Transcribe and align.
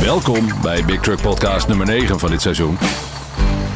Welkom 0.00 0.62
bij 0.62 0.84
Big 0.84 1.00
Truck 1.00 1.20
Podcast 1.20 1.68
nummer 1.68 1.86
9 1.86 2.18
van 2.18 2.30
dit 2.30 2.42
seizoen. 2.42 2.76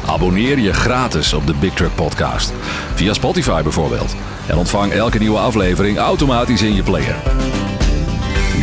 Abonneer 0.05 0.59
je 0.59 0.73
gratis 0.73 1.33
op 1.33 1.47
de 1.47 1.53
Big 1.53 1.73
Truck 1.73 1.95
Podcast. 1.95 2.53
Via 2.95 3.13
Spotify 3.13 3.61
bijvoorbeeld. 3.61 4.15
En 4.47 4.57
ontvang 4.57 4.91
elke 4.91 5.17
nieuwe 5.17 5.37
aflevering 5.37 5.97
automatisch 5.97 6.61
in 6.61 6.73
je 6.75 6.83
player. 6.83 7.15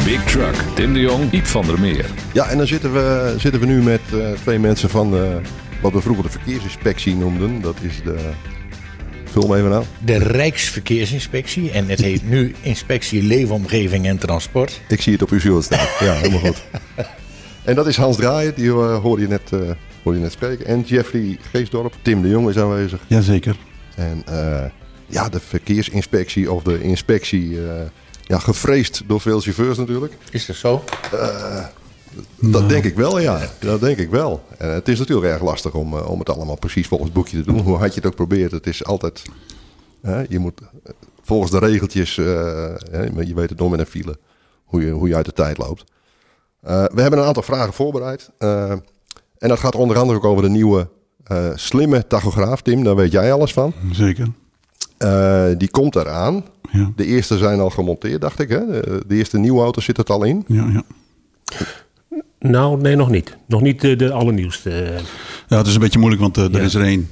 Big 0.05 0.25
Truck, 0.25 0.55
Tim 0.75 0.93
de 0.93 1.01
Jong, 1.01 1.33
Iep 1.33 1.47
van 1.47 1.67
der 1.67 1.81
Meer. 1.81 2.07
Ja, 2.33 2.49
en 2.49 2.59
dan 2.59 2.67
zitten 2.67 2.93
we, 2.93 3.35
zitten 3.39 3.61
we 3.61 3.67
nu 3.67 3.83
met 3.83 4.01
eh, 4.13 4.33
twee 4.33 4.59
mensen 4.59 4.91
van 4.91 5.15
eh, 5.15 5.23
wat 5.81 5.93
we 5.93 6.01
vroeger 6.01 6.25
de 6.25 6.31
verkeersinspectie 6.31 7.17
noemden. 7.17 7.61
Dat 7.61 7.77
is 7.81 8.03
de... 8.05 8.17
Vul 9.25 9.49
me 9.49 9.57
even 9.57 9.73
aan. 9.73 9.85
De 9.99 10.19
Rijksverkeersinspectie. 10.19 11.71
En 11.71 11.89
het 11.89 12.01
heet 12.01 12.29
nu 12.29 12.55
Inspectie 12.61 13.23
Leefomgeving 13.23 14.07
en 14.07 14.19
Transport. 14.19 14.81
Ik 14.89 15.03
zie 15.03 15.13
het 15.13 15.23
op 15.23 15.31
uw 15.31 15.39
shirt 15.39 15.65
staan. 15.65 15.87
Ja, 16.01 16.13
helemaal 16.13 16.41
goed. 16.41 16.63
En 17.69 17.75
dat 17.75 17.87
is 17.87 17.97
Hans 17.97 18.17
Draaien, 18.17 18.55
die 18.55 18.65
uh, 18.65 18.99
hoorde, 18.99 19.23
je 19.23 19.29
net, 19.29 19.51
uh, 19.55 19.61
hoorde 20.03 20.19
je 20.19 20.25
net 20.25 20.33
spreken. 20.33 20.67
En 20.67 20.81
Jeffrey 20.81 21.39
Geesdorp, 21.41 21.95
Tim 22.03 22.23
de 22.23 22.29
Jong 22.29 22.49
is 22.49 22.59
aanwezig. 22.59 23.01
Jazeker. 23.07 23.57
En 23.97 24.25
uh, 24.31 24.65
ja, 25.07 25.29
de 25.29 25.41
verkeersinspectie 25.41 26.53
of 26.53 26.63
de 26.63 26.83
inspectie, 26.83 27.59
ja, 28.23 28.39
gevreesd 28.39 29.03
door 29.07 29.21
veel 29.21 29.41
chauffeurs 29.41 29.79
natuurlijk. 29.79 30.13
Is 30.31 30.47
dat 30.47 30.57
zo? 30.57 30.85
Dat 31.11 31.71
nou. 32.37 32.69
denk 32.69 32.85
ik 32.85 32.97
wel, 32.97 33.19
ja. 33.19 33.49
Dat 33.61 33.81
denk 33.81 33.99
ik 33.99 34.11
wel. 34.11 34.45
En 34.59 34.69
het 34.69 34.89
is 34.89 34.99
natuurlijk 34.99 35.33
erg 35.33 35.43
lastig 35.43 35.75
om, 35.75 35.95
om 35.95 36.19
het 36.19 36.29
allemaal 36.29 36.59
precies 36.59 36.87
volgens 36.87 37.11
het 37.11 37.19
boekje 37.19 37.43
te 37.43 37.53
doen. 37.53 37.61
Hoe 37.61 37.77
hard 37.77 37.95
je 37.95 38.01
het 38.01 38.09
ook 38.09 38.17
probeert, 38.17 38.51
het 38.51 38.67
is 38.67 38.85
altijd... 38.85 39.23
je 40.29 40.39
moet 40.39 40.61
volgens 41.23 41.51
de 41.51 41.59
regeltjes, 41.59 42.15
je 42.15 43.33
weet 43.35 43.51
het 43.51 43.59
nog 43.59 43.71
met 43.71 43.81
een 43.81 43.87
file, 43.87 44.19
hoe 44.65 44.85
je, 44.85 44.91
hoe 44.91 45.09
je 45.09 45.17
uit 45.17 45.27
de 45.27 45.33
tijd 45.33 45.59
loopt. 45.59 45.85
Uh, 46.65 46.85
we 46.85 47.01
hebben 47.01 47.19
een 47.19 47.27
aantal 47.27 47.43
vragen 47.43 47.73
voorbereid. 47.73 48.31
Uh, 48.39 48.71
en 49.39 49.49
dat 49.49 49.59
gaat 49.59 49.75
onder 49.75 49.99
andere 49.99 50.19
ook 50.19 50.25
over 50.25 50.43
de 50.43 50.49
nieuwe 50.49 50.89
uh, 51.33 51.51
slimme 51.55 52.07
tachograaf. 52.07 52.63
Tim, 52.63 52.85
daar 52.85 52.97
weet 52.97 53.13
jij 53.13 53.33
alles 53.33 53.53
van. 53.53 53.73
Zeker. 53.93 54.27
die 55.59 55.71
komt 55.71 55.97
eraan. 55.97 56.45
Ja. 56.71 56.93
De 56.97 57.05
eerste 57.05 57.39
zijn 57.39 57.61
al 57.61 57.71
gemonteerd, 57.71 58.21
dacht 58.21 58.39
ik. 58.39 58.49
Hè? 58.49 58.67
De, 58.67 59.03
de 59.07 59.15
eerste 59.15 59.39
nieuwe 59.39 59.61
auto 59.61 59.81
zit 59.81 59.97
het 59.97 60.11
al 60.11 60.25
in. 60.25 60.45
Ja, 60.47 60.69
ja. 60.73 60.83
Nou, 62.39 62.81
nee, 62.81 62.97
nog 62.97 63.11
niet. 63.11 63.37
Nog 63.47 63.61
niet 63.61 63.81
de, 63.81 63.97
de 63.97 64.13
allernieuwste. 64.13 65.01
Ja, 65.49 65.57
het 65.57 65.67
is 65.67 65.75
een 65.75 65.81
beetje 65.81 65.99
moeilijk, 65.99 66.23
want 66.23 66.39
uh, 66.39 66.45
er 66.45 66.51
ja. 66.51 66.59
is 66.59 66.75
er 66.75 66.83
één. 66.83 67.09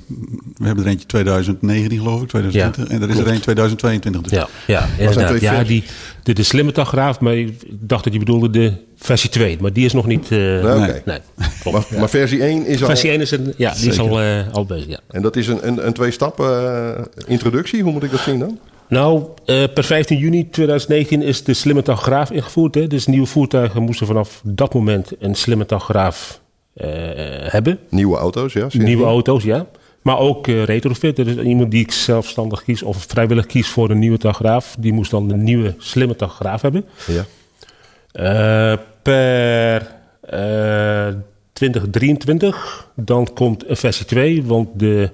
We 0.57 0.67
hebben 0.67 0.85
er 0.85 0.91
eentje 0.91 1.07
2019, 1.07 1.99
geloof 1.99 2.23
ik, 2.23 2.29
2020. 2.29 2.89
Ja, 2.89 2.95
en 2.95 3.03
er 3.03 3.09
is 3.09 3.15
klopt. 3.15 3.27
er 3.27 3.33
één 3.33 3.43
2022. 3.43 4.23
Dus. 4.23 4.33
Ja, 4.33 4.49
ja 4.67 4.87
inderdaad. 4.99 5.41
Ja, 5.41 5.65
die, 5.65 5.85
de, 6.23 6.33
de 6.33 6.43
slimme 6.43 6.73
tachograaf, 6.73 7.21
maar 7.21 7.37
ik 7.37 7.63
dacht 7.71 8.05
dat 8.05 8.13
je 8.13 8.19
bedoelde 8.19 8.51
de 8.51 8.73
versie 8.97 9.31
2. 9.31 9.59
Maar 9.61 9.73
die 9.73 9.85
is 9.85 9.93
nog 9.93 10.07
niet... 10.07 10.31
Uh, 10.31 10.39
nee, 10.39 10.59
okay. 10.59 11.03
nee, 11.05 11.19
maar, 11.65 11.85
ja. 11.91 11.99
maar, 11.99 12.09
versie 12.09 12.43
1 12.43 12.67
is 12.67 12.81
al... 12.81 12.87
Versie 12.87 13.11
1 13.11 13.21
is 13.21 13.31
een, 13.31 13.55
ja, 13.57 13.75
die 13.75 13.89
is 13.91 13.99
al, 13.99 14.23
uh, 14.23 14.53
al 14.53 14.65
bezig, 14.65 14.89
ja. 14.89 15.01
En 15.11 15.23
dat 15.23 15.37
is 15.37 15.49
een, 15.49 15.67
een, 15.67 15.87
een 15.87 15.93
twee-stappen 15.93 17.09
introductie? 17.27 17.83
Hoe 17.83 17.93
moet 17.93 18.03
ik 18.03 18.11
dat 18.11 18.21
zien 18.21 18.39
dan? 18.39 18.59
Nou, 18.89 19.23
uh, 19.47 19.65
per 19.75 19.85
15 19.85 20.19
juni 20.19 20.51
2019 20.51 21.23
is 21.23 21.45
de 21.45 21.55
slimme 21.55 21.83
tachograaf 21.83 22.31
ingevoerd. 22.31 22.75
Hè? 22.75 22.87
Dus 22.87 23.07
nieuwe 23.07 23.27
voertuigen 23.27 23.83
moesten 23.83 24.07
vanaf 24.07 24.41
dat 24.45 24.75
moment 24.75 25.13
een 25.19 25.35
slimme 25.35 25.67
tachograaf 25.67 26.41
hebben. 27.51 27.79
Nieuwe 27.89 28.17
auto's, 28.17 28.53
ja. 28.53 28.69
Nieuwe 28.73 29.05
auto's, 29.05 29.43
ja. 29.43 29.67
Maar 30.03 30.19
ook 30.19 30.47
uh, 30.47 30.65
retrofit. 30.65 31.17
Dus 31.17 31.37
iemand 31.37 31.71
die 31.71 31.93
zelfstandig 31.93 32.63
kiest 32.63 32.83
of 32.83 33.05
vrijwillig 33.09 33.47
kiest 33.47 33.71
voor 33.71 33.91
een 33.91 33.99
nieuwe 33.99 34.19
tachograaf... 34.19 34.77
die 34.79 34.93
moest 34.93 35.11
dan 35.11 35.31
een 35.31 35.43
nieuwe 35.43 35.75
slimme 35.79 36.17
tachograaf 36.17 36.63
hebben. 36.63 36.85
Ja. 37.07 37.25
per 39.03 39.95
2023 41.53 42.89
dan 42.95 43.33
komt 43.35 43.69
een 43.69 43.77
versie 43.77 44.07
2, 44.07 44.45
want 44.45 44.69
de 44.75 45.11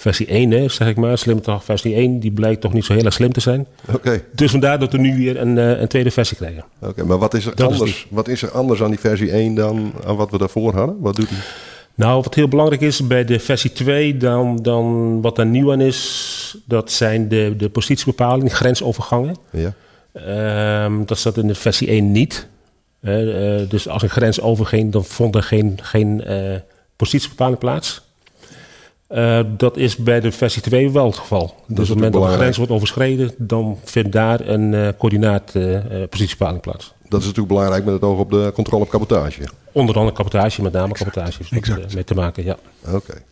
versie 0.00 0.26
1, 0.26 0.50
hè, 0.50 0.68
zeg 0.68 0.88
ik 0.88 0.96
maar, 0.96 1.18
slim 1.18 1.40
toch, 1.40 1.64
versie 1.64 1.94
1, 1.94 2.20
die 2.20 2.30
blijkt 2.30 2.60
toch 2.60 2.72
niet 2.72 2.84
zo 2.84 2.92
heel 2.92 3.04
erg 3.04 3.14
slim 3.14 3.32
te 3.32 3.40
zijn. 3.40 3.66
Okay. 3.94 4.24
Dus 4.32 4.50
vandaar 4.50 4.78
dat 4.78 4.92
we 4.92 4.98
nu 4.98 5.16
weer 5.16 5.40
een, 5.40 5.56
een 5.56 5.88
tweede 5.88 6.10
versie 6.10 6.36
krijgen. 6.36 6.64
Oké, 6.80 6.90
okay, 6.90 7.04
maar 7.04 7.18
wat 7.18 7.34
is, 7.34 7.46
er 7.46 7.64
anders, 7.64 7.90
is 7.90 8.06
wat 8.10 8.28
is 8.28 8.42
er 8.42 8.50
anders 8.50 8.82
aan 8.82 8.90
die 8.90 9.00
versie 9.00 9.30
1 9.30 9.54
dan 9.54 9.92
aan 10.06 10.16
wat 10.16 10.30
we 10.30 10.38
daarvoor 10.38 10.74
hadden? 10.74 11.00
Wat 11.00 11.16
doet 11.16 11.28
die? 11.28 11.38
Nou, 11.94 12.22
wat 12.22 12.34
heel 12.34 12.48
belangrijk 12.48 12.80
is 12.80 13.06
bij 13.06 13.24
de 13.24 13.38
versie 13.38 13.72
2, 13.72 14.16
dan, 14.16 14.56
dan 14.56 15.20
wat 15.20 15.38
er 15.38 15.46
nieuw 15.46 15.72
aan 15.72 15.80
is, 15.80 16.56
dat 16.64 16.90
zijn 16.90 17.28
de, 17.28 17.54
de 17.56 17.68
positiebepalingen, 17.68 18.50
grensovergangen. 18.50 19.36
Ja. 19.50 19.74
Um, 20.84 21.06
dat 21.06 21.18
zat 21.18 21.36
in 21.36 21.46
de 21.46 21.54
versie 21.54 21.88
1 21.88 22.12
niet. 22.12 22.48
Uh, 23.02 23.60
uh, 23.60 23.68
dus 23.68 23.88
als 23.88 24.02
een 24.02 24.10
grens 24.10 24.40
overging, 24.40 24.92
dan 24.92 25.04
vond 25.04 25.34
er 25.34 25.42
geen, 25.42 25.78
geen 25.82 26.24
uh, 26.26 26.54
positiebepaling 26.96 27.58
plaats. 27.58 28.07
Uh, 29.10 29.40
dat 29.56 29.76
is 29.76 29.96
bij 29.96 30.20
de 30.20 30.32
versie 30.32 30.62
2 30.62 30.90
wel 30.90 31.06
het 31.06 31.16
geval. 31.16 31.46
Dat 31.46 31.76
dus 31.76 31.76
op 31.76 31.78
het 31.78 31.88
moment 31.94 32.12
dat 32.12 32.22
de 32.22 32.38
grens 32.38 32.56
wordt 32.56 32.72
overschreden, 32.72 33.34
dan 33.36 33.78
vindt 33.84 34.12
daar 34.12 34.40
een 34.40 34.72
uh, 34.72 34.88
uh, 35.54 36.58
plaats. 36.60 36.94
Dat 37.08 37.20
is 37.20 37.26
natuurlijk 37.26 37.48
belangrijk 37.48 37.84
met 37.84 37.94
het 37.94 38.02
oog 38.02 38.18
op 38.18 38.30
de 38.30 38.50
controle 38.54 38.82
op 38.82 38.90
cabotage. 38.90 39.42
Onder 39.72 39.96
andere 39.96 40.16
cabotage, 40.16 40.62
met 40.62 40.72
name 40.72 40.92
cabotage 40.92 41.40
is 41.40 41.50
exact. 41.50 41.94
mee 41.94 42.04
te 42.04 42.14
maken, 42.14 42.44
ja. 42.44 42.56
Oké. 42.86 42.96
Okay. 42.96 43.22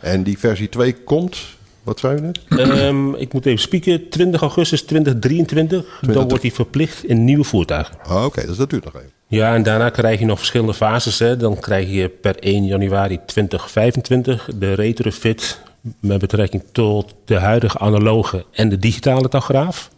En 0.00 0.22
die 0.22 0.38
versie 0.38 0.68
2 0.68 0.92
komt, 0.92 1.38
wat 1.84 1.98
zei 1.98 2.16
u 2.16 2.20
net? 2.20 2.40
Um, 2.48 3.14
ik 3.14 3.32
moet 3.32 3.46
even 3.46 3.60
spieken, 3.60 4.08
20 4.08 4.40
augustus 4.40 4.82
2023, 4.82 5.84
20... 5.98 6.14
dan 6.14 6.28
wordt 6.28 6.42
die 6.42 6.52
verplicht 6.52 7.04
in 7.04 7.24
nieuwe 7.24 7.44
voertuigen. 7.44 7.96
Ah, 8.02 8.16
Oké, 8.16 8.24
okay, 8.24 8.46
dus 8.46 8.56
dat 8.56 8.70
duurt 8.70 8.84
nog 8.84 8.94
even. 8.94 9.10
Ja, 9.26 9.54
en 9.54 9.62
daarna 9.62 9.90
krijg 9.90 10.18
je 10.18 10.26
nog 10.26 10.38
verschillende 10.38 10.74
fases. 10.74 11.18
Hè. 11.18 11.36
Dan 11.36 11.60
krijg 11.60 11.90
je 11.90 12.08
per 12.08 12.38
1 12.38 12.64
januari 12.64 13.20
2025 13.26 14.48
de 14.54 14.72
retrofit 14.72 15.60
met 16.00 16.18
betrekking 16.18 16.62
tot 16.72 17.14
de 17.24 17.38
huidige 17.38 17.78
analoge 17.78 18.44
en 18.50 18.68
de 18.68 18.78
digitale 18.78 19.28
tachograaf. 19.28 19.90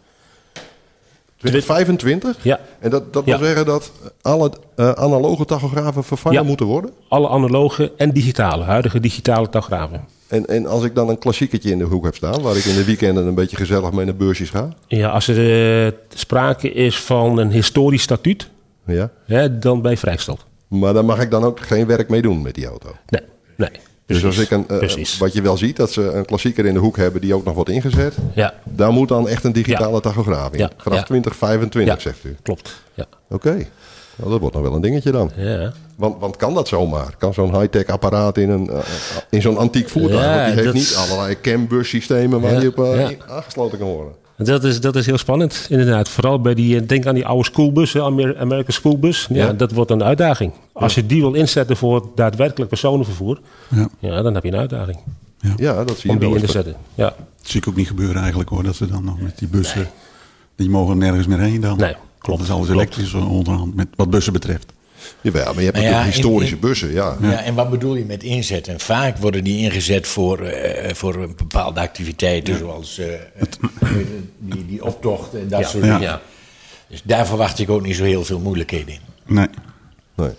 2025? 1.37 2.43
Ja. 2.43 2.59
En 2.79 2.89
dat, 2.89 3.13
dat 3.13 3.25
wil 3.25 3.37
zeggen 3.37 3.65
dat 3.65 3.91
alle 4.21 4.51
uh, 4.75 4.91
analoge 4.91 5.45
tachografen 5.45 6.03
vervangen 6.03 6.39
ja. 6.39 6.45
moeten 6.45 6.65
worden? 6.65 6.91
Alle 7.07 7.29
analoge 7.29 7.91
en 7.97 8.11
digitale, 8.11 8.63
huidige 8.63 8.99
digitale 8.99 9.49
tachografen. 9.49 10.07
En, 10.27 10.45
en 10.45 10.65
als 10.65 10.83
ik 10.83 10.95
dan 10.95 11.09
een 11.09 11.17
klassieketje 11.17 11.71
in 11.71 11.77
de 11.77 11.83
hoek 11.83 12.05
heb 12.05 12.15
staan, 12.15 12.41
waar 12.41 12.57
ik 12.57 12.65
in 12.65 12.75
de 12.75 12.83
weekenden 12.85 13.27
een 13.27 13.35
beetje 13.35 13.57
gezellig 13.57 13.91
mee 13.91 14.05
naar 14.05 14.15
beursjes 14.15 14.49
ga? 14.49 14.69
Ja, 14.87 15.09
als 15.09 15.27
er 15.27 15.85
uh, 15.85 15.91
sprake 16.13 16.71
is 16.71 16.99
van 16.99 17.37
een 17.37 17.51
historisch 17.51 18.01
statuut, 18.01 18.49
ja. 18.85 19.09
Ja, 19.25 19.47
dan 19.47 19.81
ben 19.81 19.91
je 19.91 19.97
vrijgesteld. 19.97 20.45
Maar 20.67 20.93
dan 20.93 21.05
mag 21.05 21.21
ik 21.21 21.31
dan 21.31 21.43
ook 21.43 21.59
geen 21.59 21.87
werk 21.87 22.09
mee 22.09 22.21
doen 22.21 22.41
met 22.41 22.55
die 22.55 22.65
auto? 22.65 22.95
Nee, 23.09 23.21
nee. 23.55 23.69
Dus 24.05 24.25
als 24.25 24.37
ik 24.37 24.51
een, 24.51 24.65
uh, 24.71 25.19
wat 25.19 25.33
je 25.33 25.41
wel 25.41 25.57
ziet, 25.57 25.75
dat 25.75 25.91
ze 25.91 26.01
een 26.01 26.25
klassieker 26.25 26.65
in 26.65 26.73
de 26.73 26.79
hoek 26.79 26.97
hebben 26.97 27.21
die 27.21 27.33
ook 27.33 27.45
nog 27.45 27.55
wordt 27.55 27.69
ingezet. 27.69 28.15
Ja. 28.33 28.53
Daar 28.63 28.91
moet 28.91 29.07
dan 29.07 29.27
echt 29.27 29.43
een 29.43 29.51
digitale 29.51 29.93
ja. 29.93 29.99
tachograaf 29.99 30.51
in. 30.51 30.59
Ja. 30.59 30.69
Vanaf 30.77 30.97
ja. 30.97 31.03
2025 31.03 31.93
ja. 31.93 31.99
zegt 32.01 32.23
u. 32.23 32.35
Klopt, 32.41 32.83
ja. 32.93 33.05
Oké. 33.29 33.47
Okay. 33.47 33.67
Nou, 34.17 34.31
dat 34.31 34.39
wordt 34.39 34.55
nog 34.55 34.63
wel 34.63 34.73
een 34.75 34.81
dingetje 34.81 35.11
dan. 35.11 35.31
Ja. 35.35 35.73
Want, 35.95 36.19
want 36.19 36.35
kan 36.35 36.53
dat 36.53 36.67
zomaar? 36.67 37.15
Kan 37.17 37.33
zo'n 37.33 37.59
high-tech 37.59 37.85
apparaat 37.85 38.37
in, 38.37 38.49
een, 38.49 38.69
uh, 38.71 38.77
in 39.29 39.41
zo'n 39.41 39.57
antiek 39.57 39.89
voertuig? 39.89 40.25
Ja, 40.25 40.33
want 40.33 40.45
die 40.45 40.53
heeft 40.53 40.65
dat... 40.65 40.73
niet 40.73 40.95
allerlei 40.95 41.41
cambus 41.41 41.89
systemen 41.89 42.41
waar 42.41 42.61
je 42.61 42.67
op 42.67 42.79
uh, 42.79 43.09
aangesloten 43.27 43.77
kan 43.77 43.87
worden. 43.87 44.13
Dat 44.37 44.63
is, 44.63 44.81
dat 44.81 44.95
is 44.95 45.05
heel 45.05 45.17
spannend, 45.17 45.65
inderdaad. 45.69 46.09
Vooral 46.09 46.41
bij 46.41 46.53
die, 46.53 46.85
denk 46.85 47.05
aan 47.05 47.15
die 47.15 47.25
oude 47.25 47.43
schoolbussen, 47.43 48.03
American 48.37 48.65
Schoolbus. 48.67 49.27
Ja, 49.29 49.45
ja. 49.45 49.53
Dat 49.53 49.71
wordt 49.71 49.91
een 49.91 50.03
uitdaging. 50.03 50.51
Als 50.71 50.95
je 50.95 51.05
die 51.05 51.21
wil 51.21 51.33
inzetten 51.33 51.77
voor 51.77 52.09
daadwerkelijk 52.15 52.69
personenvervoer, 52.69 53.39
ja. 53.67 53.89
ja 53.99 54.21
dan 54.21 54.33
heb 54.33 54.43
je 54.43 54.51
een 54.51 54.59
uitdaging. 54.59 54.97
Ja, 55.39 55.53
ja 55.57 55.83
dat 55.83 55.97
zie 55.97 56.09
je 56.09 56.15
Om 56.15 56.19
die 56.19 56.35
in 56.35 56.45
te 56.45 56.51
zetten, 56.51 56.75
ja. 56.95 57.05
Dat 57.05 57.15
zie 57.41 57.61
ik 57.61 57.67
ook 57.67 57.75
niet 57.75 57.87
gebeuren 57.87 58.17
eigenlijk 58.17 58.49
hoor, 58.49 58.63
dat 58.63 58.75
ze 58.75 58.87
dan 58.87 59.03
nog 59.03 59.21
met 59.21 59.37
die 59.37 59.47
bussen, 59.47 59.81
nee. 59.81 59.89
die 60.55 60.69
mogen 60.69 60.97
nergens 60.97 61.27
meer 61.27 61.39
heen 61.39 61.61
dan. 61.61 61.77
Nee, 61.77 61.95
klopt. 62.27 62.39
Dat 62.39 62.49
is 62.49 62.55
alles 62.55 62.69
elektrisch 62.69 63.13
onderhand, 63.13 63.75
met 63.75 63.87
wat 63.95 64.09
bussen 64.09 64.33
betreft. 64.33 64.73
Jawel, 65.21 65.45
maar 65.45 65.63
je 65.63 65.63
hebt 65.63 65.75
natuurlijk 65.75 66.05
ja, 66.05 66.11
historische 66.11 66.55
in, 66.55 66.61
in, 66.61 66.67
bussen, 66.67 66.91
ja. 66.91 67.17
ja. 67.21 67.43
En 67.43 67.55
wat 67.55 67.69
bedoel 67.69 67.95
je 67.95 68.05
met 68.05 68.23
inzetten? 68.23 68.79
Vaak 68.79 69.17
worden 69.17 69.43
die 69.43 69.57
ingezet 69.57 70.07
voor, 70.07 70.41
uh, 70.41 70.53
voor 70.93 71.33
bepaalde 71.35 71.79
activiteiten, 71.79 72.53
ja. 72.53 72.59
zoals 72.59 72.99
uh, 72.99 73.05
die, 74.37 74.65
die 74.65 74.85
optocht 74.85 75.33
en 75.33 75.47
dat 75.47 75.59
ja. 75.59 75.67
soort 75.67 75.83
dingen. 75.83 76.01
Ja. 76.01 76.21
Dus 76.89 77.01
daar 77.03 77.27
verwacht 77.27 77.59
ik 77.59 77.69
ook 77.69 77.81
niet 77.81 77.95
zo 77.95 78.03
heel 78.03 78.23
veel 78.23 78.39
moeilijkheden 78.39 78.93
in. 78.93 78.99
Nee. 79.25 79.47
nee. 80.15 80.29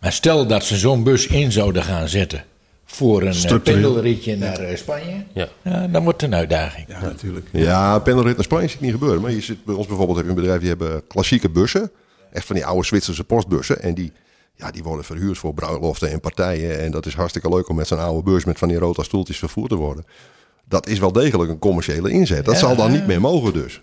Maar 0.00 0.12
stel 0.12 0.46
dat 0.46 0.64
ze 0.64 0.76
zo'n 0.76 1.02
bus 1.02 1.26
in 1.26 1.52
zouden 1.52 1.82
gaan 1.82 2.08
zetten 2.08 2.44
voor 2.92 3.22
een 3.22 3.52
uh, 3.52 3.62
pendelritje 3.62 4.36
naar 4.36 4.70
uh, 4.70 4.76
Spanje, 4.76 5.24
ja. 5.32 5.48
ja. 5.62 5.86
dan 5.86 6.02
wordt 6.04 6.20
het 6.20 6.30
een 6.30 6.38
uitdaging. 6.38 6.86
Ja, 6.88 7.00
natuurlijk. 7.00 7.48
Ja, 7.52 7.98
pendelrit 7.98 8.34
naar 8.34 8.44
Spanje 8.44 8.68
ziet 8.68 8.80
niet 8.80 8.92
gebeuren. 8.92 9.20
Maar 9.20 9.30
je 9.30 9.40
zit 9.40 9.64
bij 9.64 9.74
ons 9.74 9.86
bijvoorbeeld 9.86 10.16
heb 10.16 10.26
je 10.26 10.32
een 10.32 10.40
bedrijf 10.40 10.60
die 10.60 10.68
hebben 10.68 11.06
klassieke 11.06 11.50
bussen. 11.50 11.90
Echt 12.32 12.46
van 12.46 12.54
die 12.54 12.66
oude 12.66 12.86
Zwitserse 12.86 13.24
postbussen. 13.24 13.82
En 13.82 13.94
die, 13.94 14.12
ja, 14.54 14.70
die 14.70 14.82
worden 14.82 15.04
verhuurd 15.04 15.38
voor 15.38 15.54
bruiloften 15.54 16.10
en 16.10 16.20
partijen. 16.20 16.80
En 16.80 16.90
dat 16.90 17.06
is 17.06 17.14
hartstikke 17.14 17.48
leuk 17.48 17.68
om 17.68 17.76
met 17.76 17.86
zo'n 17.86 17.98
oude 17.98 18.30
bus 18.30 18.44
met 18.44 18.58
van 18.58 18.68
die 18.68 18.78
rota 18.78 19.02
stoeltjes 19.02 19.38
vervoerd 19.38 19.68
te 19.68 19.76
worden. 19.76 20.04
Dat 20.64 20.86
is 20.88 20.98
wel 20.98 21.12
degelijk 21.12 21.50
een 21.50 21.58
commerciële 21.58 22.10
inzet. 22.10 22.44
Dat 22.44 22.54
ja. 22.54 22.60
zal 22.60 22.76
dan 22.76 22.92
niet 22.92 23.06
meer 23.06 23.20
mogen 23.20 23.52
dus. 23.52 23.80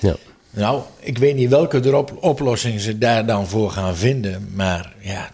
Ja. 0.00 0.16
Nou, 0.50 0.82
ik 1.00 1.18
weet 1.18 1.36
niet 1.36 1.50
welke 1.50 1.84
erop, 1.84 2.16
oplossing 2.20 2.80
ze 2.80 2.98
daar 2.98 3.26
dan 3.26 3.46
voor 3.46 3.70
gaan 3.70 3.96
vinden. 3.96 4.50
Maar 4.54 4.94
ja, 5.00 5.30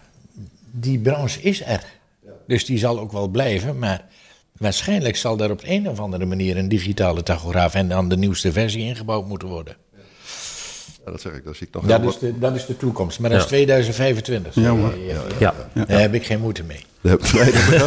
die 0.71 0.99
branche 0.99 1.41
is 1.41 1.65
er. 1.65 1.83
Dus 2.47 2.65
die 2.65 2.77
zal 2.77 2.99
ook 2.99 3.11
wel 3.11 3.27
blijven. 3.27 3.79
Maar 3.79 4.05
waarschijnlijk 4.57 5.15
zal 5.15 5.37
daar 5.37 5.51
op 5.51 5.61
een 5.65 5.89
of 5.89 5.99
andere 5.99 6.25
manier 6.25 6.57
een 6.57 6.69
digitale 6.69 7.23
tachograaf 7.23 7.73
en 7.73 7.89
dan 7.89 8.09
de 8.09 8.17
nieuwste 8.17 8.51
versie 8.51 8.81
ingebouwd 8.81 9.27
moeten 9.27 9.47
worden. 9.47 9.75
Ja, 11.05 11.11
dat 11.13 11.21
zeg 11.21 11.33
ik, 11.33 11.43
dat 11.43 11.55
zie 11.55 11.67
ik 11.67 11.73
nog 11.73 11.85
Dat 11.85 11.99
heel 11.99 12.09
is 12.09 12.17
de, 12.19 12.39
dat 12.39 12.55
is 12.55 12.65
de 12.65 12.77
toekomst. 12.77 13.19
Maar 13.19 13.29
dat 13.29 13.39
is 13.39 13.45
2025. 13.45 14.55
Ja, 14.55 14.69
hoor. 14.69 14.93
Ja. 15.39 15.53
Daar 15.87 15.99
heb 15.99 16.13
ik 16.13 16.25
geen 16.25 16.39
moeite 16.41 16.63
mee. 16.63 16.79
Nee, 17.01 17.17
dat 17.17 17.21
begrijp 17.21 17.53
ik. 17.53 17.79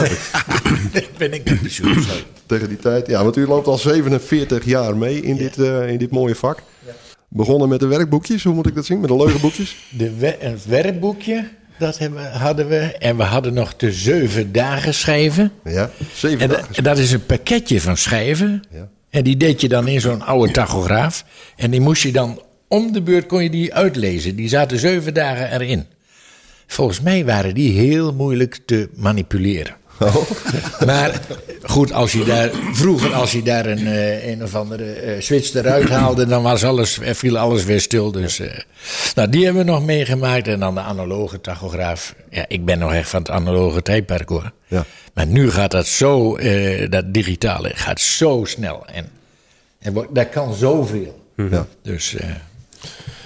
Daar 0.92 1.02
ben 1.18 1.32
ik 1.32 1.44
pensioen. 1.44 2.02
sorry. 2.02 2.24
Tegen 2.46 2.68
die 2.68 2.76
tijd. 2.78 3.06
Ja, 3.06 3.22
want 3.22 3.36
u 3.36 3.46
loopt 3.46 3.66
al 3.66 3.78
47 3.78 4.64
jaar 4.64 4.96
mee 4.96 5.20
in, 5.22 5.36
dit, 5.36 5.58
eh, 5.58 5.88
in 5.88 5.98
dit 5.98 6.10
mooie 6.10 6.34
vak. 6.34 6.62
Begonnen 7.28 7.68
met 7.68 7.80
de 7.80 7.86
werkboekjes, 7.86 8.44
hoe 8.44 8.54
moet 8.54 8.66
ik 8.66 8.74
dat 8.74 8.84
zien? 8.84 9.00
Met 9.00 9.08
de 9.10 9.16
leugenboekjes? 9.16 9.76
De 9.90 10.14
we- 10.16 10.36
het 10.38 10.66
werkboekje, 10.66 11.48
dat 11.80 11.98
hebben, 11.98 12.32
hadden 12.32 12.68
we. 12.68 12.78
En 12.78 13.16
we 13.16 13.22
hadden 13.22 13.54
nog 13.54 13.76
de 13.76 13.92
zeven 13.92 14.52
dagen 14.52 14.94
schrijven. 14.94 15.52
Ja, 15.64 15.90
zeven 16.14 16.40
En 16.40 16.48
da- 16.48 16.56
dagen. 16.56 16.82
dat 16.82 16.98
is 16.98 17.12
een 17.12 17.26
pakketje 17.26 17.80
van 17.80 17.96
schijven. 17.96 18.62
Ja. 18.70 18.88
En 19.10 19.24
die 19.24 19.36
deed 19.36 19.60
je 19.60 19.68
dan 19.68 19.88
in 19.88 20.00
zo'n 20.00 20.22
oude 20.22 20.52
tachograaf. 20.52 21.24
En 21.56 21.70
die 21.70 21.80
moest 21.80 22.02
je 22.02 22.12
dan 22.12 22.42
om 22.68 22.92
de 22.92 23.02
beurt 23.02 23.26
kon 23.26 23.42
je 23.42 23.50
die 23.50 23.74
uitlezen. 23.74 24.36
Die 24.36 24.48
zaten 24.48 24.78
zeven 24.78 25.14
dagen 25.14 25.52
erin. 25.52 25.84
Volgens 26.66 27.00
mij 27.00 27.24
waren 27.24 27.54
die 27.54 27.72
heel 27.78 28.12
moeilijk 28.14 28.58
te 28.66 28.88
manipuleren. 28.94 29.74
Oh. 30.00 30.16
Maar 30.86 31.20
goed, 31.62 31.92
als 31.92 32.12
je 32.12 32.24
daar, 32.24 32.50
vroeger 32.72 33.14
als 33.14 33.32
je 33.32 33.42
daar 33.42 33.66
een, 33.66 33.86
eh, 33.86 34.26
een 34.28 34.42
of 34.42 34.54
andere 34.54 34.92
eh, 34.92 35.20
switch 35.22 35.54
eruit 35.54 35.88
haalde, 35.88 36.26
dan 36.26 36.42
was 36.42 36.64
alles, 36.64 36.98
viel 37.02 37.38
alles 37.38 37.64
weer 37.64 37.80
stil. 37.80 38.12
Dus, 38.12 38.38
eh, 38.38 38.58
nou, 39.14 39.28
die 39.28 39.44
hebben 39.44 39.64
we 39.64 39.70
nog 39.70 39.84
meegemaakt. 39.84 40.48
En 40.48 40.60
dan 40.60 40.74
de 40.74 40.80
analoge 40.80 41.40
tachograaf. 41.40 42.14
Ja, 42.30 42.44
ik 42.48 42.64
ben 42.64 42.78
nog 42.78 42.92
echt 42.92 43.08
van 43.08 43.20
het 43.20 43.30
analoge 43.30 43.82
tijdperk 43.82 44.28
hoor. 44.28 44.52
Ja. 44.66 44.84
Maar 45.14 45.26
nu 45.26 45.50
gaat 45.50 45.70
dat 45.70 45.86
zo, 45.86 46.38
dat 46.88 47.14
digitale 47.14 47.70
gaat 47.74 48.00
zo 48.00 48.44
snel. 48.46 48.82
En, 48.92 49.08
en 49.78 50.06
dat 50.10 50.28
kan 50.28 50.54
zoveel. 50.54 51.20
Ja. 51.50 51.66
Dus, 51.82 52.16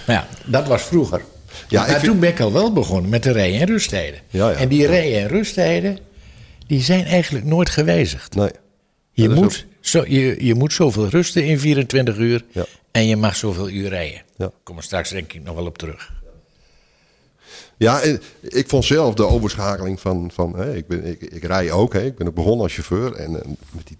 maar 0.07 0.17
ja, 0.17 0.27
dat 0.45 0.67
was 0.67 0.83
vroeger. 0.83 1.21
Ja, 1.69 1.81
maar 1.81 1.91
vind- 1.91 2.05
toen 2.05 2.19
ben 2.19 2.29
ik 2.31 2.41
al 2.41 2.53
wel 2.53 2.73
begonnen 2.73 3.11
met 3.11 3.23
de 3.23 3.33
rij- 3.33 3.61
en 3.61 3.67
rusttijden. 3.67 4.21
Ja, 4.31 4.49
ja. 4.51 4.57
En 4.57 4.69
die 4.69 4.87
rij- 4.87 5.23
en 5.23 5.29
rusttijden, 5.29 5.99
die 6.67 6.81
zijn 6.83 7.05
eigenlijk 7.05 7.45
nooit 7.45 7.71
gewijzigd. 7.71 8.35
Nee. 8.35 8.51
Je, 9.11 9.29
moet, 9.29 9.67
zo, 9.81 10.05
je, 10.07 10.45
je 10.45 10.55
moet 10.55 10.73
zoveel 10.73 11.09
rusten 11.09 11.45
in 11.47 11.59
24 11.59 12.17
uur 12.17 12.45
Ja. 12.53 12.65
en 12.91 13.07
je 13.07 13.17
mag 13.17 13.37
zoveel 13.37 13.69
uur 13.71 13.89
rijden. 13.89 14.23
Ja. 14.37 14.51
Kom 14.63 14.77
er 14.77 14.83
straks 14.83 15.11
denk 15.11 15.33
ik 15.33 15.43
nog 15.43 15.55
wel 15.55 15.67
op 15.67 15.79
terug. 15.79 16.13
Ja, 17.77 18.01
ik 18.41 18.69
vond 18.69 18.85
zelf 18.85 19.15
de 19.15 19.27
overschakeling 19.27 20.01
van... 20.01 20.31
van 20.33 20.57
hè, 20.57 20.77
ik, 20.77 20.87
ben, 20.87 21.05
ik, 21.05 21.21
ik 21.21 21.45
rij 21.45 21.71
ook, 21.71 21.93
hè, 21.93 22.05
ik 22.05 22.17
ben 22.17 22.27
ook 22.27 22.35
begonnen 22.35 22.63
als 22.63 22.75
chauffeur. 22.75 23.15
En 23.15 23.43
eh, 23.43 23.49
met, 23.71 23.87
die, 23.87 23.99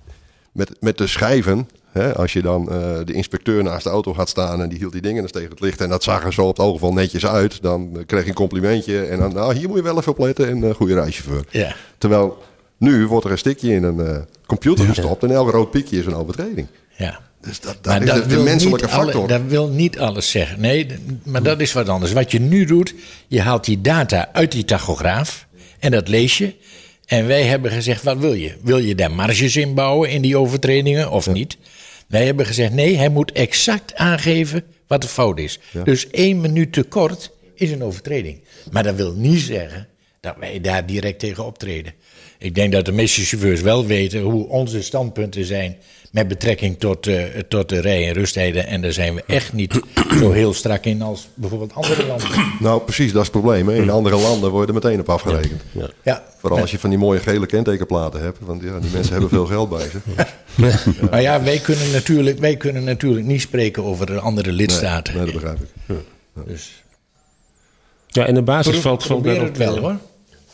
met, 0.53 0.71
met 0.81 0.99
de 0.99 1.07
schijven, 1.07 1.69
hè, 1.91 2.15
als 2.15 2.33
je 2.33 2.43
dan 2.43 2.71
eh, 2.71 2.99
de 3.05 3.13
inspecteur 3.13 3.63
naast 3.63 3.85
de 3.85 3.91
auto 3.91 4.15
gaat 4.15 4.29
staan... 4.29 4.63
en 4.63 4.69
die 4.69 4.79
hield 4.79 4.93
die 4.93 5.03
dingen 5.03 5.23
eens 5.23 5.33
tegen 5.33 5.51
het 5.51 5.61
licht... 5.61 5.81
en 5.81 5.89
dat 5.89 6.03
zag 6.03 6.25
er 6.25 6.33
zo 6.33 6.43
op 6.43 6.57
het 6.57 6.67
oog 6.67 6.81
wel 6.81 6.93
netjes 6.93 7.27
uit... 7.27 7.63
dan 7.63 7.91
eh, 7.99 8.07
kreeg 8.07 8.23
je 8.23 8.29
een 8.29 8.35
complimentje 8.35 9.05
en 9.05 9.19
dan... 9.19 9.35
nou, 9.35 9.55
hier 9.55 9.69
moet 9.69 9.77
je 9.77 9.83
wel 9.83 9.99
even 9.99 10.13
op 10.13 10.19
letten 10.19 10.49
en 10.49 10.59
uh, 10.59 10.75
goede 10.75 10.95
rijchauffeur. 10.95 11.45
Ja. 11.51 11.75
Terwijl 11.99 12.43
nu 12.79 13.07
wordt 13.07 13.25
er 13.25 13.33
een 13.33 13.39
stikje 13.39 13.75
in 13.75 13.83
een 13.83 14.01
eh, 14.01 14.17
computer 14.47 14.85
gestopt... 14.85 15.23
en 15.23 15.31
elk 15.31 15.51
rood 15.51 15.71
piekje 15.71 15.99
is 15.99 16.07
een 16.07 16.15
overtreding. 16.15 16.67
Ja. 16.97 17.21
Dus 17.41 17.61
dat, 17.61 17.77
dat 17.81 18.01
is 18.01 18.07
dat 18.07 18.31
de, 18.31 18.37
menselijke 18.37 18.85
niet 18.85 18.95
alle- 18.95 19.05
factor. 19.05 19.29
dat 19.29 19.43
wil 19.47 19.69
niet 19.69 19.99
alles 19.99 20.31
zeggen. 20.31 20.61
Nee, 20.61 20.87
maar 21.25 21.43
dat 21.43 21.61
is 21.61 21.73
wat 21.73 21.89
anders. 21.89 22.13
Wat 22.13 22.31
je 22.31 22.41
nu 22.41 22.65
doet, 22.65 22.95
je 23.27 23.41
haalt 23.41 23.65
die 23.65 23.81
data 23.81 24.29
uit 24.33 24.53
die 24.53 24.65
tachograaf 24.65 25.47
en 25.79 25.91
dat 25.91 26.09
lees 26.09 26.39
je. 26.39 26.55
En 27.07 27.27
wij 27.27 27.43
hebben 27.43 27.71
gezegd, 27.71 28.03
wat 28.03 28.19
wil 28.19 28.33
je? 28.33 28.57
Wil 28.63 28.79
je 28.79 28.95
daar 28.95 29.11
marges 29.11 29.57
in 29.57 29.75
bouwen 29.75 30.11
in 30.11 30.23
die 30.23 30.37
overtredingen 30.37 31.11
of 31.11 31.27
niet? 31.27 31.57
Wij 32.07 32.25
hebben 32.27 32.47
gezegd, 32.47 32.73
nee, 32.73 32.97
hij 32.97 33.09
moet 33.09 33.33
exact 33.33 33.95
aangeven 33.95 34.65
wat 34.87 35.03
de 35.03 35.09
fout 35.09 35.39
is. 35.39 35.61
Dus 35.85 36.11
één 36.11 36.41
minuut 36.41 36.73
te 36.73 36.83
kort 36.83 37.31
is 37.55 37.71
een 37.71 37.83
overtreding. 37.83 38.45
Maar 38.71 38.83
dat 38.83 38.95
wil 38.95 39.13
niet 39.13 39.41
zeggen 39.41 39.89
dat 40.21 40.35
wij 40.39 40.61
daar 40.61 40.87
direct 40.87 41.19
tegen 41.19 41.45
optreden. 41.45 41.93
Ik 42.39 42.55
denk 42.55 42.73
dat 42.73 42.85
de 42.85 42.93
meeste 42.93 43.21
chauffeurs 43.25 43.61
wel 43.61 43.87
weten 43.87 44.21
hoe 44.21 44.49
onze 44.49 44.83
standpunten 44.83 45.45
zijn 45.45 45.77
met 46.11 46.29
betrekking 46.29 46.79
tot, 46.79 47.07
eh, 47.07 47.23
tot 47.49 47.69
de 47.69 47.81
rij- 47.81 48.07
en 48.09 48.13
rusttijden. 48.13 48.67
En 48.67 48.83
daar 48.83 48.93
zijn 48.93 49.15
we 49.15 49.23
echt 49.27 49.53
niet 49.53 49.81
zo 50.19 50.31
heel 50.33 50.55
strak 50.55 50.85
in 50.85 51.03
als 51.03 51.29
bijvoorbeeld 51.35 51.73
andere 51.75 52.07
landen. 52.07 52.29
Nou, 52.61 52.81
precies, 52.83 53.13
dat 53.13 53.23
is 53.23 53.29
het 53.29 53.41
probleem. 53.41 53.69
Hè. 53.69 53.75
In 53.75 53.91
andere 53.91 54.17
landen 54.17 54.51
worden 54.51 54.75
meteen 54.75 55.01
op 55.01 55.09
afgerekend. 55.09 55.63
Ja. 56.03 56.25
Vooral 56.39 56.61
als 56.61 56.71
je 56.71 56.79
van 56.79 56.91
die 56.91 56.99
mooie 56.99 57.19
gele 57.21 57.47
kentekenplaten 57.47 58.21
hebt. 58.23 58.39
Want 58.41 58.63
ja, 58.63 58.79
die 58.81 58.91
mensen 58.93 59.13
hebben 59.13 59.31
veel 59.31 59.47
geld 59.47 59.69
bij 59.69 59.89
zich. 59.91 60.03
Maar 61.11 61.23
ja, 61.23 61.43
wij 61.43 61.59
kunnen, 61.59 61.91
natuurlijk, 61.91 62.39
wij 62.39 62.57
kunnen 62.57 62.85
natuurlijk 62.85 63.27
niet 63.27 63.41
spreken 63.41 63.85
over 63.85 64.07
de 64.07 64.19
andere 64.21 64.53
lidstaten. 64.53 65.15
Nee, 65.17 65.25
dat 65.25 65.35
begrijp 65.35 65.59
ik. 65.61 65.95
Dus 66.47 66.83
Ja, 68.09 68.27
in 68.27 68.35
de 68.35 68.43
basis 68.43 68.73
pro- 68.73 68.81
valt, 68.81 69.05
valt, 69.05 69.23
probeer 69.23 69.43
het 69.43 69.57
wel 69.57 69.79
hoor. 69.79 69.97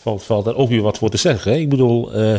Valt, 0.01 0.23
valt 0.23 0.45
daar 0.45 0.57
ook 0.57 0.69
weer 0.69 0.83
wat 0.83 0.99
voor 0.99 1.11
te 1.11 1.17
zeggen. 1.17 1.53
Hè? 1.53 1.59
Ik 1.59 1.69
bedoel, 1.69 2.13
eh 2.13 2.35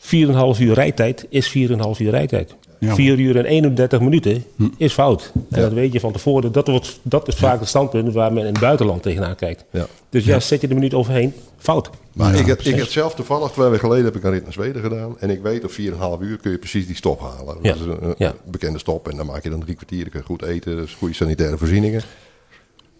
4,5 0.00 0.60
uur 0.60 0.74
rijtijd 0.74 1.26
is 1.28 1.48
4,5 1.48 1.54
uur 1.98 2.10
rijtijd. 2.10 2.54
Ja. 2.78 2.94
4 2.94 3.18
uur 3.18 3.36
en 3.36 3.44
31 3.44 4.00
minuten 4.00 4.44
is 4.76 4.92
fout. 4.92 5.32
En 5.50 5.60
dat 5.60 5.72
weet 5.72 5.92
je 5.92 6.00
van 6.00 6.12
tevoren. 6.12 6.52
Dat, 6.52 6.68
wordt, 6.68 6.98
dat 7.02 7.28
is 7.28 7.34
vaak 7.34 7.60
het 7.60 7.68
standpunt 7.68 8.12
waar 8.12 8.32
men 8.32 8.46
in 8.46 8.52
het 8.52 8.60
buitenland 8.60 9.02
tegenaan 9.02 9.34
kijkt. 9.34 9.64
Ja. 9.70 9.86
Dus 10.08 10.24
ja, 10.24 10.40
zet 10.40 10.60
je 10.60 10.68
de 10.68 10.74
minuut 10.74 10.94
overheen, 10.94 11.34
fout. 11.58 11.90
Maar 12.12 12.34
ik, 12.34 12.46
heb, 12.46 12.60
ik 12.60 12.74
heb 12.76 12.86
zelf 12.86 13.14
toevallig 13.14 13.50
twee 13.50 13.66
weken 13.68 13.80
geleden 13.84 14.04
heb 14.04 14.16
ik 14.16 14.24
een 14.24 14.30
rit 14.30 14.42
naar 14.42 14.52
Zweden 14.52 14.82
gedaan. 14.82 15.16
En 15.18 15.30
ik 15.30 15.42
weet 15.42 15.64
op 15.64 15.70
4,5 15.70 15.76
uur 16.20 16.36
kun 16.38 16.50
je 16.50 16.58
precies 16.58 16.86
die 16.86 16.96
stop 16.96 17.20
halen. 17.20 17.56
Ja. 17.62 17.72
Dat 17.72 17.80
is 17.80 17.86
een, 17.86 18.04
een 18.04 18.14
Ja. 18.18 18.34
bekende 18.44 18.78
stop. 18.78 19.08
En 19.08 19.16
dan 19.16 19.26
maak 19.26 19.42
je 19.42 19.50
dan 19.50 19.60
drie 19.60 19.74
kwartier. 19.74 20.00
Dan 20.00 20.10
kun 20.10 20.20
je 20.20 20.26
goed 20.26 20.42
eten. 20.42 20.76
Dus 20.76 20.94
goede 20.94 21.14
sanitaire 21.14 21.58
voorzieningen. 21.58 22.02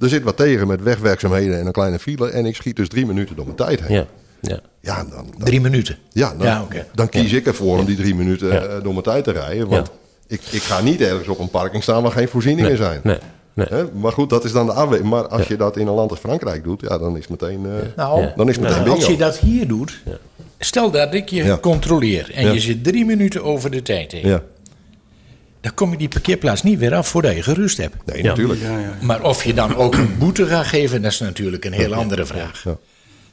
Er 0.02 0.08
zit 0.08 0.22
wat 0.22 0.36
tegen 0.36 0.66
met 0.66 0.82
wegwerkzaamheden 0.82 1.58
en 1.58 1.66
een 1.66 1.72
kleine 1.72 1.98
file. 1.98 2.30
En 2.30 2.46
ik 2.46 2.54
schiet 2.54 2.76
dus 2.76 2.88
drie 2.88 3.06
minuten 3.06 3.36
door 3.36 3.44
mijn 3.44 3.56
tijd 3.56 3.80
heen. 3.80 3.96
Ja, 3.96 4.06
ja. 4.40 4.60
Ja, 4.80 4.96
dan, 4.96 5.08
dan, 5.10 5.26
Drie 5.38 5.60
minuten. 5.60 5.98
ja, 6.12 6.34
dan, 6.38 6.46
Ja, 6.46 6.66
dan 6.94 7.08
kies 7.08 7.32
ik 7.32 7.46
ervoor 7.46 7.78
om 7.78 7.84
die 7.84 7.96
drie 7.96 8.14
minuten 8.14 8.48
Ja. 8.48 8.60
eh, 8.60 8.74
door 8.82 8.92
mijn 8.92 9.02
tijd 9.04 9.24
te 9.24 9.30
rijden. 9.32 9.68
Want 9.68 9.86
Ja. 9.86 10.34
ik, 10.36 10.40
ik 10.50 10.62
ga 10.62 10.80
niet 10.80 11.00
ergens 11.00 11.28
op 11.28 11.38
een 11.38 11.50
parking 11.50 11.82
staan 11.82 12.02
waar 12.02 12.12
geen 12.12 12.28
voorzieningen 12.28 12.68
Nee, 12.70 12.76
zijn. 12.78 13.00
nee, 13.04 13.16
nee. 13.54 13.66
Hè? 13.68 13.84
Maar 13.92 14.12
goed, 14.12 14.30
dat 14.30 14.44
is 14.44 14.52
dan 14.52 14.66
de 14.66 14.72
afweging. 14.72 15.08
Maar 15.10 15.28
als 15.28 15.46
je 15.46 15.56
dat 15.56 15.76
in 15.76 15.86
een 15.86 15.94
land 15.94 16.10
als 16.10 16.20
Frankrijk 16.20 16.64
doet, 16.64 16.80
ja, 16.80 16.98
dan 16.98 17.16
is 17.16 17.26
het 17.28 17.40
meteen, 17.40 17.66
eh, 17.66 17.72
Nou, 17.96 18.26
dan 18.36 18.48
is 18.48 18.56
het 18.56 18.64
meteen 18.64 18.82
Nou, 18.84 18.90
als 18.96 19.06
je 19.06 19.16
dat 19.16 19.38
hier 19.38 19.68
doet, 19.68 20.02
stel 20.58 20.90
dat 20.90 21.14
ik 21.14 21.28
je 21.28 21.44
Ja. 21.44 21.58
controleer 21.58 22.30
en 22.34 22.46
Ja. 22.46 22.52
je 22.52 22.60
zit 22.60 22.84
drie 22.84 23.04
minuten 23.04 23.42
over 23.44 23.70
de 23.70 23.82
tijd 23.82 24.12
heen. 24.12 24.40
Dan 25.62 25.74
kom 25.74 25.90
je 25.90 25.96
die 25.96 26.08
parkeerplaats 26.08 26.62
niet 26.62 26.78
weer 26.78 26.94
af 26.94 27.08
voordat 27.08 27.34
je 27.34 27.42
gerust 27.42 27.76
hebt. 27.76 27.94
nee, 28.06 28.22
Ja. 28.22 28.28
natuurlijk. 28.28 28.60
Ja, 28.60 28.78
ja. 28.78 28.96
Maar 29.00 29.22
of 29.22 29.44
je 29.44 29.54
dan 29.54 29.76
ook 29.76 29.94
een 29.94 30.18
boete 30.18 30.46
gaat 30.46 30.66
geven, 30.66 31.02
dat 31.02 31.12
is 31.12 31.18
natuurlijk 31.20 31.64
een 31.64 31.72
heel 31.72 31.94
andere 31.94 32.26
vraag. 32.26 32.62
Ja. 32.64 32.76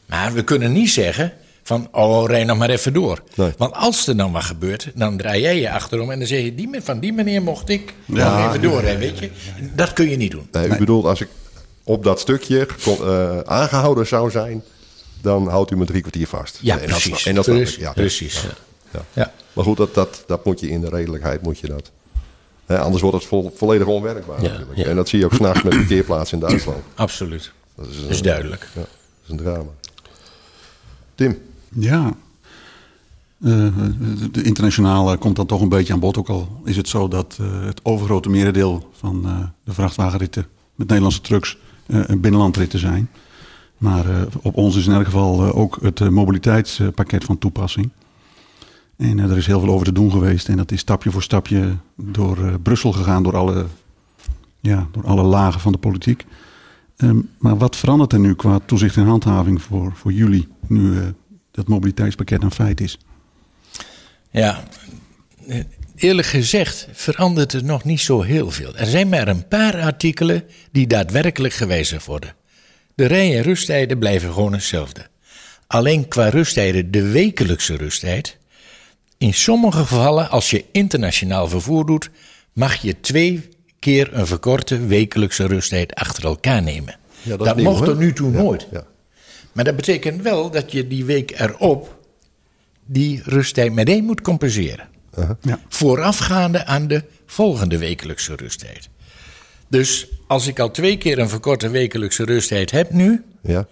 Maar 0.05 0.33
we 0.33 0.43
kunnen 0.43 0.71
niet 0.71 0.89
zeggen 0.89 1.33
van, 1.63 1.87
oh, 1.91 2.27
rij 2.27 2.43
nog 2.43 2.57
maar 2.57 2.69
even 2.69 2.93
door. 2.93 3.21
Nee. 3.35 3.51
Want 3.57 3.73
als 3.73 4.07
er 4.07 4.17
dan 4.17 4.31
wat 4.31 4.43
gebeurt, 4.43 4.91
dan 4.95 5.17
draai 5.17 5.41
jij 5.41 5.59
je 5.59 5.71
achterom 5.71 6.11
en 6.11 6.19
dan 6.19 6.27
zeg 6.27 6.41
je, 6.43 6.55
die, 6.55 6.69
van 6.81 6.99
die 6.99 7.13
meneer 7.13 7.41
mocht 7.41 7.69
ik 7.69 7.93
Ja. 8.05 8.39
nog 8.39 8.47
even 8.47 8.61
doorrijden, 8.61 8.99
weet 8.99 9.19
je. 9.19 9.29
Dat 9.75 9.93
kun 9.93 10.09
je 10.09 10.17
niet 10.17 10.31
doen. 10.31 10.47
Nee, 10.51 10.67
u 10.69 10.77
bedoelt, 10.77 11.05
als 11.05 11.21
ik 11.21 11.27
op 11.83 12.03
dat 12.03 12.19
stukje 12.19 12.67
kon- 12.83 13.03
eh, 13.05 13.39
aangehouden 13.39 14.07
zou 14.07 14.31
zijn, 14.31 14.63
dan 15.21 15.47
houdt 15.47 15.71
u 15.71 15.77
me 15.77 15.85
drie 15.85 16.01
kwartier 16.01 16.27
vast. 16.27 16.59
Ja, 16.61 16.73
En 16.73 16.79
dat- 16.79 16.89
precies. 16.89 17.25
En 17.25 17.35
dat 17.35 17.45
Precies, 17.45 17.87
precies. 17.93 18.45
Ja. 18.91 19.01
Ja. 19.13 19.31
Maar 19.53 19.63
goed, 19.63 19.77
dat, 19.77 19.93
dat, 19.95 20.23
dat 20.27 20.45
moet 20.45 20.59
je 20.59 20.69
in 20.69 20.81
de 20.81 20.89
redelijkheid, 20.89 21.41
moet 21.41 21.59
je 21.59 21.67
dat. 21.67 21.91
Hè, 22.69 22.79
anders 22.79 23.01
wordt 23.01 23.17
het 23.17 23.25
vo- 23.25 23.51
volledig 23.55 23.87
onwerkbaar 23.87 24.41
Ja, 24.41 24.49
natuurlijk. 24.49 24.77
ja. 24.77 24.85
En 24.85 24.95
dat 24.95 25.09
zie 25.09 25.19
je 25.19 25.25
ook 25.25 25.33
s'nachts 25.33 25.63
met 25.63 25.71
de 25.71 25.77
parkeerplaats 25.77 26.31
in 26.33 26.39
Duitsland. 26.39 26.77
Absoluut. 26.95 27.51
Dat 27.75 27.87
is, 28.09 28.17
een- 28.17 28.23
duidelijk. 28.23 28.67
Ja, 28.75 28.79
dat 28.81 28.89
is 29.23 29.29
een 29.29 29.37
drama. 29.37 29.69
Tim, 31.15 31.37
Ja. 31.73 32.13
Eh, 33.43 33.67
de 34.31 34.41
internationale 34.43 35.17
komt 35.17 35.35
dan 35.35 35.45
toch 35.45 35.61
een 35.61 35.69
beetje 35.69 35.93
aan 35.93 35.99
bod. 35.99 36.17
Ook 36.17 36.29
al 36.29 36.61
is 36.65 36.77
het 36.77 36.87
zo 36.87 37.07
dat 37.07 37.37
eh, 37.41 37.65
het 37.65 37.79
overgrote 37.85 38.29
merendeel 38.29 38.89
van 38.93 39.21
eh, 39.25 39.37
de 39.63 39.73
vrachtwagenritten 39.73 40.47
met 40.75 40.87
Nederlandse 40.87 41.21
trucks 41.21 41.57
eh, 41.85 41.99
binnenlandritten 42.17 42.79
zijn. 42.79 43.09
Maar 43.77 44.09
eh, 44.09 44.21
op 44.41 44.55
ons 44.55 44.75
is 44.75 44.87
in 44.87 44.93
elk 44.93 45.05
geval 45.05 45.43
eh, 45.45 45.55
ook 45.57 45.77
het 45.81 46.01
eh, 46.01 46.07
mobiliteitspakket 46.07 47.23
van 47.23 47.37
toepassing. 47.37 47.89
En 48.99 49.19
eh, 49.19 49.31
er 49.31 49.37
is 49.37 49.45
heel 49.45 49.59
veel 49.59 49.69
over 49.69 49.85
te 49.85 49.91
doen 49.91 50.11
geweest. 50.11 50.49
En 50.49 50.57
dat 50.57 50.71
is 50.71 50.79
stapje 50.79 51.11
voor 51.11 51.23
stapje 51.23 51.75
door 51.95 52.45
eh, 52.45 52.53
Brussel 52.63 52.91
gegaan, 52.91 53.23
door 53.23 53.35
alle, 53.35 53.65
ja, 54.59 54.87
door 54.91 55.05
alle 55.05 55.23
lagen 55.23 55.59
van 55.59 55.71
de 55.71 55.77
politiek. 55.77 56.25
Ehm, 56.97 57.17
maar 57.37 57.57
wat 57.57 57.75
verandert 57.75 58.13
er 58.13 58.19
nu 58.19 58.35
qua 58.35 58.59
toezicht 58.65 58.95
en 58.95 59.05
handhaving 59.05 59.61
voor, 59.61 59.91
voor 59.95 60.11
jullie, 60.13 60.47
nu 60.67 60.97
eh, 60.97 61.03
dat 61.51 61.67
mobiliteitspakket 61.67 62.43
een 62.43 62.51
feit 62.51 62.81
is? 62.81 62.97
Ja, 64.31 64.63
eerlijk 65.95 66.27
gezegd 66.27 66.87
verandert 66.91 67.53
er 67.53 67.63
nog 67.63 67.83
niet 67.83 67.99
zo 67.99 68.21
heel 68.21 68.51
veel. 68.51 68.75
Er 68.75 68.85
zijn 68.85 69.09
maar 69.09 69.27
een 69.27 69.47
paar 69.47 69.81
artikelen 69.81 70.43
die 70.71 70.87
daadwerkelijk 70.87 71.53
gewijzigd 71.53 72.05
worden. 72.05 72.35
De 72.95 73.05
rij- 73.05 73.37
en 73.37 73.43
rusttijden 73.43 73.99
blijven 73.99 74.33
gewoon 74.33 74.53
hetzelfde. 74.53 75.07
Alleen 75.67 76.07
qua 76.07 76.29
rusttijden, 76.29 76.91
de 76.91 77.07
wekelijkse 77.09 77.75
rusttijd. 77.75 78.38
In 79.19 79.33
sommige 79.33 79.77
gevallen, 79.77 80.29
als 80.29 80.49
je 80.49 80.65
internationaal 80.71 81.47
vervoer 81.47 81.85
doet, 81.85 82.09
mag 82.53 82.75
je 82.75 82.99
twee 82.99 83.49
keer 83.79 84.13
een 84.13 84.27
verkorte 84.27 84.85
wekelijkse 84.85 85.45
rusttijd 85.45 85.93
achter 85.95 86.23
elkaar 86.23 86.61
nemen. 86.63 86.95
Ja, 87.21 87.37
dat 87.37 87.55
nieuw, 87.55 87.65
mocht 87.65 87.85
tot 87.85 87.97
nu 87.99 88.13
toe 88.13 88.31
Ja, 88.31 88.37
nooit. 88.37 88.67
Ja. 88.71 88.85
Maar 89.51 89.63
dat 89.63 89.75
betekent 89.75 90.21
wel 90.21 90.51
dat 90.51 90.71
je 90.71 90.87
die 90.87 91.05
week 91.05 91.39
erop 91.39 91.97
die 92.85 93.21
rusttijd 93.25 93.73
meteen 93.73 94.03
moet 94.03 94.21
compenseren. 94.21 94.87
Ja. 95.41 95.59
Voorafgaande 95.69 96.65
aan 96.65 96.87
de 96.87 97.03
volgende 97.25 97.77
wekelijkse 97.77 98.35
rusttijd. 98.35 98.89
Dus 99.67 100.07
als 100.27 100.47
ik 100.47 100.59
al 100.59 100.71
twee 100.71 100.97
keer 100.97 101.19
een 101.19 101.29
verkorte 101.29 101.69
wekelijkse 101.69 102.23
rusttijd 102.25 102.71
heb 102.71 102.91
nu, 102.91 103.23
Ja. 103.43 103.67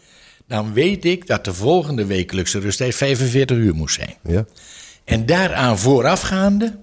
dan 0.47 0.73
weet 0.73 1.05
ik 1.05 1.27
dat 1.27 1.45
de 1.45 1.53
volgende 1.53 2.05
wekelijkse 2.05 2.59
rusttijd 2.59 2.95
45 2.95 3.57
uur 3.57 3.75
moet 3.75 3.91
zijn. 3.91 4.15
En 5.07 5.25
daaraan 5.25 5.77
voorafgaande 5.79 6.77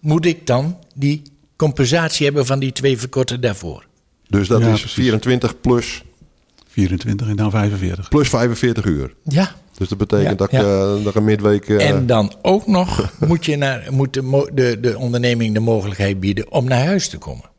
moet 0.00 0.26
ik 0.26 0.46
dan 0.46 0.78
die 0.94 1.22
compensatie 1.56 2.24
hebben 2.26 2.46
van 2.46 2.58
die 2.58 2.72
twee 2.72 2.98
verkorte 2.98 3.38
daarvoor. 3.38 3.86
Dus 4.28 4.48
dat 4.48 4.60
Ja, 4.60 4.66
is 4.66 4.78
precies. 4.80 4.92
24 4.92 5.60
plus, 5.60 6.02
24 6.68 7.28
en 7.28 7.36
dan 7.36 7.50
45. 7.50 8.08
plus 8.08 8.28
45 8.28 8.84
uur. 8.84 9.14
Ja. 9.24 9.54
Dus 9.78 9.88
dat 9.88 9.98
betekent 9.98 10.28
Ja, 10.28 10.34
dat, 10.34 10.50
ja. 10.50 10.58
ik, 10.58 10.64
eh, 10.64 10.90
dat 11.04 11.06
ik 11.06 11.14
een 11.14 11.24
midweek... 11.24 11.68
eh, 11.68 11.88
En 11.88 12.06
dan 12.06 12.32
ook 12.42 12.66
nog 12.66 13.12
moet, 13.28 13.44
je 13.44 13.56
naar, 13.56 13.86
moet 13.90 14.12
de, 14.14 14.50
de, 14.54 14.80
de 14.80 14.98
onderneming 14.98 15.54
de 15.54 15.60
mogelijkheid 15.60 16.20
bieden 16.20 16.50
om 16.52 16.64
naar 16.64 16.84
huis 16.84 17.08
te 17.08 17.18
komen. 17.18 17.50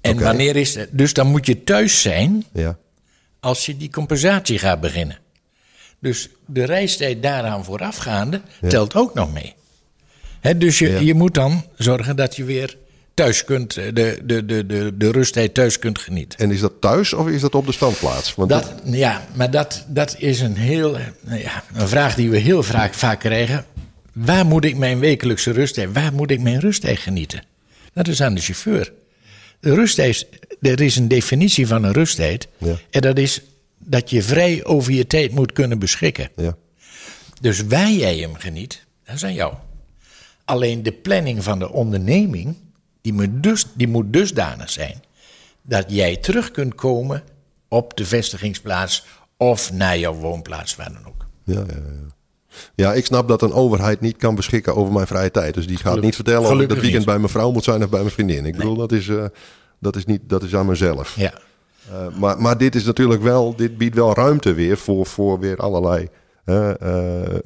En 0.00 0.20
wanneer 0.20 0.56
is? 0.56 0.78
Dus 0.90 1.12
dan 1.12 1.26
moet 1.26 1.46
je 1.46 1.64
thuis 1.64 2.02
zijn 2.02 2.44
ja. 2.52 2.78
als 3.40 3.66
je 3.66 3.76
die 3.76 3.90
compensatie 3.90 4.58
gaat 4.58 4.80
beginnen. 4.80 5.18
Dus 6.00 6.28
de 6.46 6.64
reistijd 6.64 7.22
daaraan 7.22 7.64
voorafgaande 7.64 8.40
telt 8.68 8.94
ook 8.94 9.14
nog 9.14 9.32
mee. 9.32 9.54
Dus 10.56 10.78
je, 10.78 10.88
Ja. 10.90 10.98
je 10.98 11.14
moet 11.14 11.34
dan 11.34 11.64
zorgen 11.76 12.16
dat 12.16 12.36
je 12.36 12.44
weer 12.44 12.76
thuis 13.14 13.44
kunt, 13.44 13.76
eh, 13.76 13.84
de, 13.94 14.18
de, 14.24 14.44
de, 14.46 14.66
de, 14.66 14.92
de 14.96 15.10
rusttijd 15.10 15.54
thuis 15.54 15.78
kunt 15.78 15.98
genieten. 15.98 16.38
En 16.38 16.50
is 16.50 16.60
dat 16.60 16.72
thuis 16.80 17.12
of 17.12 17.28
is 17.28 17.40
dat 17.40 17.54
op 17.54 17.66
de 17.66 17.72
standplaats? 17.72 18.34
Want 18.34 18.48
Dat, 18.50 18.72
ja, 18.84 19.26
maar 19.34 19.50
dat, 19.50 19.84
dat 19.88 20.14
is 20.18 20.40
een 20.40 20.56
heel, 20.56 20.98
eh, 20.98 21.04
nou 21.20 21.40
ja, 21.40 21.64
een 21.74 21.88
vraag 21.88 22.14
die 22.14 22.30
we 22.30 22.38
heel 22.38 22.62
vaak, 22.62 22.94
vaak 22.94 23.20
krijgen. 23.20 23.64
Waar 24.12 24.46
moet 24.46 24.64
ik 24.64 24.76
mijn 24.76 24.98
wekelijkse 24.98 25.50
rusttijd, 25.50 25.92
waar 25.92 26.12
moet 26.12 26.30
ik 26.30 26.40
mijn 26.40 26.60
rusttijd 26.60 26.98
genieten? 26.98 27.42
Dat 27.92 28.08
is 28.08 28.22
aan 28.22 28.34
de 28.34 28.40
chauffeur. 28.40 28.92
De 29.60 29.74
rusttijd, 29.74 30.26
er 30.60 30.80
is 30.80 30.96
een 30.96 31.08
definitie 31.08 31.66
van 31.66 31.84
een 31.84 31.92
rusttijd. 31.92 32.48
Ja. 32.58 32.74
En 32.90 33.00
dat 33.00 33.18
is 33.18 33.40
dat 33.88 34.10
je 34.10 34.22
vrij 34.22 34.64
over 34.64 34.92
je 34.92 35.06
tijd 35.06 35.32
moet 35.32 35.52
kunnen 35.52 35.78
beschikken. 35.78 36.30
ja. 36.36 36.56
Dus 37.40 37.66
waar 37.66 37.90
jij 37.90 38.16
hem 38.16 38.34
geniet, 38.34 38.86
dat 39.04 39.14
is 39.14 39.24
aan 39.24 39.34
jou. 39.34 39.54
Alleen 40.44 40.82
de 40.82 40.92
planning 40.92 41.44
van 41.44 41.58
de 41.58 41.72
onderneming, 41.72 42.56
die 43.00 43.12
moet, 43.12 43.42
dus, 43.42 43.66
die 43.74 43.88
moet 43.88 44.12
dusdanig 44.12 44.70
zijn 44.70 45.02
dat 45.62 45.84
jij 45.88 46.16
terug 46.16 46.50
kunt 46.50 46.74
komen 46.74 47.22
op 47.68 47.96
de 47.96 48.04
vestigingsplaats 48.06 49.06
of 49.36 49.72
naar 49.72 49.98
jouw 49.98 50.14
woonplaats, 50.14 50.76
waar 50.76 50.92
dan 50.92 51.06
ook. 51.06 51.26
Ja, 51.44 51.54
ja, 51.54 51.64
ja. 51.66 52.14
ja, 52.74 52.94
ik 52.94 53.04
snap 53.06 53.28
dat 53.28 53.42
een 53.42 53.52
overheid 53.52 54.00
niet 54.00 54.16
kan 54.16 54.34
beschikken 54.34 54.76
over 54.76 54.92
mijn 54.92 55.06
vrije 55.06 55.30
tijd. 55.30 55.54
Dus 55.54 55.66
die 55.66 55.76
gaat 55.76 56.00
niet 56.00 56.14
vertellen 56.14 56.50
of 56.50 56.60
ik 56.60 56.68
dat 56.68 56.78
weekend 56.78 56.94
niet. 56.96 57.04
bij 57.04 57.18
mijn 57.18 57.30
vrouw 57.30 57.50
moet 57.52 57.64
zijn 57.64 57.82
of 57.82 57.88
bij 57.88 58.00
mijn 58.00 58.12
vriendin. 58.12 58.46
Ik 58.46 58.56
bedoel, 58.56 58.76
dat 58.76 58.92
is, 58.92 59.08
eh, 59.08 59.24
dat, 59.78 59.96
is 59.96 60.04
niet, 60.04 60.20
dat 60.24 60.42
is 60.42 60.54
aan 60.54 60.66
mezelf. 60.66 61.16
Ja, 61.16 61.32
Eh, 61.92 62.06
maar, 62.18 62.40
maar 62.40 62.58
dit 62.58 62.74
is 62.74 62.84
natuurlijk 62.84 63.22
wel, 63.22 63.56
dit 63.56 63.78
biedt 63.78 63.94
wel 63.94 64.14
ruimte 64.14 64.52
weer 64.54 64.76
voor, 64.76 65.06
voor 65.06 65.40
weer 65.40 65.56
allerlei, 65.56 66.08
eh, 66.44 66.70
eh, 66.70 67.38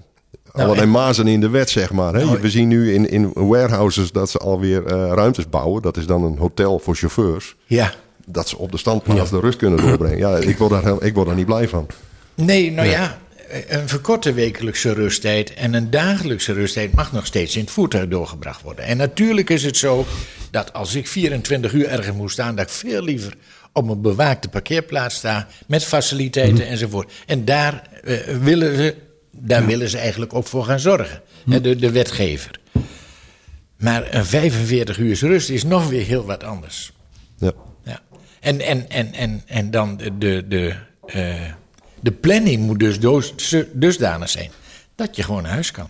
allerlei 0.53 0.81
en- 0.83 0.91
mazen 0.91 1.27
in 1.27 1.41
de 1.41 1.49
wet, 1.51 1.71
zeg 1.71 1.93
maar. 1.93 2.15
Hè? 2.15 2.25
Nou, 2.25 2.41
We 2.41 2.51
zien 2.51 2.69
nu 2.69 2.95
in, 2.95 3.11
in 3.11 3.31
warehouses 3.35 4.13
dat 4.13 4.31
ze 4.31 4.39
alweer 4.39 4.87
eh 4.87 5.11
ruimtes 5.15 5.49
bouwen. 5.49 5.83
Dat 5.83 5.97
is 5.97 6.07
dan 6.07 6.25
een 6.25 6.39
hotel 6.39 6.79
voor 6.79 6.95
chauffeurs. 6.95 7.57
ja. 7.67 7.93
Dat 8.27 8.49
ze 8.49 8.59
op 8.59 8.71
de 8.73 8.79
standplaats 8.79 9.31
de 9.31 9.41
rust 9.41 9.59
kunnen 9.59 9.79
doorbrengen. 9.87 10.19
Ja, 10.19 10.37
ik 10.37 10.59
word 10.59 10.71
daar, 10.83 11.03
ik 11.03 11.15
word 11.15 11.27
daar 11.27 11.37
niet 11.37 11.47
blij 11.47 11.69
van. 11.69 11.87
Nee, 12.35 12.71
nou 12.71 12.89
ja, 12.89 13.19
een 13.69 13.89
verkorte 13.89 14.33
wekelijkse 14.33 14.93
rusttijd 14.93 15.55
en 15.55 15.75
een 15.75 15.91
dagelijkse 15.91 16.53
rusttijd 16.53 16.95
mag 16.95 17.13
nog 17.13 17.27
steeds 17.27 17.55
in 17.57 17.61
het 17.63 17.71
voertuig 17.71 18.09
doorgebracht 18.09 18.63
worden. 18.63 18.85
En 18.85 18.97
natuurlijk 18.97 19.51
is 19.51 19.65
het 19.65 19.77
zo 19.77 20.05
dat 20.51 20.73
als 20.73 20.95
ik 20.95 21.09
24 21.09 21.73
uur 21.73 21.89
ergens 21.89 22.17
moet 22.17 22.31
staan, 22.31 22.57
dat 22.57 22.65
ik 22.67 22.73
veel 22.73 23.03
liever 23.03 23.35
op 23.73 23.88
een 23.88 24.00
bewaakte 24.00 24.49
parkeerplaats 24.49 25.14
sta 25.14 25.49
met 25.67 25.85
faciliteiten 25.85 26.67
enzovoort. 26.67 27.12
En 27.26 27.45
daar 27.45 27.88
eh, 28.05 28.17
willen 28.37 28.76
ze, 28.76 28.97
daar 29.31 29.67
willen 29.67 29.88
ze 29.88 29.99
eigenlijk 29.99 30.35
ook 30.35 30.47
voor 30.47 30.64
gaan 30.64 30.81
zorgen, 30.81 31.23
de, 31.45 31.76
de 31.76 31.91
wetgever. 31.91 32.61
Maar 33.76 34.14
een 34.14 34.25
45 34.25 34.99
uur 34.99 35.19
rust 35.19 35.50
is 35.50 35.64
nog 35.64 35.88
weer 35.88 36.05
heel 36.05 36.25
wat 36.25 36.45
anders. 36.45 36.93
Ja. 37.38 37.52
Ja. 37.85 38.00
En, 38.41 38.61
en, 38.61 38.91
en, 38.91 39.12
en, 39.12 39.43
en 39.47 39.71
dan 39.71 39.97
de, 39.97 40.19
de, 40.19 40.45
de, 40.49 40.75
eh, 41.07 41.35
de 42.00 42.12
planning 42.12 42.62
moet 42.62 42.79
dus 42.79 43.00
doos- 43.00 43.55
dusdanig 43.73 44.29
zijn 44.29 44.50
dat 44.95 45.17
je 45.17 45.23
gewoon 45.23 45.43
naar 45.43 45.52
huis 45.52 45.71
kan. 45.71 45.88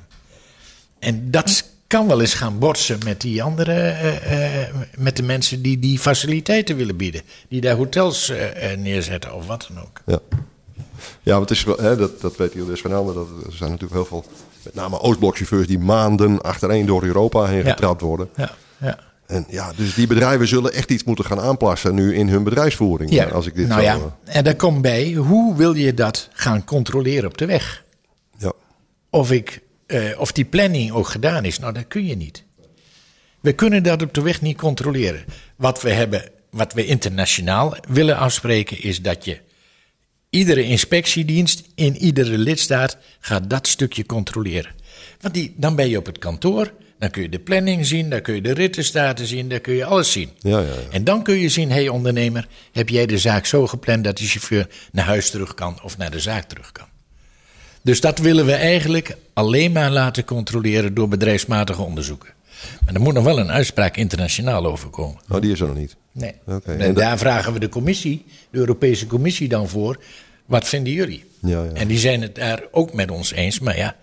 En 0.99 1.31
dat 1.31 1.65
kan 1.93 2.07
wel 2.07 2.21
eens 2.21 2.35
gaan 2.35 2.59
botsen 2.59 2.99
met 3.05 3.21
die 3.21 3.43
andere, 3.43 3.73
eh, 3.73 4.63
eh, 4.63 4.75
met 4.99 5.17
de 5.17 5.23
mensen 5.23 5.63
die 5.63 5.79
die 5.79 5.99
faciliteiten 5.99 6.77
willen 6.77 6.97
bieden. 6.97 7.23
Die 7.49 7.61
daar 7.61 7.77
hotels 7.77 8.29
eh, 8.29 8.77
neerzetten 8.77 9.35
of 9.35 9.47
wat 9.47 9.69
dan 9.73 9.83
ook. 9.83 10.01
Ja, 10.07 10.19
ja 11.23 11.33
want 11.37 11.49
het 11.49 11.59
is, 11.59 11.65
wel- 11.65 11.77
hè, 11.79 11.97
dat, 11.97 12.21
dat 12.21 12.37
weet 12.37 12.53
dus 12.53 12.81
van 12.81 12.91
Helder, 12.91 13.15
dat 13.15 13.27
Er 13.47 13.53
zijn 13.53 13.71
natuurlijk 13.71 13.93
heel 13.93 14.05
veel, 14.05 14.25
met 14.63 14.75
name 14.75 15.01
Oostblokchauffeurs, 15.01 15.67
die 15.67 15.79
maanden 15.79 16.41
achtereen 16.41 16.87
door 16.87 17.05
Europa 17.05 17.45
heen 17.45 17.65
Ja. 17.65 17.71
getrapt 17.71 18.01
worden. 18.01 18.29
Ja, 18.37 18.51
ja. 18.81 18.99
En 19.27 19.47
ja, 19.49 19.73
dus 19.77 19.95
die 19.95 20.07
bedrijven 20.07 20.49
zullen 20.49 20.73
echt 20.73 20.91
iets 20.91 21.05
moeten 21.05 21.25
gaan 21.25 21.41
aanpassen 21.41 21.95
nu 21.95 22.15
in 22.15 22.29
hun 22.29 22.45
bedrijfsvoering. 22.45 23.11
ja. 23.11 23.25
Als 23.25 23.47
ik 23.47 23.55
dit 23.55 23.69
nou 23.69 23.83
ja, 23.83 23.99
en 24.25 24.45
daar 24.45 24.57
komt 24.57 24.83
bij, 24.83 25.13
hoe 25.13 25.57
wil 25.57 25.75
je 25.75 25.95
dat 25.95 26.29
gaan 26.33 26.65
controleren 26.65 27.29
op 27.29 27.39
de 27.39 27.47
weg? 27.47 27.85
ja. 28.39 28.53
Of, 29.11 29.31
ik, 29.33 29.61
eh, 29.93 30.21
of 30.21 30.33
die 30.33 30.45
planning 30.45 30.91
ook 30.91 31.09
gedaan 31.09 31.45
is. 31.45 31.59
Nou, 31.59 31.73
dat 31.73 31.89
kun 31.89 32.07
je 32.07 32.17
niet. 32.17 32.45
We 33.41 33.53
kunnen 33.53 33.83
dat 33.83 34.03
op 34.03 34.15
de 34.15 34.23
weg 34.23 34.41
niet 34.41 34.57
controleren. 34.57 35.25
Wat 35.57 35.83
we 35.83 35.91
hebben, 35.91 36.23
wat 36.51 36.73
we 36.73 36.87
internationaal 36.87 37.77
willen 37.89 38.17
afspreken, 38.17 38.83
is 38.83 39.03
dat 39.03 39.25
je 39.25 39.41
iedere 40.31 40.63
inspectiedienst 40.65 41.63
in 41.75 41.97
iedere 41.97 42.39
lidstaat 42.39 42.97
gaat 43.21 43.51
dat 43.51 43.67
stukje 43.67 44.07
controleren. 44.07 44.73
Want 45.21 45.35
die, 45.35 45.55
dan 45.57 45.77
ben 45.77 45.89
je 45.89 45.99
op 45.99 46.07
het 46.07 46.19
kantoor, 46.19 46.73
dan 46.99 47.11
kun 47.11 47.23
je 47.23 47.29
de 47.29 47.39
planning 47.39 47.87
zien, 47.87 48.11
dan 48.11 48.23
kun 48.23 48.35
je 48.35 48.41
de 48.41 48.53
rittenstaten 48.53 49.27
zien, 49.27 49.49
dan 49.49 49.61
kun 49.61 49.75
je 49.75 49.85
alles 49.85 50.13
zien. 50.13 50.31
Ja, 50.39 50.59
ja, 50.59 50.67
ja. 50.67 50.91
En 50.91 51.05
dan 51.05 51.23
kun 51.23 51.39
je 51.39 51.49
zien, 51.49 51.69
hé 51.69 51.75
hey 51.75 51.89
ondernemer, 51.89 52.49
heb 52.73 52.89
jij 52.89 53.07
de 53.07 53.19
zaak 53.19 53.47
zo 53.47 53.67
gepland 53.67 54.05
dat 54.05 54.17
die 54.17 54.29
chauffeur 54.29 54.69
naar 54.93 55.05
huis 55.05 55.31
terug 55.31 55.55
kan 55.55 55.83
of 55.83 55.97
naar 55.97 56.11
de 56.11 56.21
zaak 56.21 56.49
terug 56.49 56.73
kan? 56.73 56.92
Dus 57.83 58.01
dat 58.01 58.19
willen 58.19 58.47
we 58.47 58.53
eigenlijk 58.53 59.17
alleen 59.33 59.73
maar 59.73 59.91
laten 59.91 60.25
controleren 60.25 60.95
door 60.95 61.09
bedrijfsmatige 61.09 61.83
onderzoeken. 61.83 62.29
Maar 62.85 62.95
er 62.95 63.01
moet 63.01 63.15
nog 63.15 63.25
wel 63.25 63.39
een 63.39 63.51
uitspraak 63.51 63.97
internationaal 63.97 64.67
over 64.67 64.89
komen. 64.89 65.21
Nou, 65.27 65.41
die 65.41 65.53
is 65.53 65.61
er 65.61 65.67
nog 65.67 65.77
niet. 65.77 65.97
Nee. 66.13 66.33
Oké, 66.47 66.73
En, 66.73 66.81
en 66.81 66.87
dat- 66.95 66.97
daar 67.03 67.19
vragen 67.19 67.53
we 67.53 67.59
de 67.61 67.69
commissie, 67.69 68.25
de 68.51 68.59
Europese 68.59 69.07
Commissie 69.07 69.49
dan 69.49 69.69
voor. 69.69 70.03
Wat 70.47 70.69
vinden 70.69 70.93
jullie? 70.93 71.25
Ja, 71.41 71.65
ja. 71.65 71.71
En 71.73 71.89
die 71.89 71.99
zijn 71.99 72.23
het 72.23 72.35
daar 72.35 72.63
ook 72.71 72.93
met 72.93 73.11
ons 73.11 73.33
eens. 73.33 73.59
Maar 73.61 73.77
ja, 73.77 73.97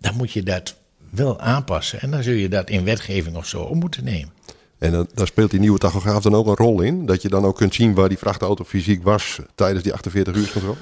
dan 0.00 0.14
moet 0.16 0.32
je 0.32 0.42
dat 0.42 0.74
wel 1.10 1.40
aanpassen. 1.40 2.00
En 2.00 2.10
dan 2.10 2.22
zul 2.22 2.34
je 2.34 2.48
dat 2.48 2.70
in 2.70 2.84
wetgeving 2.84 3.36
of 3.36 3.46
zo 3.46 3.60
op 3.62 3.74
moeten 3.74 4.04
nemen. 4.04 4.32
En 4.80 4.92
dan, 4.92 5.06
daar 5.14 5.26
speelt 5.26 5.50
die 5.50 5.60
nieuwe 5.60 5.78
tachograaf 5.78 6.22
dan 6.22 6.34
ook 6.34 6.46
een 6.46 6.56
rol 6.56 6.80
in. 6.80 7.06
Dat 7.06 7.22
je 7.22 7.28
dan 7.28 7.44
ook 7.44 7.56
kunt 7.56 7.74
zien 7.74 7.94
waar 7.94 8.08
die 8.08 8.18
vrachtauto 8.18 8.64
fysiek 8.64 9.02
was 9.02 9.38
tijdens 9.54 9.82
die 9.82 9.92
48 9.92 10.34
uur 10.34 10.50
controle. 10.52 10.76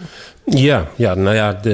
Ja, 0.44 0.88
ja 0.96 1.14
nou 1.14 1.34
ja, 1.34 1.52
de, 1.52 1.70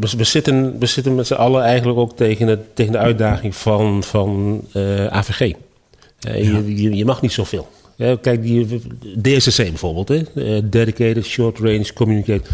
we, 0.00 0.08
we 0.16 0.24
zitten, 0.24 0.78
we 0.78 0.86
zitten 0.86 1.14
met 1.14 1.26
z'n 1.26 1.34
allen 1.34 1.62
eigenlijk 1.62 1.98
ook 1.98 2.16
tegen, 2.16 2.46
het, 2.46 2.76
tegen 2.76 2.92
de 2.92 2.98
uitdaging 2.98 3.56
van, 3.56 4.02
van 4.02 4.60
eh, 4.72 5.06
AVG. 5.06 5.52
Eh, 6.20 6.44
je, 6.44 6.82
je, 6.82 6.96
je 6.96 7.04
mag 7.04 7.22
niet 7.22 7.32
zoveel. 7.32 7.68
Kijk, 7.96 8.42
die 8.42 8.82
DSCC 9.22 9.56
bijvoorbeeld, 9.56 10.08
hè? 10.08 10.16
eh, 10.16 10.62
Dedicated 10.64 11.24
Short 11.24 11.58
Range 11.58 11.92
Communicate. 11.94 12.50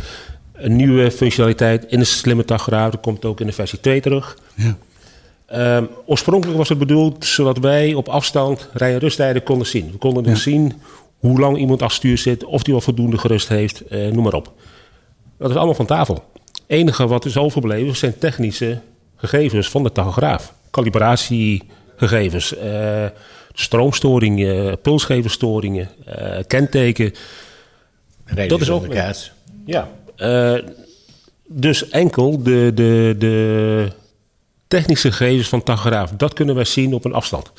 Een 0.52 0.76
nieuwe 0.76 1.10
functionaliteit 1.10 1.84
in 1.88 1.98
de 1.98 2.04
slimme 2.04 2.44
tachograaf. 2.44 2.90
Dat 2.90 3.00
komt 3.00 3.24
ook 3.24 3.40
in 3.40 3.46
de 3.46 3.52
versie 3.52 3.80
2 3.80 4.00
terug. 4.00 4.38
Ja. 4.54 4.76
Ehm, 5.52 5.84
oorspronkelijk 6.06 6.58
was 6.58 6.68
het 6.68 6.78
bedoeld 6.78 7.24
zodat 7.24 7.58
wij 7.58 7.94
op 7.94 8.08
afstand 8.08 8.68
rij- 8.72 8.92
en 8.92 8.98
rusttijden 8.98 9.42
konden 9.42 9.66
zien. 9.66 9.90
We 9.90 9.98
konden 9.98 10.22
dus 10.22 10.42
zien 10.42 10.72
hoe 11.18 11.40
lang 11.40 11.56
iemand 11.58 11.82
achter 11.82 11.96
stuur 11.96 12.18
zit, 12.18 12.44
of 12.44 12.62
hij 12.64 12.72
wel 12.72 12.80
voldoende 12.82 13.18
gerust 13.18 13.48
heeft, 13.48 13.80
eh, 13.80 14.08
noem 14.08 14.22
maar 14.22 14.32
op. 14.34 14.52
Dat 15.38 15.50
is 15.50 15.56
allemaal 15.56 15.74
van 15.74 15.86
tafel. 15.86 16.14
Het 16.14 16.62
enige 16.66 17.06
wat 17.06 17.24
is 17.24 17.36
overbleven 17.36 17.96
zijn 17.96 18.18
technische 18.18 18.78
gegevens 19.16 19.68
van 19.68 19.82
de 19.82 19.92
tachograaf. 19.92 20.54
calibratieegevens, 20.70 22.56
eh, 22.56 23.04
stroomstoringen, 23.52 24.80
pulsgeverstoringen, 24.80 25.88
eh, 26.04 26.38
kenteken. 26.46 27.12
Dat 28.48 28.60
is 28.60 28.70
ook- 28.70 28.88
kaart. 28.88 29.32
Ja. 29.66 29.88
eh, 30.16 30.54
dus 31.46 31.88
enkel 31.88 32.42
de, 32.42 32.70
de, 32.74 33.14
de 33.18 33.88
technische 34.72 35.12
gegevens 35.12 35.48
van 35.48 35.62
tachograaf, 35.62 36.10
dat 36.16 36.32
kunnen 36.32 36.54
wij 36.54 36.64
zien 36.64 36.94
op 36.94 37.04
een 37.04 37.12
afstand. 37.12 37.52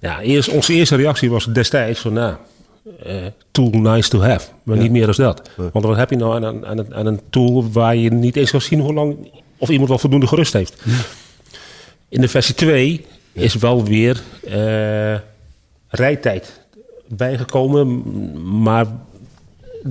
Ja, 0.00 0.20
eerst, 0.20 0.48
onze 0.48 0.72
eerste 0.72 0.96
reactie 0.96 1.30
was 1.30 1.44
destijds 1.44 2.00
van, 2.00 2.12
nou, 2.12 2.34
eh, 3.02 3.16
tool 3.50 3.70
nice 3.70 4.08
to 4.08 4.20
have, 4.20 4.48
maar 4.62 4.76
niet 4.76 4.90
meer 4.90 5.06
dan 5.06 5.14
dat. 5.16 5.50
Want 5.72 5.84
wat 5.84 5.96
heb 5.96 6.10
je 6.10 6.16
nou 6.16 6.34
aan, 6.34 6.42
een- 6.42 6.66
aan, 6.66 6.78
een, 6.78 6.94
aan 6.94 7.06
een 7.06 7.20
tool 7.30 7.70
waar 7.72 7.96
je 7.96 8.10
niet 8.12 8.36
eens 8.36 8.50
kan 8.50 8.60
zien 8.60 8.80
hoe 8.80 8.92
lang, 8.92 9.30
of 9.58 9.68
iemand 9.68 9.88
wel 9.88 9.98
voldoende 9.98 10.26
gerust 10.26 10.52
heeft. 10.52 10.82
In 12.08 12.20
de 12.20 12.28
versie 12.28 12.54
2 12.54 13.06
is 13.32 13.54
wel 13.54 13.84
weer 13.84 14.22
eh, 14.44 15.14
rijtijd 15.88 16.60
bijgekomen, 17.08 18.02
maar 18.62 18.86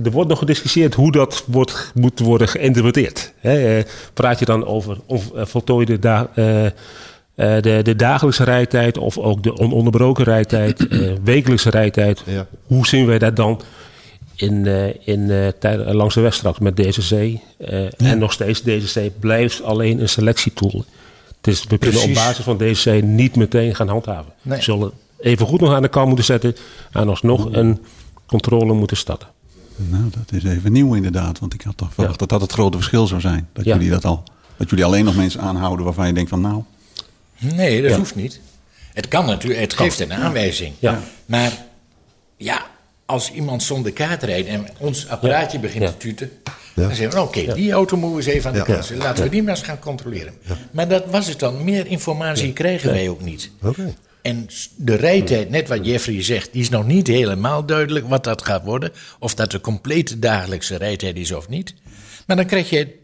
er 0.04 0.10
wordt 0.10 0.28
nog 0.28 0.38
gediscussieerd 0.38 0.94
hoe 0.94 1.12
dat 1.12 1.44
wordt, 1.46 1.92
moet 1.94 2.18
worden 2.20 2.48
geïnterpreteerd. 2.48 3.32
Hè, 3.38 3.76
eh, 3.78 3.84
praat 4.14 4.38
je 4.38 4.44
dan 4.44 4.66
over 4.66 4.96
eh, 5.08 5.18
voltooide 5.44 5.98
da- 5.98 6.30
eh, 6.34 6.66
de, 7.34 7.80
de 7.82 7.96
dagelijkse 7.96 8.44
rijtijd 8.44 8.98
of 8.98 9.18
ook 9.18 9.42
de 9.42 9.58
ononderbroken 9.58 10.24
rijtijd, 10.24 10.86
wekelijkse 11.24 11.70
rijtijd? 11.70 12.22
Ja. 12.26 12.46
Hoe 12.66 12.86
zien 12.86 13.06
wij 13.06 13.18
dat 13.18 13.36
dan 13.36 13.60
in, 14.34 14.66
in, 15.04 15.52
langs 15.92 16.14
de 16.14 16.20
weg 16.20 16.34
straks 16.34 16.58
met 16.58 16.76
DCC? 16.76 17.10
eh, 17.58 18.00
En 18.10 18.18
nog 18.18 18.32
steeds, 18.32 18.60
DCC 18.62 19.10
blijft 19.20 19.62
alleen 19.62 20.00
een 20.00 20.08
selectietool. 20.08 20.84
Dus 21.40 21.64
we 21.68 21.78
kunnen 21.78 22.02
op 22.02 22.14
basis 22.14 22.44
van 22.44 22.56
DCC 22.56 23.02
niet 23.02 23.36
meteen 23.36 23.74
gaan 23.74 23.88
handhaven. 23.88 24.32
Nee. 24.42 24.56
We 24.58 24.64
zullen 24.64 24.90
even 25.20 25.46
goed 25.46 25.60
nog 25.60 25.72
aan 25.72 25.82
de 25.82 25.88
kant 25.88 26.06
moeten 26.06 26.24
zetten 26.24 26.56
en 26.92 27.08
alsnog 27.08 27.48
een 27.52 27.78
controle 28.26 28.72
moeten 28.72 28.96
starten. 28.96 29.28
Nou, 29.76 30.04
dat 30.10 30.32
is 30.42 30.44
even 30.44 30.72
nieuw 30.72 30.94
inderdaad. 30.94 31.38
Want 31.38 31.54
ik 31.54 31.62
had 31.62 31.76
toch 31.76 31.94
verwacht 31.94 32.18
dat 32.18 32.28
dat 32.28 32.40
het 32.40 32.52
grote 32.52 32.76
verschil 32.76 33.06
zou 33.06 33.20
zijn. 33.20 33.48
Dat 33.52 33.64
Ja. 33.64 33.74
jullie 33.74 33.90
dat 33.90 34.04
al. 34.04 34.22
Dat 34.56 34.70
jullie 34.70 34.84
alleen 34.84 35.04
nog 35.04 35.16
mensen 35.16 35.40
aanhouden 35.40 35.84
waarvan 35.84 36.06
je 36.06 36.12
denkt 36.12 36.30
van 36.30 36.40
nou. 36.40 36.62
Nee, 37.38 37.82
dat 37.82 37.90
Ja. 37.90 37.96
hoeft 37.96 38.14
niet. 38.14 38.40
Het 38.92 39.08
kan 39.08 39.26
natuurlijk, 39.26 39.60
het 39.60 39.74
geeft 39.74 40.00
een 40.00 40.12
aanwijzing. 40.12 40.74
Ja. 40.78 41.00
Maar 41.26 41.52
ja, 42.36 42.66
als 43.06 43.32
iemand 43.32 43.62
zonder 43.62 43.92
kaart 43.92 44.22
rijdt 44.22 44.48
en 44.48 44.66
ons 44.78 45.08
apparaatje 45.08 45.58
begint 45.58 45.86
te 45.86 45.96
tuten, 45.96 46.30
dan 46.74 46.94
zeggen 46.94 47.18
we, 47.18 47.24
oké, 47.24 47.54
die 47.54 47.72
auto 47.72 47.96
moeten 47.96 48.16
we 48.18 48.24
eens 48.24 48.34
even 48.34 48.50
aan 48.50 48.56
de 48.56 48.62
kant. 48.64 48.90
Laten 48.96 49.24
we 49.24 49.30
die 49.30 49.42
maar 49.42 49.54
eens 49.56 49.64
gaan 49.64 49.78
controleren. 49.78 50.34
Maar 50.70 50.88
dat 50.88 51.04
was 51.10 51.26
het 51.26 51.38
dan. 51.38 51.64
Meer 51.64 51.86
informatie 51.86 52.52
krijgen 52.52 52.90
wij 52.90 53.08
ook 53.08 53.20
niet. 53.20 53.50
Oké. 53.62 53.94
En 54.24 54.46
de 54.76 54.94
rijtijd, 54.94 55.50
net 55.50 55.68
wat 55.68 55.86
Jeffrey 55.86 56.22
zegt, 56.22 56.52
die 56.52 56.62
is 56.62 56.68
nog 56.68 56.86
niet 56.86 57.06
helemaal 57.06 57.66
duidelijk 57.66 58.08
wat 58.08 58.24
dat 58.24 58.42
gaat 58.42 58.64
worden. 58.64 58.92
Of 59.18 59.34
dat 59.34 59.50
de 59.50 59.60
complete 59.60 60.18
dagelijkse 60.18 60.76
rijtijd 60.76 61.16
is 61.16 61.32
of 61.32 61.48
niet. 61.48 61.74
Maar 62.26 62.36
dan 62.36 62.46
krijg 62.46 62.70
je 62.70 62.94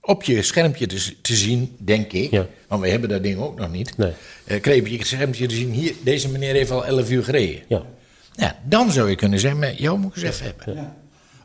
op 0.00 0.22
je 0.22 0.42
schermpje 0.42 0.86
te, 1.22 1.34
zien, 1.34 1.76
denk 1.78 2.12
ik. 2.12 2.30
Ja. 2.30 2.46
Want 2.68 2.82
we 2.82 2.88
hebben 2.88 3.08
dat 3.08 3.22
ding 3.22 3.38
ook 3.38 3.58
nog 3.58 3.70
niet. 3.70 3.96
Nee. 3.96 4.12
Eh, 4.44 4.60
krijg 4.60 4.76
je 4.76 4.82
op 4.82 4.98
je 4.98 5.04
schermpje 5.04 5.46
te 5.46 5.54
zien, 5.54 5.70
hier, 5.70 5.94
deze 6.02 6.28
meneer 6.28 6.54
heeft 6.54 6.70
al 6.70 6.86
11 6.86 7.10
uur 7.10 7.24
gereden. 7.24 7.62
Ja. 7.68 7.82
Ja, 8.32 8.58
dan 8.64 8.92
zou 8.92 9.10
je 9.10 9.16
kunnen 9.16 9.40
zeggen, 9.40 9.60
maar 9.60 9.74
jou 9.74 9.98
moet 9.98 10.16
ik 10.16 10.22
eens 10.22 10.40
even 10.40 10.54
hebben. 10.56 10.94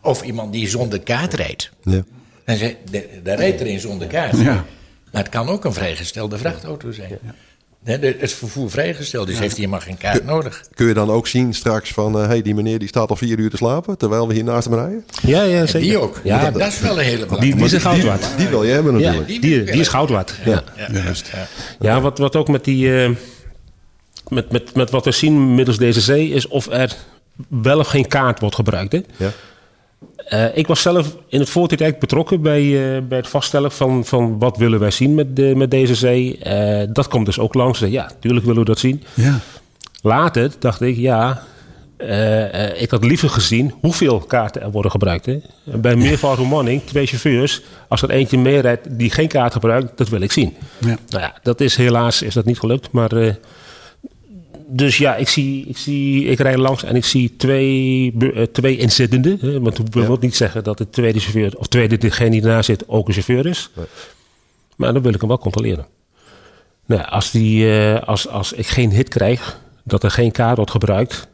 Of 0.02 0.24
iemand 0.24 0.54
die 0.54 0.70
zonder 0.70 1.00
kaart 1.00 1.34
rijdt. 1.34 1.72
Ja. 1.84 2.04
Dan 2.46 2.58
je, 2.58 2.76
daar 3.24 3.38
rijdt 3.38 3.62
er 3.62 3.68
een 3.68 3.80
zonder 3.80 4.08
kaart. 4.08 4.38
Ja. 4.38 4.66
Maar 5.12 5.22
het 5.22 5.32
kan 5.32 5.48
ook 5.50 5.66
een 5.66 5.74
vrijgestelde 5.74 6.38
vrachtauto 6.38 6.92
zijn. 6.92 7.10
De- 7.10 7.20
Het 7.84 8.34
vervoer 8.34 8.70
vrijgesteld, 8.72 9.28
dus 9.28 9.40
heeft 9.40 9.50
hij 9.52 9.60
helemaal 9.60 9.80
geen 9.86 9.98
kaart 9.98 10.26
nodig. 10.26 10.64
Kun 10.74 10.88
je 10.88 10.94
dan 10.94 11.10
ook 11.10 11.28
zien 11.28 11.54
straks 11.54 11.92
van, 11.94 12.14
hé, 12.14 12.26
hey, 12.26 12.42
die 12.42 12.56
meneer 12.56 12.80
die 12.80 12.88
staat 12.88 13.10
al 13.10 13.16
vier 13.16 13.40
uur 13.40 13.50
te 13.50 13.58
slapen, 13.58 13.98
terwijl 13.98 14.28
we 14.28 14.34
hier 14.34 14.44
naast 14.44 14.68
hem 14.68 14.78
rijden? 14.78 15.06
Ja, 15.22 15.44
ja, 15.44 15.60
En 15.60 15.68
zeker. 15.68 15.88
die 15.88 15.98
ook. 15.98 16.20
Ja, 16.24 16.52
dat 16.52 16.68
is 16.68 16.80
wel 16.80 16.98
een 17.00 17.04
hele 17.04 17.18
die, 17.18 17.26
belangrijke. 17.26 17.56
die 17.56 17.66
is 17.66 17.72
een 17.74 17.82
goud 17.82 18.04
waard. 18.04 18.28
Die 18.38 18.48
wil 18.48 18.64
je 18.64 18.72
hebben 18.72 19.00
Ja, 19.00 19.12
natuurlijk. 19.12 19.42
die, 19.42 19.64
die 19.64 19.80
is 19.82 19.88
goud 19.88 20.10
waard. 20.10 20.34
Ja, 20.46 20.64
Ja, 20.78 20.88
ja, 20.94 21.02
Juist. 21.04 21.32
ja. 21.80 22.02
wat, 22.02 22.18
wat 22.18 22.36
ook 22.36 22.48
met 22.48 22.64
die... 22.64 23.04
eh, 23.04 23.10
met, 24.28 24.52
met, 24.52 24.76
met 24.76 24.90
wat 24.92 25.06
we 25.06 25.12
zien 25.12 25.56
middels 25.56 25.78
DCC 25.78 26.08
is 26.16 26.48
of 26.48 26.68
er 26.72 26.96
wel 27.48 27.80
of 27.80 27.88
geen 27.88 28.08
kaart 28.08 28.40
wordt 28.40 28.56
gebruikt. 28.56 28.92
Hè? 28.92 29.02
Ja. 29.18 29.32
Eh, 30.32 30.58
ik 30.58 30.68
was 30.68 30.82
zelf 30.82 31.18
in 31.28 31.40
het 31.40 31.50
voortijd 31.50 32.00
betrokken 32.00 32.42
bij, 32.42 32.62
eh, 32.62 33.02
bij 33.02 33.18
het 33.18 33.28
vaststellen 33.28 33.72
van, 33.72 34.06
van 34.06 34.40
wat 34.40 34.58
willen 34.58 34.80
wij 34.80 34.92
zien 34.92 35.16
met, 35.16 35.36
de, 35.36 35.54
met 35.56 35.72
DCC. 35.72 36.04
Eh, 36.04 36.82
dat 36.94 37.08
komt 37.08 37.26
dus 37.26 37.40
ook 37.40 37.54
langs. 37.54 37.80
Ja, 37.80 38.04
natuurlijk 38.04 38.46
willen 38.46 38.62
we 38.62 38.68
dat 38.68 38.80
zien. 38.80 39.04
Ja. 39.14 39.40
Later 40.02 40.52
dacht 40.60 40.82
ik, 40.82 40.98
ja, 40.98 41.44
ik 42.76 42.92
had 42.92 43.04
liever 43.04 43.30
gezien 43.30 43.74
hoeveel 43.82 44.20
kaarten 44.20 44.62
er 44.62 44.72
worden 44.72 44.92
gebruikt. 44.92 45.26
Hè? 45.26 45.40
Bij 45.64 45.96
meervoudige 45.96 46.48
manning, 46.48 46.82
twee 46.86 47.06
chauffeurs, 47.06 47.62
als 47.88 48.02
er 48.02 48.10
eentje 48.10 48.38
meerijdt 48.38 48.88
die 48.98 49.12
geen 49.12 49.28
kaart 49.28 49.54
gebruikt, 49.54 49.98
dat 49.98 50.10
wil 50.10 50.22
ik 50.22 50.32
zien. 50.32 50.54
Ja. 50.78 50.98
Nou 51.08 51.24
ja, 51.24 51.34
dat 51.44 51.62
is 51.62 51.76
helaas 51.76 52.22
is 52.22 52.34
dat 52.34 52.46
niet 52.46 52.60
gelukt. 52.60 52.92
Maar, 52.92 53.38
dus 54.74 54.98
ja, 54.98 55.16
ik, 55.16 55.30
zie, 55.30 55.66
ik, 55.66 55.78
zie, 55.78 56.26
ik 56.26 56.40
rijd 56.40 56.58
langs 56.58 56.84
en 56.84 56.96
ik 56.96 57.06
zie 57.06 57.36
twee, 57.36 58.14
eh, 58.18 58.44
twee 58.44 58.78
inzittenden. 58.78 59.38
Hè? 59.42 59.60
Want 59.60 59.94
dat 59.94 60.06
wil 60.06 60.18
niet 60.20 60.36
zeggen 60.36 60.64
dat 60.64 60.78
de 60.78 60.90
tweede 60.90 61.20
chauffeur, 61.20 61.58
of 61.58 61.68
tweede 61.68 61.98
degene 61.98 62.30
die 62.30 62.42
ernaast 62.42 62.66
zit, 62.66 62.88
ook 62.88 63.08
een 63.08 63.14
chauffeur 63.14 63.46
is. 63.46 63.70
Maar 64.76 64.94
dan 64.94 65.02
wil 65.02 65.14
ik 65.14 65.20
hem 65.20 65.30
wel 65.30 65.38
controleren. 65.38 65.88
Nou, 66.86 67.04
als, 67.04 67.32
die, 67.32 67.80
eh, 67.80 68.08
als, 68.08 68.28
als 68.28 68.54
ik 68.54 68.68
geen 68.68 68.92
hit 68.92 69.10
krijg, 69.10 69.60
dat 69.84 70.04
er 70.04 70.12
geen 70.12 70.32
kaart 70.32 70.56
wordt 70.56 70.72
gebruikt, 70.72 71.28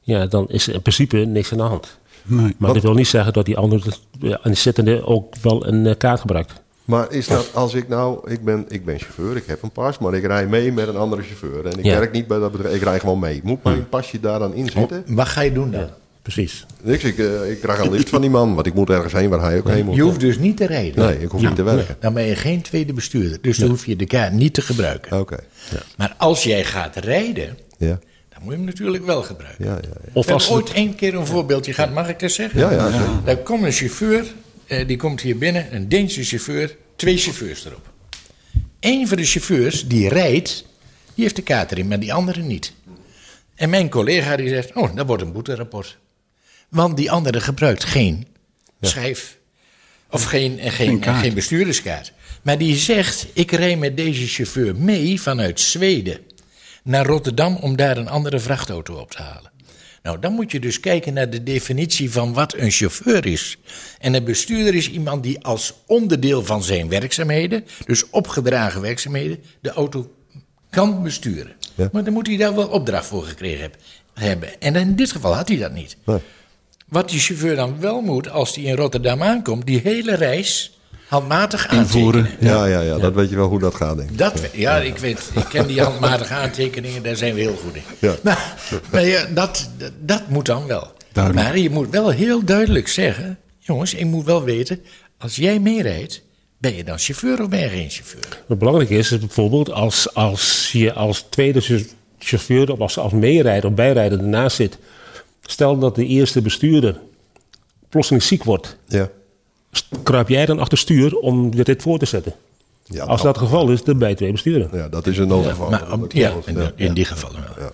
ja, 0.00 0.26
dan 0.26 0.48
is 0.48 0.66
er 0.66 0.74
in 0.74 0.82
principe 0.82 1.16
niks 1.16 1.52
aan 1.52 1.58
de 1.58 1.64
hand. 1.64 1.98
Nee. 2.22 2.54
Maar 2.58 2.74
dat 2.74 2.82
wil 2.82 2.94
niet 2.94 3.08
zeggen 3.08 3.32
dat 3.32 3.46
die 3.46 3.56
andere 3.56 3.90
ja, 4.20 4.40
inzittende 4.44 5.06
ook 5.06 5.34
wel 5.42 5.66
een 5.66 5.86
eh, 5.86 5.96
kaart 5.96 6.20
gebruikt. 6.20 6.62
Maar 6.84 7.12
is 7.12 7.26
dat 7.26 7.50
als 7.54 7.74
ik 7.74 7.88
nou, 7.88 8.30
ik 8.30 8.44
ben, 8.44 8.64
ik 8.68 8.84
ben 8.84 8.98
chauffeur, 8.98 9.36
ik 9.36 9.46
heb 9.46 9.62
een 9.62 9.70
pas, 9.70 9.98
maar 9.98 10.14
ik 10.14 10.24
rij 10.26 10.46
mee 10.46 10.72
met 10.72 10.88
een 10.88 10.96
andere 10.96 11.22
chauffeur. 11.22 11.66
En 11.66 11.78
ik 11.78 11.84
Ja. 11.84 11.98
werk 11.98 12.12
niet 12.12 12.26
bij 12.26 12.38
dat 12.38 12.52
bedrijf, 12.52 12.74
ik 12.74 12.82
rij 12.82 12.98
gewoon 13.00 13.18
mee. 13.18 13.40
Moet 13.44 13.62
mijn 13.64 13.88
pasje 13.88 14.20
daar 14.20 14.38
dan 14.38 14.54
in 14.54 14.68
zitten? 14.68 15.04
Wat 15.06 15.28
ga 15.28 15.40
je 15.40 15.52
doen 15.52 15.70
dan? 15.70 15.88
Precies. 16.22 16.66
Niks, 16.82 17.04
ik, 17.04 17.18
eh, 17.18 17.50
ik 17.50 17.60
krijg 17.60 17.78
een 17.78 17.90
lift 17.90 18.08
van 18.08 18.20
die 18.20 18.30
man, 18.30 18.54
want 18.54 18.66
ik 18.66 18.74
moet 18.74 18.90
ergens 18.90 19.12
heen 19.12 19.28
waar 19.28 19.40
hij 19.40 19.58
ook 19.58 19.68
heen 19.68 19.84
moet. 19.84 19.94
Je 19.94 20.02
hoeft 20.02 20.20
dus 20.20 20.38
niet 20.38 20.56
te 20.56 20.66
rijden. 20.66 21.06
Nee, 21.06 21.20
ik 21.20 21.30
hoef 21.30 21.40
niet 21.40 21.56
te 21.56 21.62
werken. 21.62 21.96
Dan 22.00 22.14
ben 22.14 22.24
je 22.24 22.34
geen 22.36 22.62
tweede 22.62 22.92
bestuurder. 22.92 23.38
Dus 23.40 23.56
dan 23.58 23.68
hoef 23.68 23.86
je 23.86 23.96
de 23.96 24.06
kaart 24.06 24.32
niet 24.32 24.54
te 24.54 24.60
gebruiken. 24.60 25.20
Oké, 25.20 25.36
Maar 25.96 26.14
als 26.18 26.42
jij 26.44 26.64
gaat 26.64 26.96
rijden, 26.96 27.58
ja. 27.78 27.98
dan 28.28 28.38
moet 28.42 28.50
je 28.50 28.56
hem 28.56 28.64
natuurlijk 28.66 29.06
wel 29.06 29.22
gebruiken. 29.22 29.64
Ja, 29.64 29.70
ja, 29.70 29.78
ja. 29.82 30.10
Of 30.12 30.22
Ik 30.22 30.28
heb 30.28 30.34
als 30.38 30.50
ooit 30.50 30.72
één 30.72 30.94
keer 30.94 31.14
een 31.14 31.26
voorbeeldje 31.26 31.72
gehad, 31.72 31.92
mag 31.92 32.08
ik 32.08 32.18
dat 32.20 32.30
zeggen? 32.30 32.60
Ja, 32.60 32.70
ja. 32.72 32.90
Daar 33.24 33.36
komt 33.36 33.62
een 33.64 33.72
chauffeur, 33.72 34.24
eh, 34.66 34.86
die 34.86 34.96
komt 34.96 35.20
hier 35.20 35.38
binnen, 35.38 35.74
een 35.74 35.88
Deense 35.88 36.24
chauffeur, 36.24 36.76
twee 36.96 37.16
chauffeurs 37.16 37.64
erop. 37.64 37.92
Eén 38.80 39.08
van 39.08 39.16
de 39.16 39.24
chauffeurs 39.24 39.86
die 39.86 40.08
rijdt, 40.08 40.64
die 41.14 41.24
heeft 41.24 41.36
de 41.36 41.42
kaart 41.42 41.72
erin, 41.72 41.88
maar 41.88 42.00
die 42.00 42.12
andere 42.12 42.42
niet. 42.42 42.72
En 43.54 43.70
mijn 43.70 43.88
collega 43.88 44.36
die 44.36 44.48
zegt, 44.48 44.72
oh, 44.72 44.96
dat 44.96 45.06
wordt 45.06 45.22
een 45.22 45.32
boeterapport. 45.32 45.98
Want 46.68 46.96
die 46.96 47.10
andere 47.10 47.40
gebruikt 47.40 47.84
geen 47.84 48.26
schijf. 48.80 49.38
Of 50.10 50.24
geen, 50.24 50.58
eh, 50.58 50.72
geen, 50.72 50.98
kaart. 50.98 51.16
eh, 51.16 51.22
geen 51.22 51.34
bestuurderskaart. 51.34 52.12
Maar 52.42 52.58
die 52.58 52.76
zegt, 52.76 53.26
ik 53.32 53.50
rij 53.50 53.76
met 53.76 53.96
deze 53.96 54.26
chauffeur 54.26 54.76
mee 54.76 55.20
vanuit 55.20 55.60
Zweden 55.60 56.18
naar 56.82 57.06
Rotterdam 57.06 57.56
om 57.56 57.76
daar 57.76 57.96
een 57.96 58.08
andere 58.08 58.38
vrachtauto 58.38 58.94
op 58.94 59.10
te 59.10 59.22
halen. 59.22 59.50
Nou, 60.04 60.18
dan 60.18 60.32
moet 60.32 60.52
je 60.52 60.60
dus 60.60 60.80
kijken 60.80 61.14
naar 61.14 61.30
de 61.30 61.42
definitie 61.42 62.10
van 62.10 62.32
wat 62.32 62.54
een 62.54 62.70
chauffeur 62.70 63.26
is. 63.26 63.58
En 63.98 64.14
een 64.14 64.24
bestuurder 64.24 64.74
is 64.74 64.90
iemand 64.90 65.22
die 65.22 65.44
als 65.44 65.74
onderdeel 65.86 66.44
van 66.44 66.62
zijn 66.62 66.88
werkzaamheden, 66.88 67.64
dus 67.86 68.10
opgedragen 68.10 68.80
werkzaamheden, 68.80 69.38
de 69.60 69.70
auto 69.70 70.12
kan 70.70 71.02
besturen. 71.02 71.52
Ja. 71.74 71.88
Maar 71.92 72.04
dan 72.04 72.12
moet 72.12 72.26
hij 72.26 72.36
daar 72.36 72.54
wel 72.54 72.68
opdracht 72.68 73.06
voor 73.06 73.22
gekregen 73.24 73.60
heb- 73.62 73.76
hebben. 74.14 74.60
En 74.60 74.76
in 74.76 74.96
dit 74.96 75.12
geval 75.12 75.34
had 75.34 75.48
hij 75.48 75.58
dat 75.58 75.72
niet. 75.72 75.96
Nee. 76.04 76.18
Wat 76.88 77.08
die 77.08 77.20
chauffeur 77.20 77.56
dan 77.56 77.80
wel 77.80 78.00
moet, 78.00 78.28
als 78.30 78.54
hij 78.54 78.64
in 78.64 78.76
Rotterdam 78.76 79.22
aankomt, 79.22 79.66
die 79.66 79.80
hele 79.80 80.14
reis 80.14 80.78
handmatig 81.14 81.66
aantekenen. 81.68 82.30
Ja, 82.40 82.64
ja, 82.64 82.80
ja, 82.80 82.98
dat 82.98 83.14
weet 83.14 83.30
je 83.30 83.36
wel 83.36 83.48
hoe 83.48 83.58
dat 83.58 83.74
gaat, 83.74 83.96
denk 83.96 84.10
ik. 84.10 84.18
Dat, 84.18 84.40
ja, 84.52 84.76
ik 84.76 84.98
weet, 84.98 85.30
ik 85.34 85.44
ken 85.48 85.66
die 85.66 85.80
handmatige 85.80 86.34
aantekeningen, 86.34 87.02
daar 87.02 87.16
zijn 87.16 87.34
we 87.34 87.40
heel 87.40 87.56
goed 87.56 87.74
in. 87.74 87.82
Ja. 87.98 88.14
Nou, 88.22 88.38
maar 88.90 89.06
ja, 89.06 89.26
dat, 89.34 89.70
dat, 90.00 90.28
moet 90.28 90.46
dan 90.46 90.66
wel. 90.66 90.92
Duidelijk. 91.12 91.46
Maar 91.46 91.58
je 91.58 91.70
moet 91.70 91.90
wel 91.90 92.10
heel 92.10 92.44
duidelijk 92.44 92.88
zeggen, 92.88 93.38
jongens, 93.58 93.94
ik 93.94 94.06
moet 94.06 94.24
wel 94.24 94.42
weten, 94.42 94.80
als 95.18 95.36
jij 95.36 95.58
meerijdt, 95.58 96.22
ben 96.58 96.74
je 96.76 96.84
dan 96.84 96.98
chauffeur 96.98 97.42
of 97.42 97.48
ben 97.48 97.60
je 97.60 97.68
geen 97.68 97.90
chauffeur? 97.90 98.42
Wat 98.46 98.58
belangrijk 98.58 98.90
is, 98.90 99.12
is 99.12 99.18
bijvoorbeeld 99.18 99.70
als, 99.72 100.14
als 100.14 100.70
je 100.72 100.92
als 100.92 101.26
tweede 101.30 101.60
chau- 101.60 101.86
chauffeur 102.18 102.72
of 102.72 102.78
als, 102.78 102.98
als 102.98 103.12
meerijder 103.12 103.70
of 103.70 103.74
bijrijder 103.74 104.18
ernaast 104.18 104.56
zit. 104.56 104.78
Stel 105.42 105.78
dat 105.78 105.94
de 105.94 106.06
eerste 106.06 106.42
bestuurder 106.42 107.00
plotseling 107.88 108.22
ziek 108.22 108.44
wordt. 108.44 108.76
Ja. 108.86 109.08
Kruip 110.02 110.28
jij 110.28 110.46
dan 110.46 110.58
achter 110.58 110.78
stuur 110.78 111.16
om 111.16 111.50
weer 111.50 111.64
dit 111.64 111.82
voor 111.82 111.98
te 111.98 112.06
zetten? 112.06 112.34
Ja, 112.84 112.98
Als 113.04 113.22
nou, 113.22 113.22
dat 113.22 113.40
het 113.40 113.44
geval 113.50 113.70
is, 113.70 113.84
dan 113.84 113.98
ben 113.98 114.08
je 114.08 114.14
twee 114.14 114.32
besturen. 114.32 114.68
Ja, 114.72 114.88
dat 114.88 115.06
is 115.06 115.18
een 115.18 115.28
noodgeval. 115.28 115.70
Maar 115.70 115.84
ja, 116.08 116.32
in, 116.44 116.56
Ja, 116.56 116.72
in 116.76 116.86
ja. 116.86 116.92
die 116.92 117.04
gevallen 117.04 117.40
wel. 117.56 117.66
Ja. 117.66 117.72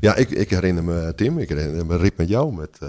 Ja, 0.00 0.14
ik, 0.14 0.30
ik 0.30 0.50
herinner 0.50 0.84
me, 0.84 1.12
Tim, 1.16 1.38
ik 1.38 1.48
herinner 1.48 1.86
me 1.86 1.96
Rick 1.96 2.16
met 2.16 2.28
jou. 2.28 2.52
Met 2.54 2.70
eh, 2.80 2.88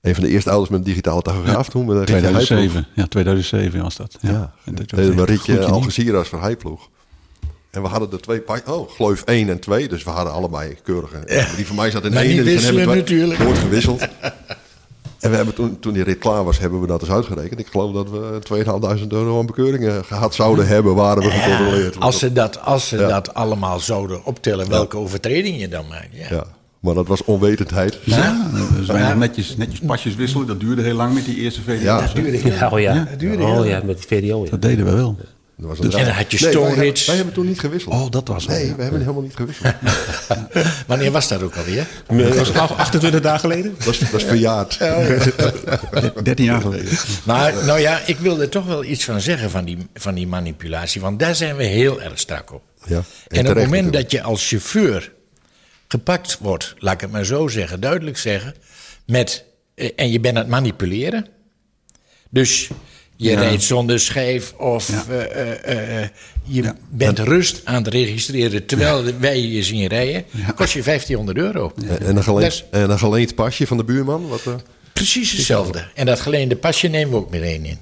een 0.00 0.14
van 0.14 0.24
de 0.24 0.30
eerste 0.30 0.50
ouders 0.50 0.70
met 0.70 0.78
een 0.78 0.84
digitale 0.84 1.22
tachograaf 1.22 1.68
toen. 1.68 1.86
Met 1.86 1.96
een 1.96 2.04
Rietje 2.04 2.20
Heiploeg. 2.20 2.44
2007. 2.44 2.86
Ja, 2.94 3.06
2007 3.06 3.82
was 3.82 3.96
dat. 3.96 4.18
Ja. 4.20 4.30
Ja, 4.30 4.52
En 4.64 4.74
dat 4.74 4.90
was 4.90 5.26
Rietje 5.28 5.64
Algeciras 5.64 6.28
voor 6.28 6.40
Heiploeg. 6.40 6.88
En 7.72 7.82
we 7.82 7.88
hadden 7.88 8.10
er 8.12 8.20
twee 8.20 8.42
Oh, 8.66 8.90
Gleuf 8.90 9.22
1 9.22 9.48
en 9.48 9.58
2. 9.58 9.88
Dus 9.88 10.04
we 10.04 10.10
hadden 10.10 10.32
allebei 10.32 10.76
keurige. 10.82 11.16
Die 11.56 11.66
van 11.66 11.76
mij 11.76 11.90
zat 11.90 12.04
in 12.04 12.12
Maar 12.12 12.22
1. 12.22 12.30
niet 12.30 12.38
en 12.38 12.44
die 12.44 12.60
van 12.60 12.64
hem 12.64 12.74
wisselen 12.74 12.98
in 12.98 13.04
twee. 13.04 13.18
natuurlijk. 13.18 13.38
Nooit 13.38 13.58
gewisseld. 13.58 14.00
En 15.20 15.30
we 15.30 15.36
hebben 15.36 15.54
toen, 15.54 15.78
toen 15.80 15.92
die 15.92 16.02
rit 16.02 16.18
klaar 16.18 16.44
was, 16.44 16.58
hebben 16.58 16.80
we 16.80 16.86
dat 16.86 17.00
eens 17.00 17.10
uitgerekend. 17.10 17.60
Ik 17.60 17.66
geloof 17.66 17.92
dat 17.92 18.10
we 18.10 18.38
2.500 19.02 19.06
euro 19.08 19.38
aan 19.38 19.46
bekeuringen 19.46 20.04
gehad 20.04 20.34
zouden 20.34 20.66
hebben, 20.66 20.94
waren 20.94 21.22
we 21.22 21.30
gecontroleerd. 21.30 22.00
Als 22.00 22.18
ze 22.18 22.32
dat, 22.32 22.60
als 22.60 22.88
ze 22.88 22.96
Ja. 22.98 23.08
dat 23.08 23.34
allemaal 23.34 23.80
zouden 23.80 24.24
optellen, 24.24 24.68
welke 24.68 24.96
overtreding 24.96 25.60
je 25.60 25.68
dan 25.68 25.84
maakt. 25.88 26.08
Ja. 26.12 26.26
Ja, 26.30 26.44
maar 26.80 26.94
dat 26.94 27.06
was 27.06 27.24
onwetendheid. 27.24 27.98
Ja, 28.04 28.50
dus 28.76 28.86
weinig 28.86 29.16
netjes, 29.16 29.56
netjes 29.56 29.80
pasjes 29.86 30.14
wisselen. 30.14 30.46
Dat 30.46 30.60
duurde 30.60 30.82
heel 30.82 30.94
lang 30.94 31.14
met 31.14 31.24
die 31.24 31.36
eerste 31.36 31.62
VDO. 31.62 31.82
Ja. 31.82 32.00
Dat 32.00 32.14
duurde 32.14 32.36
heel 32.36 32.52
Ja, 32.52 32.68
oh 32.70 32.80
ja. 32.80 33.06
Dat 33.10 33.18
duurde 33.18 33.42
oh 33.42 33.52
heel 33.52 33.64
ja, 33.64 33.80
met 33.84 33.96
die 34.08 34.18
VDO. 34.18 34.44
Ja. 34.44 34.50
Dat 34.50 34.62
deden 34.62 34.84
we 34.84 34.92
wel. 34.94 35.16
Dat 35.62 35.70
was 35.70 35.78
een 35.78 35.98
En 35.98 36.04
dan 36.04 36.14
had 36.14 36.30
je 36.30 36.46
Nee, 36.76 36.92
wij, 37.06 37.16
hebben 37.16 37.34
toen 37.34 37.46
niet 37.46 37.60
gewisseld. 37.60 37.94
Oh, 37.94 38.10
dat 38.10 38.28
was 38.28 38.46
het, 38.46 38.52
Nee, 38.52 38.74
we 38.74 38.82
hebben 38.82 39.00
helemaal 39.00 39.22
niet 39.22 39.36
gewisseld. 39.36 39.74
Wanneer 40.86 41.10
was 41.10 41.28
dat 41.28 41.42
ook 41.42 41.56
alweer? 41.56 41.86
Dat 42.06 42.36
was 42.36 42.52
28 42.52 43.20
dagen 43.20 43.40
geleden. 43.40 43.74
Dat 43.78 43.94
is, 43.94 43.98
dat 43.98 44.20
is 44.20 44.24
verjaard. 44.24 44.78
13 46.22 46.44
jaar 46.50 46.60
geleden. 46.60 46.98
Maar 47.24 47.64
nou 47.64 47.80
ja, 47.80 48.00
ik 48.06 48.18
wil 48.18 48.40
er 48.40 48.48
toch 48.48 48.66
wel 48.66 48.84
iets 48.84 49.04
van 49.04 49.20
zeggen 49.20 49.50
van 49.50 49.64
die, 49.64 49.86
van 49.94 50.14
die 50.14 50.26
manipulatie. 50.26 51.00
Want 51.00 51.18
daar 51.18 51.34
zijn 51.34 51.56
we 51.56 51.64
heel 51.64 52.02
erg 52.02 52.18
strak 52.18 52.52
op. 52.52 52.62
Ja, 52.84 52.96
en 52.96 53.04
en 53.28 53.40
op 53.40 53.46
het 53.46 53.64
moment 53.64 53.70
natuurlijk. 53.70 53.92
dat 53.92 54.10
je 54.10 54.22
als 54.22 54.48
chauffeur 54.48 55.12
gepakt 55.88 56.38
wordt, 56.40 56.74
laat 56.78 56.94
ik 56.94 57.00
het 57.00 57.10
maar 57.10 57.24
zo 57.24 57.48
zeggen, 57.48 57.80
duidelijk 57.80 58.18
zeggen, 58.18 58.54
met, 59.06 59.44
eh, 59.74 59.90
en 59.96 60.10
je 60.10 60.20
bent 60.20 60.36
aan 60.36 60.42
het 60.42 60.50
manipuleren. 60.50 61.26
Dus 62.30 62.70
je 63.22 63.34
rijdt 63.36 63.62
zonder 63.62 64.00
schijf 64.00 64.52
of 64.52 64.88
Ja. 64.88 65.04
eh, 65.08 65.50
eh, 65.64 66.02
eh, 66.02 66.08
je 66.44 66.62
Ja. 66.62 66.76
bent 66.90 67.18
rust 67.18 67.60
aan 67.64 67.74
het 67.84 67.86
registreren 67.92 68.66
terwijl 68.66 69.04
wij 69.20 69.40
je 69.40 69.62
zien 69.62 69.86
rijden, 69.86 70.24
kost 70.54 70.72
je 70.72 70.82
1500 70.82 71.38
euro. 71.38 71.72
En- 71.88 72.00
En 72.06 72.16
een, 72.16 72.22
geleend, 72.22 72.64
en 72.70 72.90
een 72.90 72.98
geleend 72.98 73.34
pasje 73.34 73.66
van 73.66 73.76
de 73.76 73.84
buurman? 73.84 74.28
Wat, 74.28 74.42
precies 74.92 75.32
hetzelfde. 75.32 75.84
En 75.94 76.06
dat 76.06 76.20
geleende 76.20 76.56
pasje 76.56 76.88
nemen 76.88 77.10
we 77.10 77.16
ook 77.16 77.30
meteen 77.30 77.64
in. 77.64 77.78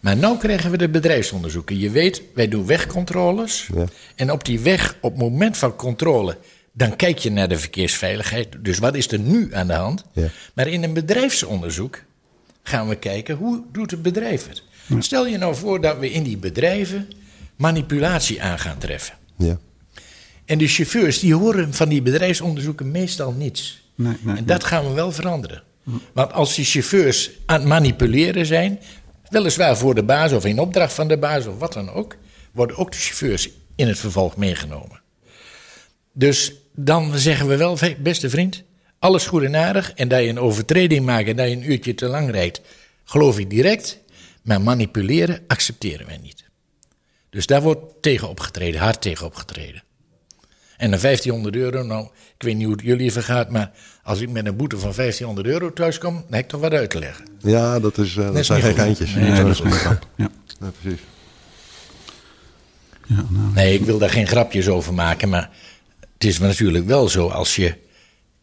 Maar 0.00 0.16
nu 0.16 0.36
krijgen 0.36 0.70
we 0.70 0.76
de 0.76 0.88
bedrijfsonderzoeken. 0.88 1.78
Je 1.78 1.90
weet, 1.90 2.22
wij 2.34 2.48
doen 2.48 2.66
wegcontroles. 2.66 3.68
Ja. 3.74 3.84
En 4.16 4.32
op 4.32 4.44
die 4.44 4.60
weg, 4.60 4.96
op 5.00 5.10
het 5.12 5.20
moment 5.20 5.56
van 5.56 5.76
controle, 5.76 6.36
dan 6.72 6.96
kijk 6.96 7.18
je 7.18 7.30
naar 7.30 7.48
de 7.48 7.58
verkeersveiligheid. 7.58 8.48
Dus 8.60 8.78
wat 8.78 8.94
is 8.94 9.12
er 9.12 9.18
nu 9.18 9.54
aan 9.54 9.66
de 9.66 9.72
hand? 9.72 10.04
Ja. 10.12 10.28
Maar 10.54 10.66
in 10.68 10.82
een 10.82 10.92
bedrijfsonderzoek 10.92 12.02
gaan 12.68 12.88
we 12.88 12.96
kijken, 12.96 13.36
hoe 13.36 13.62
doet 13.72 13.90
het 13.90 14.02
bedrijf 14.02 14.48
het? 14.48 14.62
Stel 14.98 15.26
je 15.26 15.38
nou 15.38 15.54
voor 15.54 15.80
dat 15.80 15.98
we 15.98 16.10
in 16.10 16.22
die 16.22 16.36
bedrijven 16.36 17.08
manipulatie 17.56 18.42
aan 18.42 18.58
gaan 18.58 18.78
treffen. 18.78 19.14
Ja. 19.36 19.58
En 20.44 20.58
de 20.58 20.68
chauffeurs 20.68 21.18
die 21.18 21.34
horen 21.34 21.74
van 21.74 21.88
die 21.88 22.02
bedrijfsonderzoeken 22.02 22.90
meestal 22.90 23.32
niets. 23.32 23.90
Nee, 23.94 24.16
nee, 24.20 24.36
en 24.36 24.46
dat 24.46 24.64
gaan 24.64 24.84
we 24.84 24.92
wel 24.92 25.12
veranderen. 25.12 25.62
Want 26.12 26.32
als 26.32 26.54
die 26.54 26.64
chauffeurs 26.64 27.30
aan 27.46 27.58
het 27.58 27.68
manipuleren 27.68 28.46
zijn, 28.46 28.78
weliswaar 29.28 29.76
voor 29.76 29.94
de 29.94 30.02
baas 30.02 30.32
of 30.32 30.44
in 30.44 30.58
opdracht 30.58 30.92
van 30.92 31.08
de 31.08 31.18
baas 31.18 31.46
of 31.46 31.58
wat 31.58 31.72
dan 31.72 31.90
ook, 31.90 32.16
worden 32.52 32.76
ook 32.76 32.92
de 32.92 32.98
chauffeurs 32.98 33.50
in 33.76 33.88
het 33.88 33.98
vervolg 33.98 34.36
meegenomen. 34.36 35.00
Dus 36.12 36.52
dan 36.74 37.18
zeggen 37.18 37.48
we 37.48 37.56
wel, 37.56 37.78
"Hey, 37.78 37.96
beste 38.00 38.30
vriend, 38.30 38.62
alles 38.98 39.26
goed 39.26 39.42
en 39.42 39.56
aardig. 39.56 39.92
En 39.92 40.08
dat 40.08 40.20
je 40.20 40.28
een 40.28 40.38
overtreding 40.38 41.04
maakt 41.04 41.28
en 41.28 41.36
dat 41.36 41.48
je 41.48 41.56
een 41.56 41.70
uurtje 41.70 41.94
te 41.94 42.06
lang 42.06 42.30
rijdt, 42.30 42.60
geloof 43.04 43.38
ik 43.38 43.50
direct. 43.50 43.98
Maar 44.42 44.60
manipuleren 44.60 45.40
accepteren 45.46 46.06
wij 46.06 46.18
niet. 46.22 46.44
Dus 47.30 47.46
daar 47.46 47.62
wordt 47.62 48.02
tegen 48.02 48.28
opgetreden, 48.28 48.80
hard 48.80 49.00
tegen 49.00 49.26
opgetreden. 49.26 49.82
En 50.76 50.92
een 50.92 51.00
1500 51.00 51.56
euro, 51.56 51.82
nou, 51.82 52.04
ik 52.04 52.42
weet 52.42 52.54
niet 52.54 52.64
hoe 52.64 52.72
het 52.74 52.84
jullie 52.84 53.12
vergaat, 53.12 53.50
maar 53.50 53.70
als 54.02 54.20
ik 54.20 54.28
met 54.28 54.46
een 54.46 54.56
boete 54.56 54.78
van 54.78 54.92
1500 54.94 55.46
euro 55.46 55.72
thuis 55.72 55.98
kom, 55.98 56.14
dan 56.14 56.24
heb 56.30 56.44
ik 56.44 56.48
toch 56.48 56.60
wat 56.60 56.72
uit 56.72 56.90
te 56.90 56.98
leggen. 56.98 57.24
Ja, 57.38 57.80
dat, 57.80 57.98
is, 57.98 58.16
eh, 58.16 58.26
dat 58.26 58.36
is 58.36 58.46
zijn 58.46 58.62
geen 58.62 58.74
geintjes. 58.74 59.14
Nee, 59.14 59.30
Nee, 59.30 59.42
dat 59.44 59.50
is. 59.50 59.58
Ja. 59.82 59.98
Ja, 60.16 60.70
precies. 60.80 61.00
Ja, 63.06 63.24
nou, 63.28 63.52
Nee, 63.54 63.74
ik 63.74 63.84
wil 63.84 63.98
daar 63.98 64.10
geen 64.10 64.26
grapjes 64.26 64.68
over 64.68 64.94
maken, 64.94 65.28
maar 65.28 65.50
het 66.00 66.24
is 66.24 66.38
natuurlijk 66.38 66.86
wel 66.86 67.08
zo 67.08 67.28
als 67.28 67.56
je 67.56 67.74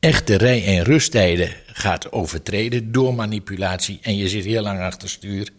echte 0.05 0.35
rij- 0.35 0.65
en 0.65 0.83
rusttijden 0.83 1.49
gaat 1.65 2.11
overtreden 2.11 2.91
door 2.91 3.15
manipulatie 3.15 3.99
en 4.01 4.17
je 4.17 4.29
zit 4.29 4.45
heel 4.45 4.61
lang 4.61 4.79
achter 4.79 5.09
stuur 5.09 5.49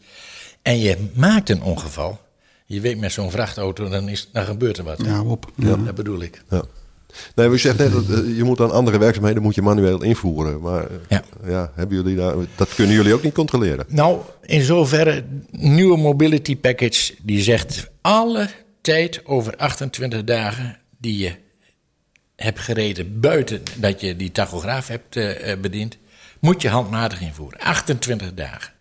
en 0.63 0.79
je 0.79 0.97
maakt 1.15 1.51
een 1.51 1.63
ongeval. 1.63 2.21
Je 2.67 2.81
weet 2.81 2.99
met 2.99 3.13
zo'n 3.13 3.31
vrachtauto, 3.31 3.89
dan, 3.89 4.09
is, 4.09 4.29
dan 4.33 4.45
gebeurt 4.45 4.79
er 4.79 4.85
wat. 4.85 5.01
ja, 5.05 5.23
op. 5.23 5.51
Ja. 5.57 5.77
Dat 5.77 5.95
bedoel 5.95 6.23
ik. 6.23 6.43
Ja. 6.51 6.63
Nee, 7.35 7.49
u 7.49 7.59
zegt 7.59 7.79
net, 7.79 7.93
dat, 7.93 8.09
eh, 8.09 8.37
je 8.37 8.45
moet 8.45 8.57
dan 8.59 8.71
andere 8.71 8.99
werkzaamheden 8.99 9.43
moet 9.43 9.55
je 9.55 9.63
manueel 9.63 10.03
invoeren. 10.03 10.61
Maar 10.61 10.83
eh, 10.83 10.97
Ja. 11.09 11.23
ja, 11.47 11.73
hebben 11.75 11.97
jullie 11.97 12.17
daar, 12.17 12.35
dat 12.57 12.75
kunnen 12.75 12.95
jullie 12.95 13.15
ook 13.15 13.23
niet 13.23 13.35
controleren. 13.35 13.85
Nou, 13.89 14.21
in 14.43 14.63
zoverre, 14.63 15.25
nieuwe 15.51 15.97
mobility 15.97 16.57
package 16.57 17.15
die 17.23 17.43
zegt 17.43 17.91
alle 18.01 18.49
tijd 18.81 19.21
over 19.25 19.57
28 19.57 20.25
dagen 20.25 20.79
die 20.99 21.19
je 21.19 21.33
hebt 22.37 22.59
gereden 22.61 23.21
buiten 23.21 23.63
dat 23.77 24.01
je 24.01 24.17
die 24.17 24.33
tachograaf 24.33 24.89
hebt 24.89 25.17
eh, 25.17 25.53
eh, 25.53 25.61
bediend, 25.61 25.97
moet 26.41 26.63
je 26.63 26.69
handmatig 26.69 27.21
invoeren. 27.21 27.59
28 27.61 28.35
dagen. 28.35 28.73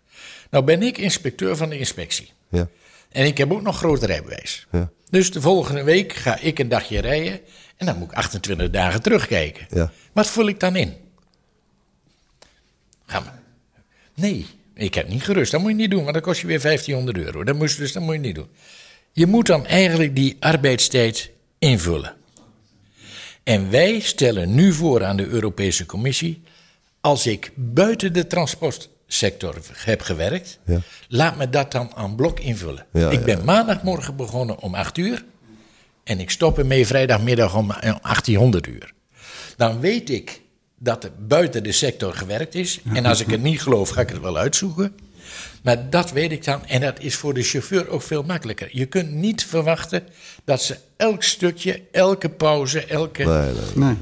Nou 0.50 0.64
ben 0.64 0.82
ik 0.82 0.98
inspecteur 0.98 1.56
van 1.56 1.68
de 1.68 1.78
inspectie. 1.78 2.32
Ja. 2.48 2.68
En 3.12 3.26
ik 3.26 3.38
heb 3.38 3.52
ook 3.52 3.62
nog 3.62 3.76
groot 3.76 4.02
rijbewijs. 4.02 4.66
Ja. 4.72 4.90
Dus 5.10 5.30
de 5.30 5.40
volgende 5.40 5.82
week 5.82 6.12
ga 6.12 6.38
ik 6.38 6.58
een 6.58 6.68
dagje 6.68 7.00
rijden 7.00 7.40
en 7.76 7.86
dan 7.86 7.98
moet 7.98 8.10
ik 8.10 8.16
28 8.16 8.70
dagen 8.70 9.02
terugkijken. 9.02 9.66
Ja. 9.70 9.92
Wat 10.12 10.26
vul 10.26 10.46
ik 10.48 10.60
dan 10.60 10.76
in? 10.76 10.94
Ga 13.06 13.20
maar. 13.20 13.38
Nee, 14.14 14.46
ik 14.74 14.94
heb 14.94 15.08
niet 15.08 15.22
gerust. 15.22 15.52
Dat 15.52 15.60
moet 15.60 15.70
je 15.70 15.76
niet 15.76 15.90
doen, 15.90 16.00
want 16.02 16.12
dan 16.12 16.22
kost 16.22 16.40
je 16.40 16.46
weer 16.46 16.60
1500 16.60 17.18
euro. 17.26 17.44
Dat 17.44 17.56
moet, 17.56 17.72
je- 17.72 17.78
dus 17.78 17.92
dat 17.92 18.02
moet 18.02 18.14
je 18.14 18.20
niet 18.20 18.34
doen. 18.34 18.48
Je 19.12 19.26
moet 19.26 19.46
dan 19.46 19.66
eigenlijk 19.66 20.16
die 20.16 20.36
arbeidstijd 20.40 21.30
invullen. 21.58 22.15
En 23.46 23.70
wij 23.70 24.00
stellen 24.00 24.54
nu 24.54 24.72
voor 24.72 25.04
aan 25.04 25.16
de 25.16 25.26
Europese 25.26 25.86
Commissie: 25.86 26.42
als 27.00 27.26
ik 27.26 27.50
buiten 27.54 28.12
de 28.12 28.26
transportsector 28.26 29.54
heb 29.74 30.00
gewerkt, 30.00 30.58
Ja. 30.64 30.80
laat 31.08 31.36
me 31.36 31.50
dat 31.50 31.72
dan 31.72 31.90
aan 31.94 32.16
blok 32.16 32.40
invullen. 32.40 32.86
Ja, 32.92 33.10
ik 33.10 33.18
ja, 33.18 33.24
ben 33.24 33.44
maandagmorgen 33.44 34.16
begonnen 34.16 34.58
om 34.58 34.74
8 34.74 34.98
uur 34.98 35.24
en 36.04 36.20
ik 36.20 36.30
stop 36.30 36.58
ermee 36.58 36.86
vrijdagmiddag 36.86 37.56
om 37.56 37.66
1800 37.80 38.66
uur. 38.66 38.92
Dan 39.56 39.80
weet 39.80 40.10
ik 40.10 40.40
dat 40.78 41.04
er 41.04 41.10
buiten 41.18 41.62
de 41.62 41.72
sector 41.72 42.14
gewerkt 42.14 42.54
is. 42.54 42.80
En 42.94 43.06
als 43.06 43.20
ik 43.20 43.30
het 43.30 43.42
niet 43.42 43.62
geloof, 43.62 43.88
ga 43.88 44.00
ik 44.00 44.08
het 44.08 44.20
wel 44.20 44.36
uitzoeken. 44.36 44.96
Maar 45.66 45.90
dat 45.90 46.10
weet 46.10 46.32
ik 46.32 46.44
dan. 46.44 46.66
En 46.66 46.80
dat 46.80 47.00
is 47.00 47.14
voor 47.14 47.34
de 47.34 47.42
chauffeur 47.42 47.88
ook 47.88 48.02
veel 48.02 48.22
makkelijker. 48.22 48.68
Je 48.72 48.86
kunt 48.86 49.10
niet 49.10 49.44
verwachten 49.44 50.02
dat 50.44 50.62
ze 50.62 50.76
elk 50.96 51.22
stukje, 51.22 51.82
elke 51.92 52.28
pauze, 52.28 52.84
elke, 52.84 53.24
Nee, 53.24 53.52
nee. 53.52 53.74
Nee. 53.74 53.96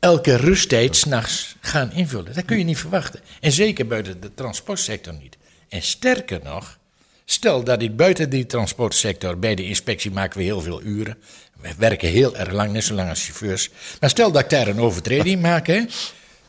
elke 0.00 0.36
rusttijd 0.36 0.96
s'nachts 0.96 1.56
gaan 1.60 1.92
invullen. 1.92 2.34
Dat 2.34 2.44
kun 2.44 2.58
je 2.58 2.64
niet 2.64 2.78
verwachten. 2.78 3.20
En 3.40 3.52
zeker 3.52 3.86
buiten 3.86 4.20
de 4.20 4.34
transportsector 4.34 5.14
niet. 5.14 5.36
En 5.68 5.82
sterker 5.82 6.40
nog, 6.44 6.78
stel 7.24 7.64
dat 7.64 7.82
ik 7.82 7.96
buiten 7.96 8.30
die 8.30 8.46
transportsector, 8.46 9.38
bij 9.38 9.54
de 9.54 9.64
inspectie 9.64 10.10
maken 10.10 10.38
we 10.38 10.44
heel 10.44 10.60
veel 10.60 10.82
uren. 10.82 11.16
We 11.60 11.70
werken 11.78 12.08
heel 12.08 12.36
erg 12.36 12.52
lang, 12.52 12.72
net 12.72 12.84
zo 12.84 12.94
lang 12.94 13.08
als 13.08 13.24
chauffeurs. 13.24 13.70
Maar 14.00 14.10
stel 14.10 14.32
dat 14.32 14.42
ik 14.42 14.50
daar 14.50 14.68
een 14.68 14.80
overtreding 14.80 15.42
maak, 15.42 15.66
hè, 15.66 15.84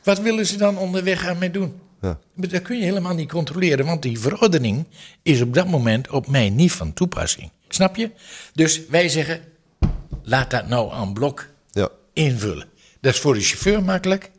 wat 0.03 0.19
willen 0.19 0.45
ze 0.45 0.57
dan 0.57 0.77
onderweg 0.77 1.25
aan 1.25 1.37
mij 1.37 1.51
doen? 1.51 1.79
Ja. 2.01 2.19
Maar 2.33 2.47
Dat 2.49 2.61
kun 2.61 2.77
je 2.77 2.83
helemaal 2.83 3.13
niet 3.15 3.31
controleren, 3.31 3.85
want 3.85 4.01
die 4.01 4.19
verordening 4.19 4.85
is 5.21 5.41
op 5.41 5.53
dat 5.53 5.67
moment 5.67 6.09
op 6.09 6.27
mij 6.27 6.49
niet 6.49 6.71
van 6.71 6.93
toepassing. 6.93 7.49
Snap 7.67 7.95
je? 7.95 8.09
Dus 8.53 8.81
wij 8.89 9.09
zeggen, 9.09 9.41
laat 10.23 10.51
dat 10.51 10.67
nou 10.67 10.91
aan 10.93 11.13
blok 11.13 11.47
Ja. 11.71 11.89
invullen. 12.13 12.67
Dat 13.01 13.13
is 13.13 13.19
voor 13.19 13.33
de 13.33 13.41
chauffeur 13.41 13.83
makkelijk. 13.83 14.31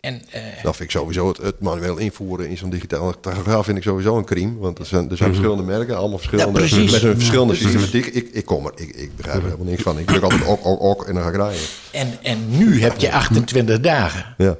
En 0.00 0.22
eh, 0.30 0.42
Dat 0.62 0.76
vind 0.76 0.88
ik 0.88 0.90
sowieso 0.90 1.28
het, 1.28 1.36
het 1.36 1.60
manueel 1.60 1.96
invoeren 1.96 2.48
in 2.48 2.56
zo'n 2.56 2.70
digitale 2.70 3.20
tachograaf 3.20 3.64
vind 3.64 3.76
ik 3.76 3.82
sowieso 3.82 4.16
een 4.16 4.24
crime. 4.24 4.58
Want 4.58 4.78
er 4.78 4.86
zijn, 4.86 5.10
er 5.10 5.16
zijn 5.16 5.28
verschillende 5.28 5.62
merken, 5.62 5.96
allemaal 5.96 6.18
verschillende, 6.18 6.58
Ja, 6.60 6.76
met 6.92 7.02
een 7.02 7.14
verschillende 7.14 7.54
systematiek. 7.54 8.06
Ik, 8.06 8.28
ik 8.32 8.44
kom 8.44 8.66
er, 8.66 8.72
ik, 8.76 8.88
ik 8.96 9.16
begrijp 9.16 9.36
er 9.38 9.44
helemaal 9.44 9.66
niks 9.66 9.82
van. 9.82 9.98
Ik 9.98 10.06
druk 10.06 10.22
altijd 10.22 10.44
ok, 10.48 10.64
ok, 10.64 10.80
ok 10.80 11.06
en 11.08 11.14
dan 11.14 11.22
ga 11.22 11.28
ik 11.28 11.34
rijden. 11.36 11.60
En, 11.92 12.18
en 12.22 12.58
nu 12.58 12.80
heb 12.80 12.96
je 12.98 13.12
28 13.12 13.80
dagen. 13.80 14.34
Ja. 14.38 14.56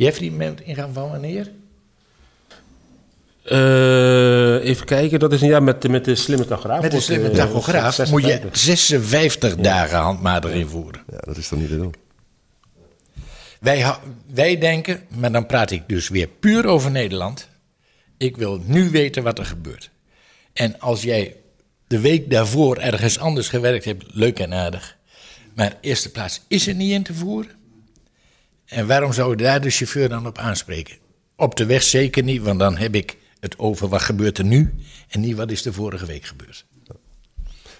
Je 0.00 0.06
heeft 0.06 0.18
die 0.18 0.32
met 0.32 0.60
ingaan 0.60 0.92
van 0.92 1.10
wanneer? 1.10 1.50
Eh, 3.42 4.64
even 4.64 4.86
kijken, 4.86 5.18
dat 5.18 5.32
is 5.32 5.40
een 5.40 5.48
jaar 5.48 5.62
met, 5.62 5.88
met 5.88 6.04
de 6.04 6.14
slimme 6.14 6.44
tachograaf. 6.46 6.82
Met 6.82 6.90
de 6.90 7.00
slimme 7.00 7.28
eh, 7.28 7.34
tachograaf 7.34 8.10
moet 8.10 8.22
je 8.22 8.28
56. 8.28 8.58
56 8.58 9.56
dagen 9.56 9.98
handmatig 9.98 10.52
invoeren. 10.52 11.02
Ja, 11.10 11.18
dat 11.18 11.36
is 11.36 11.48
dan 11.48 11.58
niet 11.58 11.68
te 11.68 11.76
doen. 11.76 11.94
Wij, 13.60 13.94
wij 14.26 14.58
denken, 14.58 15.02
maar 15.08 15.32
dan 15.32 15.46
praat 15.46 15.70
ik 15.70 15.82
dus 15.88 16.08
weer 16.08 16.28
puur 16.28 16.66
over 16.66 16.90
Nederland. 16.90 17.48
Ik 18.16 18.36
wil 18.36 18.62
nu 18.64 18.90
weten 18.90 19.22
wat 19.22 19.38
er 19.38 19.46
gebeurt. 19.46 19.90
En 20.52 20.80
als 20.80 21.02
jij 21.02 21.36
de 21.86 22.00
week 22.00 22.30
daarvoor 22.30 22.76
ergens 22.76 23.18
anders 23.18 23.48
gewerkt 23.48 23.84
hebt, 23.84 24.04
leuk 24.06 24.38
en 24.38 24.54
aardig. 24.54 24.96
Maar 25.54 25.76
eerste 25.80 26.10
plaats 26.10 26.40
is 26.48 26.66
er 26.66 26.74
niet 26.74 26.92
in 26.92 27.02
te 27.02 27.14
voeren. 27.14 27.58
En 28.70 28.86
waarom 28.86 29.12
zou 29.12 29.30
je 29.30 29.36
daar 29.36 29.60
de 29.60 29.70
chauffeur 29.70 30.08
dan 30.08 30.26
op 30.26 30.38
aanspreken? 30.38 30.96
Op 31.36 31.56
de 31.56 31.66
weg 31.66 31.82
zeker 31.82 32.22
niet, 32.22 32.42
want 32.42 32.58
dan 32.58 32.76
heb 32.76 32.94
ik 32.94 33.16
het 33.40 33.58
over 33.58 33.88
wat 33.88 34.02
gebeurt 34.02 34.38
er 34.38 34.44
nu 34.44 34.74
en 35.08 35.20
niet 35.20 35.36
wat 35.36 35.50
is 35.50 35.64
er 35.64 35.72
vorige 35.72 36.06
week 36.06 36.24
gebeurd. 36.24 36.66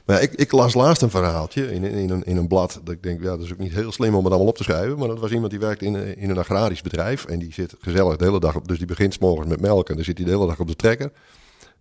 Maar 0.05 0.22
ik, 0.22 0.33
ik 0.33 0.53
las 0.53 0.74
laatst 0.74 1.03
een 1.03 1.11
verhaaltje 1.11 1.72
in, 1.72 1.85
in, 1.85 2.11
een, 2.11 2.22
in 2.24 2.37
een 2.37 2.48
blad. 2.48 2.81
Dat 2.85 2.94
ik 2.94 3.03
denk, 3.03 3.22
ja, 3.22 3.29
dat 3.31 3.40
is 3.40 3.53
ook 3.53 3.59
niet 3.59 3.72
heel 3.72 3.92
slim 3.92 4.14
om 4.14 4.24
het 4.24 4.33
allemaal 4.33 4.50
op 4.50 4.57
te 4.57 4.62
schrijven. 4.62 4.98
Maar 4.98 5.09
dat 5.09 5.18
was 5.18 5.31
iemand 5.31 5.50
die 5.50 5.61
werkt 5.61 5.83
in, 5.83 5.94
een- 5.94 6.16
in 6.16 6.31
een 6.31 6.38
agrarisch 6.38 6.83
bedrijf. 6.83 7.24
En 7.24 7.38
die 7.38 7.53
zit 7.53 7.74
gezellig 7.81 8.16
de 8.16 8.24
hele 8.24 8.40
dag 8.40 8.57
op. 8.57 8.68
Dus 8.68 8.79
die 8.79 8.87
begint 8.87 9.14
's 9.14 9.18
morgens 9.18 9.48
met 9.48 9.61
melk. 9.61 9.88
En 9.88 9.94
dan 9.94 10.05
zit 10.05 10.16
hij 10.16 10.26
de 10.26 10.33
hele 10.33 10.46
dag 10.46 10.59
op 10.61 10.66
de 10.66 10.76
trekker. 10.76 11.12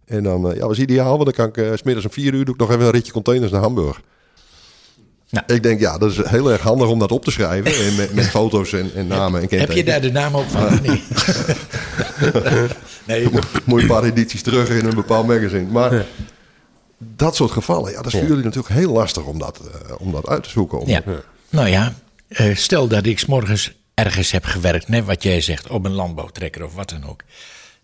En 0.06 0.24
dan, 0.24 0.52
eh, 0.52 0.58
ja, 0.58 0.67
was 0.67 0.80
ideaal. 0.80 1.17
Want 1.17 1.24
dan 1.24 1.34
kan 1.34 1.48
ik 1.48 1.58
eh, 1.72 1.76
's 1.76 1.80
smiddags 1.80 2.06
om 2.06 2.12
vier 2.12 2.34
uur 2.34 2.45
doe 2.45 2.54
ik 2.54 2.60
nog 2.60 2.69
even 2.72 2.86
een 2.86 2.91
ritje 2.91 3.12
containers 3.12 3.52
naar 3.52 3.62
Hamburg. 3.62 4.02
Nou. 5.30 5.54
Ik 5.54 5.63
denk, 5.63 5.80
ja, 5.80 5.98
dat 5.98 6.12
is 6.12 6.18
heel 6.28 6.52
erg 6.52 6.62
handig 6.62 6.88
om 6.88 7.00
dat 7.00 7.12
op 7.12 7.24
te 7.24 7.32
schrijven. 7.32 7.86
En 7.86 7.96
met, 7.96 8.13
met 8.13 8.30
foto's 8.30 8.74
en, 8.74 8.92
en 8.96 9.08
namen 9.08 9.50
en 9.50 9.60
Heb 9.60 9.72
je 9.72 9.84
daar 9.84 10.02
de 10.02 10.12
naam 10.12 10.36
ook 10.36 10.50
van? 10.50 10.80
Nee. 10.82 11.04
nee, 13.08 13.30
Moet 13.65 13.82
je 13.82 13.82
een 13.82 13.88
paar 13.88 14.04
edities 14.04 14.42
terug 14.42 14.70
in 14.70 14.86
een 14.86 14.96
bepaald 14.96 15.28
magazine. 15.28 15.72
Maar 15.72 16.06
dat 16.98 17.36
soort 17.36 17.52
gevallen, 17.52 17.92
ja, 17.92 17.98
dat 18.02 18.13
is 18.13 18.20
voor 18.20 18.28
jullie 18.28 18.44
natuurlijk 18.44 18.74
heel 18.74 18.92
lastig 18.92 19.24
om 19.24 19.39
dat, 19.39 19.60
eh, 19.60 19.96
om 19.98 20.12
dat 20.12 20.28
uit 20.28 20.44
te 20.44 20.50
zoeken. 20.50 20.80
Om 20.80 20.88
Ja. 20.88 21.04
Nou 21.50 21.68
ja, 21.68 21.94
eh, 22.28 22.56
stel 22.56 22.88
dat 22.88 23.06
ik 23.06 23.20
's 23.20 23.26
morgens 23.26 23.72
ergens 23.94 24.32
heb 24.32 24.46
gewerkt, 24.46 24.88
net 24.88 25.06
wat 25.06 25.24
jij 25.24 25.42
zegt, 25.42 25.70
op 25.70 25.86
een 25.86 25.92
landbouwtrekker 25.92 26.65
of 26.65 26.74
wat 26.74 26.89
dan 26.89 27.06
ook. 27.06 27.24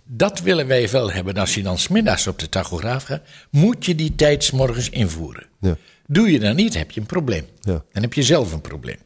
Dat 0.04 0.40
willen 0.40 0.68
wij 0.68 0.90
wel 0.90 1.12
hebben. 1.12 1.34
Als 1.34 1.54
je 1.56 1.64
dan 1.64 1.78
smiddags 1.78 2.28
op 2.28 2.40
de 2.40 2.50
tachograaf 2.50 3.04
gaat, 3.04 3.22
moet 3.50 3.86
je 3.86 3.96
die 3.96 4.16
tijd 4.16 4.44
's 4.44 4.52
morgens 4.52 4.90
invoeren. 4.90 5.46
Ja. 5.60 5.78
Doe 6.08 6.32
je 6.32 6.40
dat 6.40 6.56
niet, 6.56 6.74
heb 6.74 6.92
je 6.92 7.00
een 7.00 7.06
probleem. 7.06 7.46
Ja. 7.62 7.84
Dan 7.92 8.02
heb 8.02 8.14
je 8.14 8.24
zelf 8.24 8.54
een 8.54 8.62
probleem. 8.62 8.98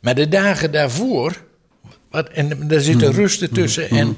Maar 0.00 0.14
de 0.14 0.28
dagen 0.28 0.72
daarvoor, 0.72 1.44
wat, 2.10 2.28
en 2.28 2.68
daar 2.68 2.80
zitten 2.80 3.12
rusten 3.12 3.52
tussen 3.52 3.88
en 3.88 4.16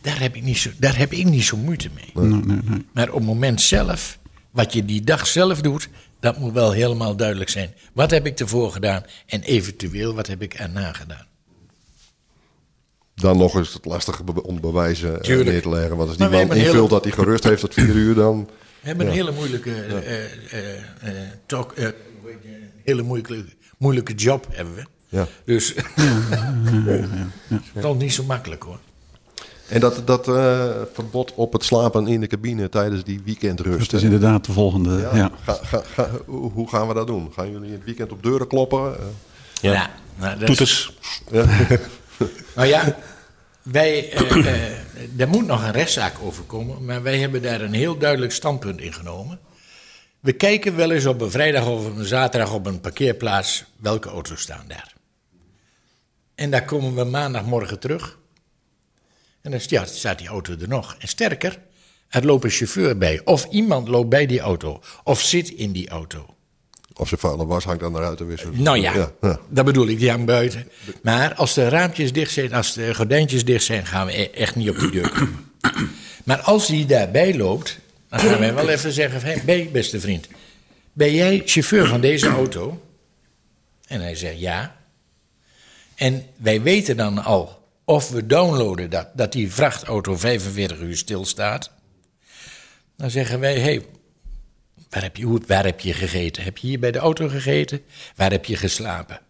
daar 0.00 0.20
heb, 0.20 0.36
ik 0.36 0.42
niet 0.42 0.58
zo, 0.58 0.70
daar 0.76 0.98
heb 0.98 1.12
ik 1.12 1.24
niet 1.24 1.44
zo 1.44 1.56
moeite 1.56 1.88
mee. 1.94 2.26
Nee, 2.26 2.42
nee, 2.42 2.58
nee. 2.64 2.86
Maar 2.92 3.08
op 3.08 3.14
het 3.14 3.24
moment 3.24 3.60
zelf, 3.60 4.18
wat 4.50 4.72
je 4.72 4.84
die 4.84 5.00
dag 5.04 5.26
zelf 5.26 5.60
doet, 5.60 5.88
dat 6.20 6.38
moet 6.38 6.52
wel 6.52 6.72
helemaal 6.72 7.16
duidelijk 7.16 7.50
zijn. 7.50 7.74
Wat 7.92 8.10
heb 8.10 8.26
ik 8.26 8.38
ervoor 8.38 8.72
gedaan 8.72 9.02
en 9.26 9.42
eventueel 9.42 10.14
wat 10.14 10.26
heb 10.26 10.42
ik 10.42 10.54
erna 10.54 10.92
gedaan? 10.92 11.26
Dan 13.14 13.36
nog 13.36 13.60
is 13.60 13.72
het 13.72 13.84
lastig 13.84 14.22
om 14.42 14.60
bewijzen 14.60 15.14
eh, 15.14 15.20
Tuurlijk. 15.20 15.48
neer 15.48 15.62
te 15.62 15.68
leggen. 15.68 15.96
Want 15.96 16.08
als 16.08 16.18
die 16.18 16.28
man 16.28 16.50
een 16.50 16.56
invult 16.56 16.90
dat 16.90 17.04
hij 17.04 17.12
gerust 17.12 17.44
heeft 17.44 17.60
tot 17.60 17.74
vier 17.74 17.94
uur, 17.94 18.14
dan... 18.14 18.48
We 18.80 18.86
hebben 18.88 19.06
een 19.06 19.12
hele 19.12 19.32
moeilijke, 19.32 19.70
eh, 19.82 20.24
eh, 20.24 20.74
eh, 21.00 21.14
talk, 21.46 21.72
een 21.76 21.92
hele 22.84 23.02
moeilijke, 23.02 23.44
moeilijke 23.78 24.14
job 24.14 24.46
hebben 24.50 24.74
we. 24.74 24.84
Ja. 25.08 25.26
Dus 25.44 25.74
dat 27.74 27.94
is 27.94 28.00
niet 28.02 28.12
zo 28.14 28.22
makkelijk 28.24 28.62
hoor. 28.62 28.78
En 29.68 29.80
dat, 29.80 30.06
dat 30.06 30.28
eh, 30.28 30.64
verbod 30.92 31.34
op 31.34 31.52
het 31.52 31.64
slapen 31.64 32.06
in 32.06 32.20
de 32.20 32.26
cabine 32.26 32.68
tijdens 32.68 33.04
die 33.04 33.20
weekendrust. 33.24 33.90
Dat 33.90 34.00
is 34.00 34.02
inderdaad 34.06 34.44
de 34.44 34.52
volgende. 34.52 34.98
Ja, 34.98 35.16
Ja. 35.16 35.30
Ga, 35.44 35.58
ga, 35.62 35.82
ga- 35.94 36.10
hoe 36.26 36.68
gaan 36.68 36.88
we 36.88 36.94
dat 36.94 37.06
doen? 37.06 37.32
Gaan 37.34 37.50
jullie 37.50 37.66
in 37.66 37.72
het 37.74 37.84
weekend 37.84 38.12
op 38.12 38.22
deuren 38.22 38.46
kloppen? 38.46 38.96
Ja. 39.60 39.72
Ja, 39.72 39.90
nou, 40.16 40.38
dat 40.38 40.48
is- 40.48 40.56
Toeters. 40.56 40.92
Nou 42.54 42.68
ja, 42.74 42.96
wij, 43.62 44.12
eh, 44.12 44.46
eh, 44.54 44.70
er 45.16 45.28
moet 45.28 45.46
nog 45.46 45.62
een 45.62 45.72
rechtszaak 45.72 46.14
over 46.22 46.44
komen, 46.44 46.84
maar 46.84 47.02
wij 47.02 47.18
hebben 47.18 47.42
daar 47.42 47.60
een 47.60 47.72
heel 47.72 47.98
duidelijk 47.98 48.32
standpunt 48.32 48.80
in 48.80 48.92
genomen. 48.92 49.40
We 50.20 50.32
kijken 50.32 50.76
wel 50.76 50.90
eens 50.90 51.06
op 51.06 51.20
een 51.20 51.30
vrijdag 51.30 51.66
of 51.66 51.96
een 51.96 52.04
zaterdag 52.04 52.52
op 52.52 52.66
een 52.66 52.80
parkeerplaats 52.80 53.64
welke 53.76 54.08
auto's 54.08 54.40
staan 54.40 54.64
daar. 54.68 54.94
En 56.34 56.50
daar 56.50 56.64
komen 56.64 56.94
we 56.94 57.04
maandagmorgen 57.04 57.78
terug. 57.78 58.18
En 59.40 59.50
dan 59.50 59.60
ja, 59.66 59.84
staat 59.84 60.18
die 60.18 60.28
auto 60.28 60.52
er 60.60 60.68
nog. 60.68 60.96
En 60.98 61.08
sterker, 61.08 61.58
er 62.08 62.24
loopt 62.24 62.44
een 62.44 62.50
chauffeur 62.50 62.98
bij. 62.98 63.20
Of 63.24 63.44
iemand 63.44 63.88
loopt 63.88 64.08
bij 64.08 64.26
die 64.26 64.40
auto. 64.40 64.82
Of 65.04 65.20
zit 65.20 65.48
in 65.48 65.72
die 65.72 65.88
auto. 65.88 66.37
Of 66.98 67.08
ze 67.08 67.16
vuile 67.16 67.46
was 67.46 67.64
hangt 67.64 67.80
dan 67.80 67.96
eruit 67.96 68.16
te 68.16 68.24
wisselen. 68.24 68.62
Nou 68.62 68.78
ja, 68.78 68.94
ja, 68.94 69.12
ja. 69.20 69.38
dat 69.48 69.64
bedoel 69.64 69.88
ik, 69.88 69.98
die 69.98 70.10
hangt 70.10 70.26
buiten. 70.26 70.68
Maar 71.02 71.34
als 71.34 71.54
de 71.54 71.68
raampjes 71.68 72.12
dicht 72.12 72.32
zijn, 72.32 72.52
als 72.52 72.72
de 72.72 72.94
gordijntjes 72.94 73.44
dicht 73.44 73.64
zijn, 73.64 73.86
gaan 73.86 74.06
we 74.06 74.18
e- 74.18 74.30
echt 74.30 74.54
niet 74.54 74.70
op 74.70 74.78
die 74.78 74.90
deur. 74.90 75.28
Maar 76.24 76.40
als 76.40 76.66
die 76.66 76.86
daarbij 76.86 77.36
loopt, 77.36 77.78
dan 78.08 78.18
gaan 78.18 78.38
wij 78.38 78.54
wel 78.54 78.68
even 78.68 78.92
zeggen: 78.92 79.20
hey, 79.44 79.68
beste 79.72 80.00
vriend, 80.00 80.28
ben 80.92 81.14
jij 81.14 81.42
chauffeur 81.44 81.86
van 81.86 82.00
deze 82.00 82.28
auto? 82.28 82.82
En 83.86 84.00
hij 84.00 84.14
zegt 84.14 84.40
ja. 84.40 84.76
En 85.94 86.26
wij 86.36 86.62
weten 86.62 86.96
dan 86.96 87.24
al 87.24 87.58
of 87.84 88.10
we 88.10 88.26
downloaden 88.26 88.90
dat, 88.90 89.08
dat 89.14 89.32
die 89.32 89.52
vrachtauto 89.52 90.16
45 90.16 90.78
uur 90.78 90.96
stilstaat. 90.96 91.70
Dan 92.96 93.10
zeggen 93.10 93.40
wij: 93.40 93.58
hey, 93.60 93.86
Waar 94.90 95.02
heb, 95.02 95.16
je, 95.16 95.24
hoe, 95.24 95.40
waar 95.46 95.64
heb 95.64 95.80
je 95.80 95.92
gegeten? 95.92 96.42
Heb 96.42 96.58
je 96.58 96.66
hier 96.66 96.78
bij 96.78 96.90
de 96.90 96.98
auto 96.98 97.28
gegeten? 97.28 97.80
Waar 98.16 98.30
heb 98.30 98.44
je 98.44 98.56
geslapen? 98.56 99.20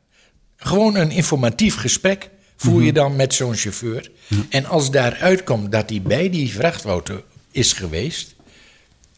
Gewoon 0.57 0.97
een 0.97 1.11
informatief 1.11 1.77
gesprek 1.77 2.31
voer 2.57 2.83
je 2.83 2.93
dan 2.93 3.17
met 3.17 3.35
zo'n 3.35 3.55
chauffeur. 3.55 4.11
En 4.49 4.65
als 4.65 4.91
daaruit 4.91 5.45
komt 5.45 5.73
dat 5.73 5.91
hij 5.91 6.03
bij 6.03 6.31
die 6.31 6.53
vrachtauto 6.53 7.23
is 7.51 7.73
geweest, 7.73 8.35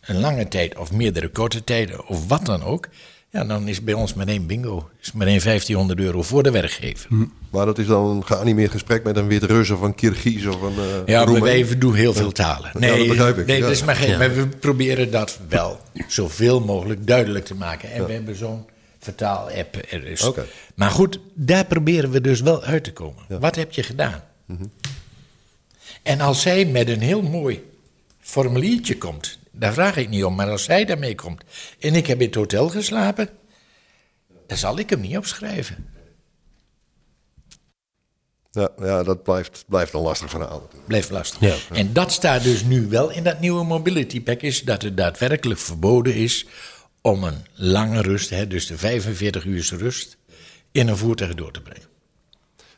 een 0.01 0.21
lange 0.21 0.49
tijd 0.49 0.79
of 0.79 0.93
meerdere 0.93 1.29
korte 1.29 1.65
tijden 1.65 2.07
of 2.07 2.29
wat 2.29 2.47
dan 2.47 2.63
ook, 2.63 2.89
ja, 3.31 3.45
dan 3.45 3.69
is 3.69 3.83
bij 3.83 3.95
ons 3.95 4.15
meteen 4.15 4.47
bingo. 4.47 4.91
Is 5.01 5.13
meteen 5.13 5.41
1500 5.41 6.01
euro 6.01 6.23
voor 6.23 6.43
de 6.43 6.51
werkgever. 6.51 7.09
Maar 7.51 7.67
dat 7.67 7.79
is 7.79 7.87
dan 7.87 8.07
een 8.07 8.27
geanimeerd 8.27 8.71
gesprek 8.71 9.05
met 9.05 9.17
een 9.17 9.27
Wit-Rus 9.27 9.71
of 9.71 9.81
een 9.81 9.95
Kirgiz 9.95 10.47
of 10.47 10.63
een 10.63 10.75
uh, 10.75 11.07
Ja, 11.07 11.25
maar 11.25 11.41
wij 11.41 11.79
doen 11.79 11.95
heel 11.95 12.13
veel 12.13 12.33
talen. 12.33 12.71
Nee, 12.79 12.99
dat 12.99 13.07
begrijp 13.09 13.39
ik, 13.39 13.47
nee 13.47 13.57
ja. 13.57 13.63
dat 13.63 13.71
is 13.71 13.85
maar 13.85 13.97
geen. 13.97 14.19
Maar 14.19 14.35
we 14.35 14.47
proberen 14.47 15.11
dat 15.11 15.39
wel 15.49 15.81
zoveel 16.09 16.61
mogelijk 16.61 17.07
duidelijk 17.07 17.45
te 17.45 17.55
maken. 17.55 17.93
En 17.93 18.07
we 18.07 18.13
hebben 18.13 18.37
zo'n 18.37 18.65
vertaal-app 18.99 19.77
er 19.91 20.07
is. 20.07 20.23
Oké. 20.23 20.47
Maar 20.75 20.91
goed, 20.91 21.19
daar 21.35 21.65
proberen 21.65 22.11
we 22.11 22.21
dus 22.21 22.41
wel 22.41 22.63
uit 22.63 22.85
te 22.85 22.93
komen. 22.93 23.23
Wat 23.29 23.57
heb 23.57 23.73
je 23.73 23.83
gedaan? 23.83 24.23
Mhm. 24.47 24.65
En 26.03 26.21
als 26.21 26.41
zij 26.41 26.65
met 26.65 26.89
een 26.89 27.01
heel 27.01 27.23
mooi 27.23 27.63
formuliertje 28.21 28.99
komt, 28.99 29.39
daar 29.51 29.73
vraag 29.73 29.97
ik 29.97 30.09
niet 30.09 30.25
om, 30.25 30.35
maar 30.35 30.51
als 30.51 30.65
zij 30.65 30.85
daarmee 30.85 31.15
komt 31.15 31.43
en 31.79 31.95
ik 31.95 32.07
heb 32.07 32.21
in 32.21 32.27
het 32.27 32.35
hotel 32.35 32.69
geslapen, 32.69 33.29
dan 34.47 34.57
zal 34.57 34.79
ik 34.79 34.91
hem 34.91 35.01
niet 35.01 35.17
opschrijven. 35.17 35.89
Ja, 38.51 38.69
ja, 38.79 39.03
dat 39.03 39.23
blijft, 39.23 39.65
blijft 39.69 39.93
een 39.93 40.01
lastig 40.01 40.31
verhaal. 40.31 40.69
Blijft 40.87 41.11
lastig. 41.11 41.41
Ja. 41.41 41.77
En 41.77 41.93
dat 41.93 42.13
staat 42.13 42.43
dus 42.43 42.65
nu 42.65 42.87
wel 42.87 43.11
in 43.11 43.25
dat 43.25 43.41
nieuwe 43.41 43.65
mobility 43.65 44.23
package, 44.23 44.65
dat 44.65 44.83
het 44.83 44.97
daadwerkelijk 44.97 45.61
verboden 45.61 46.15
is 46.15 46.47
om 47.01 47.25
een 47.25 47.45
lange 47.55 48.03
rust, 48.03 48.31
hè, 48.31 48.47
dus 48.47 48.67
de 48.67 48.79
45 48.79 49.45
uur 49.45 49.75
rust, 49.77 50.17
in 50.73 50.89
een 50.89 50.97
voertuig 50.97 51.35
door 51.35 51.53
te 51.53 51.61
brengen. 51.61 51.89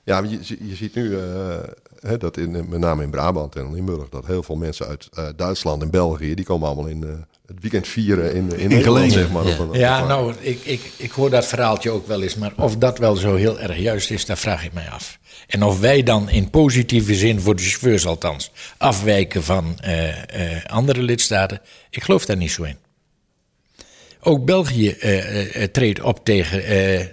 Ja, 0.04 0.22
je 0.60 0.74
ziet 0.74 0.94
nu, 0.94 1.18
eh, 1.18 1.58
hè, 2.02 2.16
dat 2.16 2.36
in, 2.36 2.50
met 2.50 2.80
name 2.80 3.02
in 3.02 3.10
Brabant 3.10 3.56
en 3.56 3.72
Limburg, 3.74 4.08
dat 4.08 4.26
heel 4.26 4.42
veel 4.42 4.56
mensen 4.56 4.86
uit 4.86 5.08
eh, 5.12 5.28
Duitsland 5.36 5.82
en 5.82 5.90
België, 5.90 6.34
die 6.34 6.44
komen 6.44 6.66
allemaal 6.66 6.86
in 6.86 7.02
eh, 7.04 7.08
het 7.46 7.60
weekend 7.60 7.88
vieren 7.88 8.34
in, 8.34 8.52
in, 8.58 8.68
Nederland, 8.68 8.84
Geleen. 8.84 9.10
zeg 9.10 9.30
maar. 9.30 9.44
op 9.46 9.58
een- 9.58 9.68
op 9.68 9.74
Ja, 9.74 10.00
een- 10.00 10.06
nou, 10.08 10.34
ik, 10.40 10.60
ik, 10.64 10.80
ik 10.96 11.10
hoor 11.10 11.30
dat 11.30 11.46
verhaaltje 11.46 11.90
ook 11.90 12.06
wel 12.06 12.22
eens, 12.22 12.34
maar 12.36 12.52
of 12.56 12.76
dat 12.76 12.98
wel 12.98 13.16
zo 13.16 13.34
heel 13.34 13.60
erg 13.60 13.76
juist 13.78 14.10
is, 14.10 14.26
daar 14.26 14.38
vraag 14.38 14.64
ik 14.64 14.72
mij 14.72 14.88
af. 14.90 15.18
En 15.46 15.62
of 15.62 15.80
wij 15.80 16.02
dan 16.02 16.30
in 16.30 16.50
positieve 16.50 17.14
zin, 17.14 17.40
voor 17.40 17.56
de 17.56 17.62
chauffeurs 17.62 18.06
althans, 18.06 18.50
afwijken 18.78 19.42
van 19.42 19.78
eh, 19.80 20.56
eh, 20.56 20.64
andere 20.64 21.02
lidstaten, 21.02 21.60
ik 21.90 22.02
geloof 22.02 22.26
daar 22.26 22.36
niet 22.36 22.50
zo 22.50 22.62
in. 22.62 22.76
Ook 24.20 24.44
België 24.44 24.88
eh, 24.90 25.62
eh, 25.62 25.68
treedt 25.70 26.00
op 26.00 26.24
tegen, 26.24 26.64
eh, 26.64 27.06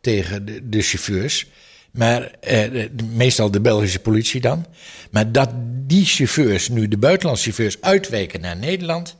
tegen 0.00 0.44
de, 0.46 0.68
de 0.68 0.82
chauffeurs. 0.82 1.46
Maar 1.94 2.30
eh, 2.40 2.88
meestal 3.12 3.50
de 3.50 3.60
Belgische 3.60 3.98
politie 3.98 4.40
dan. 4.40 4.66
Maar 5.10 5.32
dat 5.32 5.48
die 5.86 6.04
chauffeurs, 6.04 6.68
nu 6.68 6.88
de 6.88 6.98
buitenlandse 6.98 7.42
chauffeurs, 7.44 7.80
uitwijken 7.80 8.40
naar 8.40 8.56
Nederland. 8.56 9.16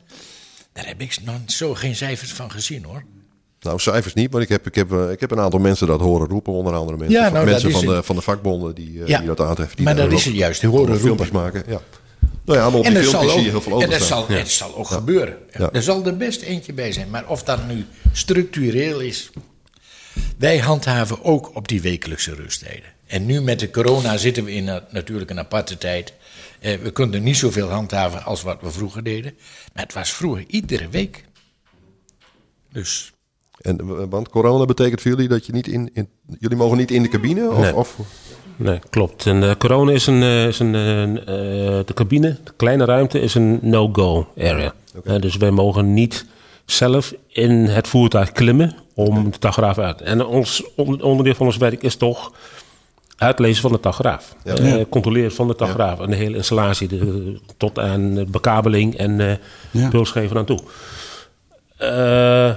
Daar 0.72 0.86
heb 0.86 1.00
ik 1.00 1.16
nog 1.24 1.36
zo 1.46 1.74
geen 1.74 1.96
cijfers 1.96 2.32
van 2.32 2.50
gezien 2.50 2.84
hoor. 2.84 3.04
Nou, 3.60 3.78
cijfers 3.78 4.14
niet, 4.14 4.32
maar 4.32 4.42
ik 4.42 4.48
heb, 4.48 4.66
ik, 4.66 4.74
heb, 4.74 4.92
eh, 4.92 5.10
ik 5.10 5.20
heb 5.20 5.30
een 5.30 5.40
aantal 5.40 5.60
mensen 5.60 5.86
dat 5.86 6.00
horen 6.00 6.28
roepen, 6.28 6.52
onder 6.52 6.74
andere 6.74 6.98
mensen, 6.98 7.16
Ja, 7.18 7.24
van, 7.24 7.32
nou, 7.32 7.46
mensen 7.46 7.70
van, 7.70 7.86
de, 7.86 8.02
van 8.02 8.16
de 8.16 8.22
vakbonden 8.22 8.74
die, 8.74 9.02
eh, 9.02 9.08
Ja. 9.08 9.18
die 9.18 9.26
dat 9.26 9.40
aantreffen. 9.40 9.76
Die 9.76 9.84
Maar 9.84 9.96
dat 9.96 10.12
is 10.12 10.24
het 10.24 10.34
juist, 10.34 10.60
die 10.60 10.70
horen 10.70 10.98
filmpjes 11.00 11.28
roepen. 11.28 11.42
maken. 11.52 11.62
Ja. 11.72 11.80
Nou 12.44 12.58
ja, 12.58 12.70
maar 12.70 12.78
op 12.78 12.84
die 12.84 12.94
dat 12.94 13.02
filmpjes 13.04 13.32
zie 13.32 13.42
je 13.42 13.50
heel 13.50 13.60
veel 13.62 13.82
en 13.82 13.90
dat 13.90 14.02
zal, 14.02 14.28
het 14.28 14.48
zal 14.50 14.76
ook 14.76 14.86
gebeuren. 14.86 15.36
Er 15.72 15.82
zal 15.82 16.06
er 16.06 16.16
best 16.16 16.42
eentje 16.42 16.72
bij 16.72 16.92
zijn. 16.92 17.10
Maar 17.10 17.24
of 17.28 17.42
dat 17.42 17.66
nu 17.66 17.84
structureel 18.12 19.00
is. 19.00 19.30
Wij 20.44 20.58
handhaven 20.58 21.24
ook 21.24 21.50
op 21.56 21.68
die 21.68 21.80
wekelijkse 21.80 22.34
rusttijden. 22.34 22.90
En 23.06 23.26
nu 23.26 23.40
met 23.40 23.60
de 23.60 23.70
corona 23.70 24.16
zitten 24.16 24.44
we 24.44 24.52
in 24.52 24.68
een- 24.68 24.82
natuurlijk 24.90 25.30
een 25.30 25.38
aparte 25.38 25.78
tijd. 25.78 26.12
Eh, 26.60 26.78
we 26.78 26.90
kunnen 26.90 27.22
niet 27.22 27.36
zoveel 27.36 27.68
handhaven 27.68 28.24
als 28.24 28.42
wat 28.42 28.60
we 28.60 28.70
vroeger 28.70 29.02
deden. 29.02 29.34
Maar 29.74 29.82
het 29.82 29.92
was 29.94 30.12
vroeger 30.12 30.44
iedere 30.46 30.88
week. 30.88 31.24
Dus 32.72 33.12
En, 33.60 33.78
eh, 33.80 33.86
want 34.08 34.28
corona 34.28 34.64
betekent 34.64 35.00
voor 35.00 35.10
jullie 35.10 35.28
dat 35.28 35.46
je 35.46 35.52
niet 35.52 35.66
in, 35.68 35.90
in 35.92 36.08
jullie 36.38 36.56
mogen 36.56 36.76
niet 36.76 36.90
in 36.90 37.02
de 37.02 37.08
cabine? 37.08 37.50
Of, 37.50 37.58
Nee. 37.58 37.74
of, 37.74 37.96
Nee, 38.56 38.78
klopt. 38.90 39.26
En 39.26 39.42
eh, 39.42 39.54
corona 39.58 39.92
is 39.92 40.06
een, 40.06 40.22
eh, 40.22 40.46
is 40.46 40.58
een 40.58 40.72
de 40.72 41.92
cabine, 41.94 42.36
de 42.44 42.52
kleine 42.56 42.84
ruimte, 42.84 43.20
is 43.20 43.34
een 43.34 43.58
no-go 43.62 44.28
area. 44.38 44.74
Dus 45.20 45.36
wij 45.36 45.50
mogen 45.50 45.94
niet 45.94 46.26
zelf 46.66 47.14
in 47.28 47.50
het 47.50 47.88
voertuig 47.88 48.32
klimmen 48.32 48.74
om 48.94 49.30
de 49.30 49.38
tachograaf 49.38 49.78
uit. 49.78 50.00
En 50.00 50.24
ons 50.26 50.62
on- 50.76 51.02
onderdeel 51.02 51.34
van 51.34 51.46
ons 51.46 51.56
werk 51.56 51.82
is 51.82 51.96
toch 51.96 52.32
uitlezen 53.16 53.62
van 53.62 53.72
de 53.72 53.80
tachograaf. 53.80 54.34
Ja. 54.44 54.54
Eh, 54.54 54.84
controleren 54.88 55.32
van 55.32 55.48
de 55.48 55.54
tachograaf. 55.54 56.00
En 56.00 56.10
de 56.10 56.16
hele 56.16 56.36
installatie 56.36 56.88
de, 56.88 57.40
tot 57.56 57.78
aan 57.78 58.24
bekabeling 58.30 58.96
en 58.96 59.20
eh 59.20 59.36
Ja. 59.70 59.88
pulsgeven 59.88 60.36
aan 60.36 60.44
toe. 60.44 60.60
Eh, 61.76 62.52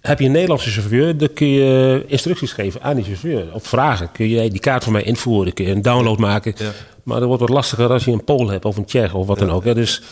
heb 0.00 0.18
je 0.18 0.24
een 0.26 0.32
Nederlandse 0.32 0.70
chauffeur, 0.70 1.16
dan 1.18 1.32
kun 1.32 1.46
je 1.46 2.04
instructies 2.06 2.52
geven 2.52 2.82
aan 2.82 2.96
die 2.96 3.04
chauffeur. 3.04 3.44
Op 3.54 3.66
vragen 3.66 4.12
kun 4.12 4.28
je 4.28 4.50
die 4.50 4.60
kaart 4.60 4.84
van 4.84 4.92
mij 4.92 5.02
invoeren, 5.02 5.52
kun 5.52 5.64
je 5.64 5.70
een 5.72 5.82
download 5.82 6.18
maken. 6.18 6.54
Maar 7.02 7.18
dat 7.18 7.26
wordt 7.26 7.40
wat 7.42 7.50
lastiger 7.50 7.90
als 7.90 8.04
je 8.04 8.10
een 8.12 8.24
Pool 8.24 8.48
hebt 8.48 8.64
of 8.64 8.76
een 8.76 8.84
Tsjech 8.84 9.14
of 9.14 9.26
wat 9.26 9.38
dan 9.38 9.50
ook. 9.50 9.64
hè. 9.64 9.74
Dus 9.74 10.02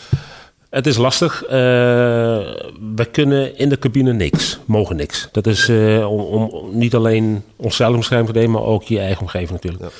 het 0.73 0.87
is 0.87 0.97
lastig. 0.97 1.43
Eh 1.43 2.71
wij 2.95 3.05
kunnen 3.05 3.57
in 3.57 3.69
de 3.69 3.79
cabine 3.79 4.13
niks, 4.13 4.59
mogen 4.65 4.95
niks. 4.95 5.29
Dat 5.31 5.47
is 5.47 5.69
eh, 5.69 6.11
om, 6.11 6.19
om 6.19 6.77
niet 6.77 6.95
alleen 6.95 7.43
onszelf 7.55 7.95
bescherming 7.95 8.31
te 8.31 8.39
nemen, 8.39 8.51
maar 8.51 8.69
ook 8.69 8.83
je 8.83 8.99
eigen 8.99 9.21
omgeving 9.21 9.51
natuurlijk. 9.51 9.93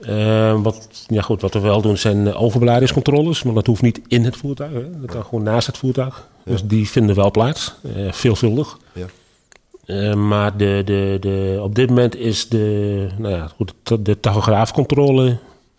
Eh, 0.00 0.62
wat, 0.62 0.88
ja 1.06 1.22
goed, 1.22 1.40
wat 1.40 1.54
we 1.54 1.60
wel 1.60 1.82
doen 1.82 1.98
zijn 1.98 2.34
overbeladingscontroles, 2.34 3.42
maar 3.42 3.54
dat 3.54 3.66
hoeft 3.66 3.82
niet 3.82 4.00
in 4.06 4.24
het 4.24 4.36
voertuig. 4.36 4.72
Hè. 4.72 5.00
Dat 5.00 5.10
kan 5.10 5.24
gewoon 5.24 5.42
naast 5.42 5.66
het 5.66 5.78
voertuig. 5.78 6.28
Dus 6.44 6.64
die 6.64 6.88
vinden 6.88 7.16
wel 7.16 7.30
plaats, 7.30 7.74
veelvuldig. 8.10 8.78
Ja. 8.92 10.14
Maar 10.14 10.56
de, 10.56 10.82
de, 10.84 11.16
de, 11.20 11.58
op 11.62 11.74
dit 11.74 11.88
moment 11.88 12.16
is 12.16 12.48
de, 12.48 13.06
nou 13.18 13.34
ja, 13.34 13.46
goed, 13.56 13.74
de, 13.82 14.02
de 14.02 14.20
tachograafcontrole 14.20 15.38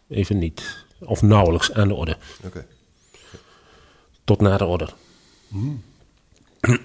even 0.09 0.37
niet, 0.37 0.85
of 0.99 1.21
nauwelijks 1.21 1.73
aan 1.73 1.87
de 1.87 1.93
orde. 1.93 2.15
Oké. 2.45 2.65
Tot 4.29 4.41
na 4.41 4.57
de 4.57 4.65
orde. 4.65 4.87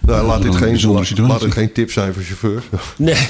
Nou, 0.00 0.26
laat 0.26 0.42
dit, 0.42 0.52
Een 0.52 0.58
geen, 0.78 1.26
laat, 1.26 1.40
dit 1.40 1.52
geen 1.52 1.72
tip 1.72 1.90
zijn 1.90 2.14
voor 2.14 2.22
chauffeurs. 2.22 2.64
Nee. 2.96 3.28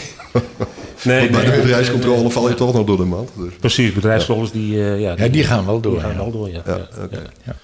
nee, 1.05 1.21
Want 1.21 1.31
bij 1.31 1.45
de 1.45 1.51
nee. 1.51 1.61
bedrijfscontrole 1.61 2.31
val 2.31 2.49
je 2.49 2.55
toch 2.55 2.75
nog 2.75 2.87
door 2.87 2.97
de 2.97 3.05
mand. 3.05 3.31
Dus. 3.37 3.53
Precies, 3.55 3.93
bedrijfscontroles 3.93 4.53
die, 4.53 4.85
eh, 4.85 5.01
ja, 5.01 5.15
ja, 5.17 5.29
die 5.29 5.45
gaan 5.45 5.67
wel 5.67 5.81
door. 5.81 5.93
die 5.93 6.01
gaan 6.01 6.11
ja. 6.11 6.17
wel 6.17 6.31
door. 6.31 6.51
Ja. 6.51 6.63
Ja. 6.65 7.57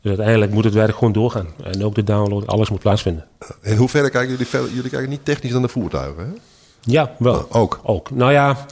Dus 0.00 0.08
uiteindelijk 0.08 0.52
moet 0.52 0.64
het 0.64 0.74
werk 0.74 0.94
gewoon 0.94 1.12
doorgaan. 1.12 1.46
En 1.62 1.84
ook 1.84 1.94
de 1.94 2.04
download, 2.04 2.46
alles 2.46 2.70
moet 2.70 2.80
plaatsvinden. 2.80 3.26
In 3.62 3.76
hoeverre 3.76 4.10
kijken 4.10 4.30
jullie 4.30 4.46
verder? 4.46 4.70
Jullie 4.72 4.90
kijken 4.90 5.08
niet 5.08 5.24
technisch 5.24 5.52
naar 5.52 5.62
de 5.62 5.68
voertuigen, 5.68 6.24
hè? 6.24 6.32
Ja, 6.80 7.14
wel. 7.18 7.34
Oh, 7.34 7.60
ook. 7.60 7.80
Ook. 7.82 8.10
Nou 8.10 8.32
ja, 8.32 8.66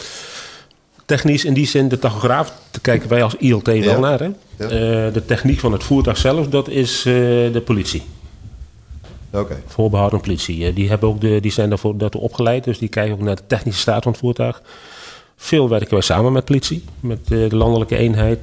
technisch 1.05 1.44
in 1.44 1.55
die 1.55 1.66
zin, 1.66 1.88
de 1.88 1.98
tachograaf, 1.98 2.53
daar 2.70 2.81
kijken 2.81 3.09
wij 3.09 3.22
als 3.22 3.35
ILT 3.35 3.66
wel 3.66 3.77
Ja. 3.77 3.98
naar. 3.98 4.20
Hè? 4.20 4.31
Ja. 4.59 4.64
Eh, 4.64 5.12
de 5.12 5.23
techniek 5.27 5.59
van 5.59 5.73
het 5.73 5.85
voertuig 5.85 6.16
zelf, 6.16 6.49
dat 6.49 6.68
is 6.68 6.99
eh, 6.99 7.12
de 7.53 7.62
politie. 7.64 8.03
Oké. 9.31 9.62
Voorbehouden 9.66 10.21
politie. 10.21 10.66
Eh, 10.66 10.75
die, 10.75 10.88
hebben 10.88 11.09
ook 11.09 11.21
de, 11.21 11.40
die 11.40 11.53
zijn 11.53 11.68
daarvoor, 11.68 11.97
daartoe 11.97 12.21
opgeleid, 12.21 12.64
dus 12.64 12.79
die 12.79 12.88
kijken 12.88 13.14
ook 13.14 13.21
naar 13.21 13.37
de 13.37 13.47
technische 13.47 13.81
staat 13.81 14.03
van 14.03 14.12
het 14.12 14.21
voertuig. 14.21 14.62
Veel 15.40 15.68
werken 15.68 15.90
wij 15.90 16.01
samen 16.01 16.33
met 16.33 16.44
politie, 16.44 16.85
met 17.01 17.29
de 17.29 17.49
landelijke 17.51 17.97
eenheid, 17.97 18.38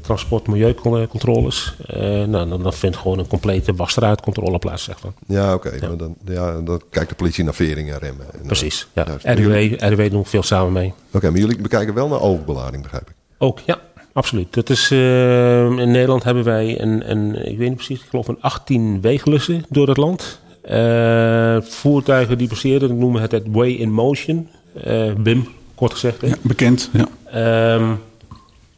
transport 0.00 0.46
milieucontroles. 0.46 1.74
Nou, 1.96 2.48
dan, 2.48 2.62
dan 2.62 2.72
vindt 2.72 2.96
gewoon 2.96 3.18
een 3.18 3.26
complete 3.26 3.74
wasstraatcontrole 3.74 4.58
plaats, 4.58 4.84
zeg 4.84 5.02
maar. 5.02 5.12
Ja, 5.26 5.54
oké. 5.54 5.96
Dan, 5.96 6.16
ja, 6.24 6.60
dan 6.60 6.80
kijkt 6.90 7.08
de 7.08 7.14
politie 7.14 7.44
naar 7.44 7.54
vering 7.54 7.92
en 7.92 7.98
remmen. 7.98 8.26
En, 8.32 8.46
Precies, 8.46 8.86
ja. 8.92 9.06
RUW, 9.22 9.74
RUW 9.78 10.10
doen 10.10 10.22
we 10.22 10.28
veel 10.28 10.42
samen 10.42 10.72
mee. 10.72 10.92
Oké, 11.12 11.30
maar 11.30 11.40
jullie 11.40 11.60
bekijken 11.60 11.94
wel 11.94 12.08
naar 12.08 12.20
overbelading, 12.20 12.82
begrijp 12.82 13.08
ik. 13.08 13.14
Ook, 13.38 13.60
ja, 13.66 13.80
absoluut. 14.14 14.54
Dat 14.54 14.70
is, 14.70 14.90
eh, 14.90 15.64
in 15.64 15.90
Nederland 15.90 16.24
hebben 16.24 16.44
wij 16.44 16.80
een, 16.80 17.10
een, 17.10 17.46
ik 17.50 17.58
weet 17.58 17.68
niet 17.68 17.76
precies, 17.76 18.00
ik 18.00 18.08
geloof 18.10 18.28
een 18.28 18.40
18 18.40 19.00
weeglussen 19.00 19.64
door 19.68 19.88
het 19.88 19.96
land. 19.96 20.40
Eh, 20.62 21.56
voertuigen 21.60 22.38
die 22.38 22.48
passeren, 22.48 22.88
dan 22.88 22.98
noemen 22.98 23.22
het 23.22 23.32
het 23.32 23.46
Way 23.50 23.70
in 23.70 23.92
Motion, 23.92 24.48
eh 24.82 25.12
BIM, 25.12 25.48
kort 25.74 25.92
gezegd. 25.92 26.20
Ja, 26.20 26.36
bekend. 26.42 26.90
Ja. 26.92 27.08
Ehm, 27.24 27.92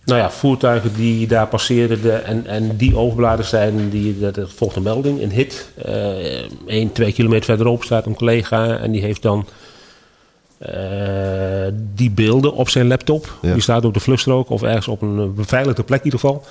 nou 0.04 0.20
ja, 0.20 0.30
voertuigen 0.30 0.94
die 0.94 1.26
daar 1.26 1.46
passeren 1.46 2.02
de, 2.02 2.12
en, 2.12 2.46
en 2.46 2.76
die 2.76 2.96
overbeladen 2.96 3.44
zijn, 3.44 3.90
die, 3.90 4.18
dat, 4.18 4.34
dat 4.34 4.52
volgt 4.52 4.76
een 4.76 4.82
melding, 4.82 5.22
een 5.22 5.30
hit. 5.30 5.68
Eh 5.74 6.42
1, 6.66 6.92
2 6.92 7.12
kilometer 7.12 7.44
verderop 7.44 7.84
staat 7.84 8.06
een 8.06 8.14
collega 8.14 8.78
en 8.78 8.90
die 8.90 9.02
heeft 9.02 9.22
dan 9.22 9.38
eh, 9.38 9.65
die 11.94 12.10
beelden 12.10 12.52
op 12.52 12.68
zijn 12.68 12.86
laptop. 12.86 13.38
Ja. 13.42 13.52
Die 13.52 13.62
staat 13.62 13.84
op 13.84 13.94
de 13.94 14.00
vluchtstrook 14.00 14.50
of 14.50 14.62
ergens 14.62 14.88
op 14.88 15.02
een 15.02 15.18
eh, 15.18 15.26
beveiligde 15.28 15.82
plek 15.82 15.98
in 15.98 16.04
ieder 16.04 16.20
geval. 16.20 16.44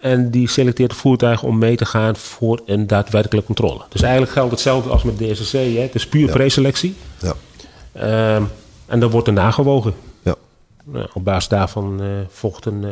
En 0.00 0.30
die 0.30 0.48
selecteert 0.48 0.90
het 0.90 1.00
voertuig 1.00 1.42
om 1.42 1.58
mee 1.58 1.76
te 1.76 1.84
gaan 1.84 2.16
voor 2.16 2.60
een 2.66 2.86
daadwerkelijke 2.86 3.46
controle. 3.46 3.80
Dus 3.88 4.02
eigenlijk 4.02 4.32
geldt 4.32 4.50
hetzelfde 4.50 4.90
als 4.90 5.02
met 5.02 5.18
DSSC. 5.18 5.52
Hè? 5.52 5.58
Het 5.80 5.94
is 5.94 6.06
puur 6.06 6.26
Ja. 6.26 6.32
preselectie. 6.32 6.94
Ja. 7.20 7.34
Ehm, 7.92 8.42
en 8.86 9.00
dan 9.00 9.10
wordt 9.10 9.26
er 9.26 9.32
nagewogen. 9.32 9.94
ja. 10.22 10.34
Nou, 10.84 11.06
op 11.14 11.24
basis 11.24 11.48
daarvan 11.48 12.00
eh, 12.00 12.06
volgt 12.28 12.64
een 12.66 12.84
eh, 12.84 12.90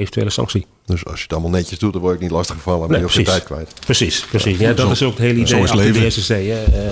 eventuele 0.00 0.30
sanctie. 0.30 0.66
Dus 0.86 1.04
als 1.04 1.16
je 1.16 1.22
het 1.22 1.32
allemaal 1.32 1.50
netjes 1.50 1.78
doet, 1.78 1.92
dan 1.92 2.02
word 2.02 2.14
ik 2.14 2.20
niet 2.20 2.30
lastiggevallen. 2.30 2.80
Dan 2.80 2.88
ben 2.88 3.00
je 3.00 3.08
geen 3.08 3.24
tijd 3.24 3.42
kwijt. 3.44 3.72
Precies, 3.84 4.20
precies. 4.26 4.58
Ja, 4.58 4.72
dat 4.72 4.86
Zo- 4.86 4.92
is 4.92 5.02
ook 5.02 5.10
het 5.10 5.18
hele 5.20 5.40
idee 5.40 5.62
achter 5.62 5.92
de. 5.92 6.34
Hè? 6.34 6.64
Eh, 6.64 6.86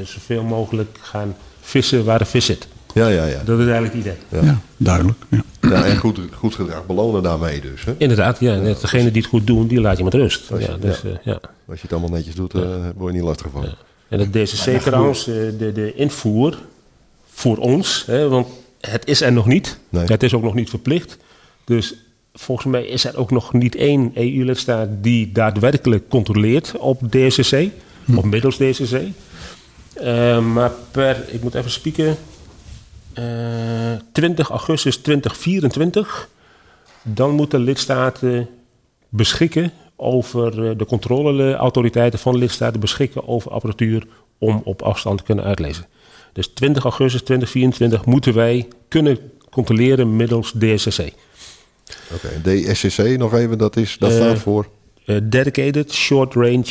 eh, 0.00 0.06
zoveel 0.06 0.42
mogelijk 0.42 0.98
gaan 1.00 1.36
vissen 1.64 2.04
waar 2.04 2.18
de 2.18 2.24
vis 2.24 2.44
zit. 2.44 2.66
Ja, 2.94 3.08
ja, 3.08 3.24
ja. 3.24 3.42
Dat 3.44 3.58
is 3.58 3.66
eigenlijk 3.66 3.94
het 3.94 4.02
idee. 4.04 4.16
Ja. 4.40 4.46
Ja, 4.46 4.58
duidelijk. 4.76 5.18
Ja. 5.28 5.42
ja 5.60 5.84
en 5.84 5.96
goed, 5.96 6.18
goed 6.34 6.54
gedrag 6.54 6.86
belonen 6.86 7.22
daarmee 7.22 7.60
dus. 7.60 7.84
Hè? 7.84 7.94
Inderdaad, 7.98 8.40
ja. 8.40 8.56
net 8.56 8.80
degene 8.80 9.10
die 9.10 9.22
het 9.22 9.30
goed 9.30 9.46
doen, 9.46 9.66
die 9.66 9.80
laat 9.80 9.98
je 9.98 10.04
met 10.04 10.14
rust. 10.14 10.52
Als 10.52 10.60
je- 10.60 10.70
Ja, 10.70 10.76
dus, 10.76 11.00
ja. 11.02 11.08
eh, 11.10 11.16
ja. 11.24 11.38
Als 11.68 11.76
je 11.76 11.82
het 11.82 11.92
allemaal 11.92 12.10
netjes 12.10 12.34
doet, 12.34 12.54
eh, 12.54 12.60
word 12.96 13.12
je 13.12 13.18
niet 13.18 13.28
lastiggevallen. 13.28 13.74
En 14.08 14.18
het 14.18 14.32
DCC 14.32 14.80
trouwens, 14.80 15.26
eh, 15.28 15.34
de, 15.58 15.72
de 15.74 15.94
invoer 15.94 16.58
voor 17.30 17.56
ons, 17.56 18.04
hè, 18.06 18.28
want 18.28 18.46
het 18.80 19.06
is 19.06 19.20
er 19.20 19.32
nog 19.32 19.46
niet. 19.46 19.78
Nee. 19.88 20.04
Het 20.04 20.22
is 20.22 20.34
ook 20.34 20.42
nog 20.42 20.54
niet 20.54 20.70
verplicht. 20.70 21.16
Dus 21.64 21.94
volgens 22.34 22.66
mij 22.66 22.84
is 22.86 23.04
er 23.04 23.16
ook 23.16 23.30
nog 23.30 23.52
niet 23.52 23.74
één 23.74 24.10
EU-lidstaat 24.14 24.88
die 25.00 25.32
daadwerkelijk 25.32 26.08
controleert 26.08 26.72
op 26.78 27.00
DSCC, 27.10 27.68
op 28.16 28.24
middels 28.24 28.56
DSCC. 28.56 29.00
Eh, 29.94 30.40
maar 30.40 30.70
per, 30.90 31.24
ik 31.28 31.42
moet 31.42 31.54
even 31.54 31.70
spieken, 31.70 32.16
eh 33.12 33.24
20 34.12 34.48
augustus 34.48 34.96
2024, 34.96 36.28
dan 37.02 37.30
moeten 37.30 37.60
lidstaten 37.60 38.48
beschikken 39.08 39.72
over 39.96 40.68
eh, 40.70 40.78
de 40.78 40.86
controleautoriteiten 40.86 42.18
van 42.18 42.36
lidstaten 42.36 42.80
beschikken 42.80 43.28
over 43.28 43.50
apparatuur 43.50 44.06
om 44.38 44.60
op 44.64 44.82
afstand 44.82 45.18
te 45.18 45.24
kunnen 45.24 45.44
uitlezen. 45.44 45.86
Dus 46.32 46.46
20 46.46 46.82
augustus 46.82 47.22
2024 47.22 48.04
moeten 48.04 48.34
wij 48.34 48.68
kunnen 48.88 49.18
controleren 49.50 50.16
middels 50.16 50.52
DSCC. 50.58 51.12
Oké, 52.14 52.28
DSCC 52.42 53.18
nog 53.18 53.34
even, 53.34 53.58
dat, 53.58 53.76
is, 53.76 53.96
dat 53.98 54.10
Eh, 54.10 54.16
staat 54.16 54.38
voor... 54.38 54.68
Eh, 55.04 55.16
dedicated 55.22 55.92
Short 55.92 56.34
Range 56.34 56.64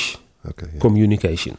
ja. 0.43 0.51
Communication. 0.77 1.55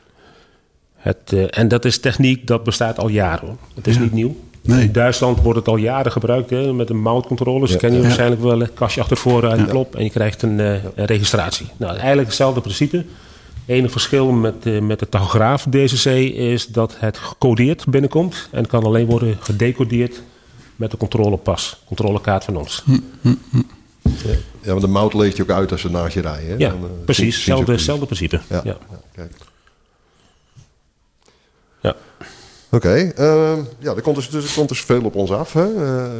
Het, 1.05 1.17
eh, 1.33 1.45
en 1.51 1.69
dat 1.69 1.85
is 1.85 1.99
techniek 1.99 2.47
dat 2.47 2.65
bestaat 2.65 2.99
al 2.99 3.09
jaren. 3.09 3.47
hoor. 3.47 3.57
Het 3.75 3.87
is 3.87 3.95
Ja. 3.95 4.01
niet 4.01 4.13
nieuw. 4.13 4.37
Nee. 4.63 4.85
In 4.85 4.93
Duitsland 4.93 5.41
wordt 5.41 5.59
het 5.59 5.69
al 5.69 5.77
jaren 5.77 6.13
gebruikt 6.13 6.51
hè, 6.51 6.73
met 6.73 6.91
een 6.91 7.01
moutcontrole. 7.01 7.67
Ze 7.67 7.73
Ja. 7.73 7.79
kennen 7.79 7.97
je 7.99 8.03
Ja. 8.03 8.09
waarschijnlijk 8.09 8.43
wel. 8.43 8.63
Een 8.63 8.75
kastje 8.75 9.01
achter 9.01 9.17
voren 9.17 9.51
uit 9.51 9.61
de 9.61 9.67
klop 9.67 9.95
en 9.97 10.05
je 10.05 10.11
krijgt 10.11 10.43
een, 10.43 10.61
eh, 10.61 10.73
een 10.95 11.05
registratie. 11.05 11.67
Nou, 11.77 11.97
eigenlijk 11.97 12.27
hetzelfde 12.29 12.61
principe. 12.61 13.05
Enig 13.67 13.91
verschil 13.91 14.27
met, 14.31 14.55
eh, 14.67 14.81
met 14.81 14.99
de 14.99 15.09
tachograaf 15.09 15.67
DCC 15.71 16.07
is 16.35 16.67
dat 16.67 16.95
het 16.99 17.19
gecodeerd 17.19 17.85
binnenkomt 17.89 18.49
en 18.53 18.67
kan 18.67 18.85
alleen 18.85 19.07
worden 19.07 19.37
gedecodeerd 19.41 20.23
met 20.77 20.91
de 20.91 20.97
controlepas, 20.97 21.83
controlekaart 21.87 22.45
van 22.45 22.57
ons. 22.57 22.85
Ja, 24.63 24.71
want 24.71 24.81
de 24.81 24.87
mout 24.87 25.15
leest 25.15 25.37
je 25.37 25.43
ook 25.43 25.51
uit 25.51 25.73
als 25.73 25.81
ze 25.81 25.91
naast 25.91 26.15
je 26.15 26.21
rijden. 26.21 26.49
Hè? 26.49 26.55
Ja, 26.59 26.69
Dan, 26.71 26.79
eh, 26.79 27.05
precies. 27.05 27.35
Hetzelfde, 27.35 27.65
precies. 27.65 27.87
hetzelfde 27.87 28.07
principe. 28.07 28.41
Ja, 28.49 28.61
Ja. 28.65 28.77
ja, 28.91 28.97
kijk. 29.15 29.33
Ja. 31.85 31.95
Oké, 32.71 32.89
ehm, 33.17 33.59
ja, 33.79 33.95
er 33.95 34.03
komt 34.03 34.17
dus, 34.17 34.31
dus, 34.31 34.45
er 34.49 34.55
komt 34.57 34.69
dus 34.69 34.81
veel 34.81 35.03
op 35.05 35.15
ons 35.15 35.31
af. 35.31 35.53
Hè? 35.53 35.63
Eh, 35.85 36.13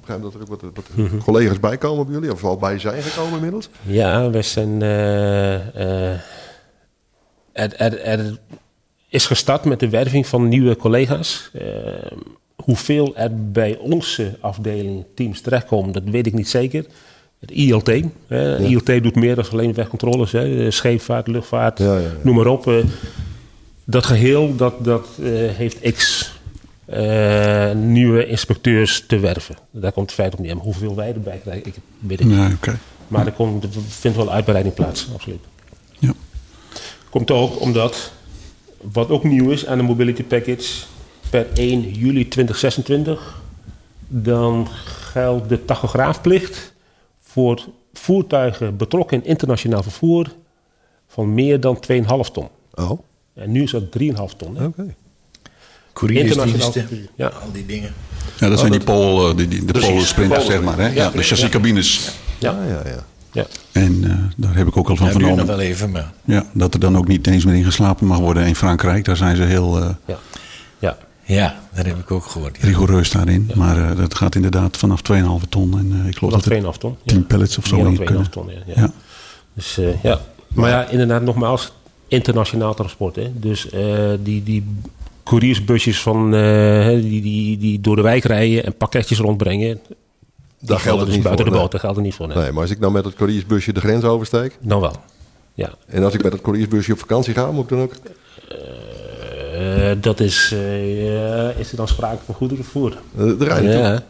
begrijp 0.00 0.22
dat 0.22 0.34
er 0.34 0.40
ook 0.40 0.48
wat, 0.48 0.60
wat 0.74 0.84
collega's 1.24 1.60
bij 1.60 1.76
komen 1.78 2.04
bij 2.06 2.14
jullie, 2.14 2.32
of 2.32 2.44
al 2.44 2.56
bij 2.56 2.78
zijn 2.78 3.02
gekomen 3.02 3.34
inmiddels. 3.34 3.68
Ja, 3.82 4.30
we 4.30 4.42
zijn. 4.42 4.82
eh, 4.82 6.12
eh, 6.12 6.18
er, 7.52 7.76
er, 7.76 8.00
er 8.00 8.38
is 9.08 9.26
gestart 9.26 9.64
met 9.64 9.80
de 9.80 9.88
werving 9.88 10.26
van 10.26 10.48
nieuwe 10.48 10.76
collega's. 10.76 11.50
Hoeveel 12.64 13.16
er 13.16 13.50
bij 13.52 13.76
onze 13.78 14.36
afdeling 14.40 15.04
teams 15.14 15.40
terechtkomen, 15.40 15.92
dat 15.92 16.02
weet 16.04 16.26
ik 16.26 16.32
niet 16.34 16.48
zeker. 16.48 16.84
Het 17.40 17.50
ILT. 17.50 17.90
hè. 18.26 18.58
ILT 18.58 18.86
doet 18.86 19.14
meer 19.14 19.34
dan 19.34 19.50
alleen 19.52 19.74
wegcontroles. 19.74 20.32
Hè. 20.32 20.70
Scheepvaart, 20.70 21.26
luchtvaart, 21.26 21.78
Ja, 21.78 21.84
ja, 21.94 21.98
ja. 22.00 22.08
noem 22.22 22.34
maar 22.36 22.46
op. 22.46 22.64
Dat 23.90 24.04
geheel 24.04 24.56
dat, 24.56 24.84
dat, 24.84 25.06
eh, 25.18 25.28
heeft 25.32 25.94
x 25.94 26.30
eh, 26.84 27.72
nieuwe 27.72 28.26
inspecteurs 28.26 29.04
te 29.06 29.18
werven. 29.18 29.56
Daar 29.70 29.92
komt 29.92 30.06
het 30.06 30.14
feit 30.14 30.32
op 30.32 30.38
niet 30.38 30.50
aan. 30.50 30.58
Hoeveel 30.58 30.94
wij 30.94 31.12
erbij 31.14 31.40
krijgen, 31.42 31.66
ik 31.66 31.74
weet 31.98 32.20
ik 32.20 32.26
niet. 32.26 32.36
Ja. 32.62 32.78
Maar 33.08 33.26
er, 33.26 33.32
komt, 33.32 33.64
er 33.64 33.70
vindt 33.88 34.16
wel 34.16 34.32
uitbreiding 34.32 34.74
plaats, 34.74 35.08
absoluut. 35.14 35.44
Ja. 35.98 36.12
Komt 37.10 37.30
ook 37.30 37.60
omdat, 37.60 38.12
wat 38.80 39.10
ook 39.10 39.24
nieuw 39.24 39.50
is 39.50 39.66
aan 39.66 39.78
de 39.78 39.84
Mobility 39.84 40.22
Package, 40.22 40.84
per 41.30 41.46
1 41.54 41.80
juli 41.90 42.28
2026, 42.28 43.42
dan 44.08 44.68
geldt 44.84 45.48
de 45.48 45.64
tachograafplicht 45.64 46.72
voor 47.20 47.64
voertuigen 47.92 48.76
betrokken 48.76 49.22
in 49.22 49.28
internationaal 49.28 49.82
vervoer 49.82 50.34
van 51.06 51.34
meer 51.34 51.60
dan 51.60 51.78
2,5 51.92 52.02
ton. 52.32 52.48
Oh. 52.74 53.00
En 53.40 53.52
nu 53.52 53.62
is 53.62 53.70
dat 53.70 53.82
3,5 53.98 54.36
ton. 54.36 54.56
hè. 54.56 54.68
Couriersdiensten, 55.92 56.72
vervoer. 56.72 56.98
Ja. 57.16 57.26
al 57.26 57.52
die 57.52 57.66
dingen. 57.66 57.92
Ja, 58.38 58.48
dat 58.48 58.58
zijn 58.58 58.70
die 58.70 58.80
pol, 58.84 59.28
eh, 59.30 59.36
die, 59.36 59.48
die, 59.48 59.64
de 59.64 59.72
polensprinters, 59.72 60.44
Polen. 60.44 60.56
zeg 60.56 60.62
maar. 60.64 60.78
Hè? 60.78 60.86
Ja, 60.86 60.92
Ja. 60.94 61.10
de 61.10 61.22
chassiscabines. 61.22 62.10
Ja. 62.38 62.50
Ja, 62.52 62.64
ja, 62.66 62.90
ja. 62.90 63.04
Ja. 63.32 63.46
En 63.72 64.04
eh, 64.04 64.16
daar 64.36 64.56
heb 64.56 64.66
ik 64.66 64.76
ook 64.76 64.88
al 64.88 64.96
van 64.96 65.06
Dat 65.06 65.14
duurt 65.16 65.28
nog 65.28 65.36
vernomen. 65.38 65.56
wel 65.56 65.66
even, 65.72 65.90
maar... 65.90 66.12
Ja, 66.24 66.44
dat 66.52 66.74
er 66.74 66.80
dan 66.80 66.96
ook 66.96 67.08
niet 67.08 67.26
eens 67.26 67.44
meer 67.44 67.54
in 67.54 67.64
geslapen 67.64 68.06
mag 68.06 68.18
worden 68.18 68.46
in 68.46 68.56
Frankrijk. 68.56 69.04
Daar 69.04 69.16
zijn 69.16 69.36
ze 69.36 69.42
heel 69.42 69.78
eh, 69.82 69.88
Ja. 70.06 70.18
ja. 70.78 70.96
Ja, 71.24 71.60
dat 71.74 71.84
heb 71.86 71.98
ik 71.98 72.10
ook 72.10 72.24
gehoord. 72.24 72.56
ja. 72.60 72.66
rigoureus 72.66 73.10
daarin. 73.10 73.50
Maar 73.54 73.90
eh, 73.90 73.96
dat 73.96 74.14
gaat 74.14 74.34
inderdaad 74.34 74.76
vanaf 74.76 75.00
2,5 75.12 75.48
ton. 75.48 75.78
En 75.78 76.00
eh, 76.02 76.08
ik 76.08 76.16
geloof 76.16 76.42
Vanaf 76.42 76.62
dat 76.62 76.62
2,5 76.62 76.66
er 76.74 76.78
ton. 76.78 76.96
10 77.06 77.26
pallets 77.26 77.58
of 77.58 77.66
zo 77.66 77.74
Meer 77.76 77.84
dan 77.84 77.92
in 77.92 77.98
2,5 78.00 78.04
kunnen. 78.04 78.30
ton, 78.30 78.46
ja. 78.48 78.54
ja. 78.66 78.72
Ja. 78.80 78.90
Dus 79.54 79.78
eh, 79.78 80.02
ja. 80.02 80.20
Maar 80.54 80.70
ja, 80.70 80.88
inderdaad, 80.88 81.22
nogmaals, 81.22 81.72
internationaal 82.10 82.74
transport. 82.74 83.16
Hè? 83.16 83.30
Dus 83.34 83.70
eh, 83.70 84.10
die, 84.22 84.42
die 84.42 84.64
couriersbusjes 85.24 86.00
van, 86.02 86.34
eh, 86.34 86.86
die, 86.86 87.22
die, 87.22 87.58
die 87.58 87.80
door 87.80 87.96
de 87.96 88.02
wijk 88.02 88.24
rijden 88.24 88.64
en 88.64 88.76
pakketjes 88.76 89.18
rondbrengen. 89.18 89.80
Daar 90.60 90.80
geldt 90.80 90.98
het 90.98 91.06
dus 91.06 91.14
niet 91.14 91.24
buiten 91.24 91.44
voor, 91.44 91.54
de 91.54 91.58
nee. 91.58 91.60
boot, 91.60 91.70
daar 91.70 91.80
geldt 91.80 91.96
het 91.96 92.04
niet 92.04 92.14
voor. 92.14 92.26
Nee. 92.26 92.36
Nee, 92.36 92.52
maar 92.52 92.62
als 92.62 92.70
ik 92.70 92.78
nou 92.78 92.92
met 92.92 93.04
het 93.04 93.14
couriersbusje 93.14 93.72
de 93.72 93.80
grens 93.80 94.04
oversteek... 94.04 94.58
Dan 94.60 94.80
wel. 94.80 94.94
Ja. 95.54 95.70
en 95.86 96.04
als 96.04 96.14
ik 96.14 96.22
met 96.22 96.32
het 96.32 96.42
couriersbusje 96.42 96.92
op 96.92 96.98
vakantie 96.98 97.34
ga, 97.34 97.50
moet 97.50 97.62
ik 97.62 97.68
dan 97.68 97.80
ook... 97.80 97.92
Eh, 99.52 99.90
dat 100.00 100.20
is, 100.20 100.52
is 101.58 101.70
er 101.70 101.76
dan 101.76 101.88
sprake 101.88 102.24
van 102.24 102.34
goederenvervoer? 102.34 102.96
Er 103.16 103.36
rijden, 103.38 103.78
Ja. 103.78 104.02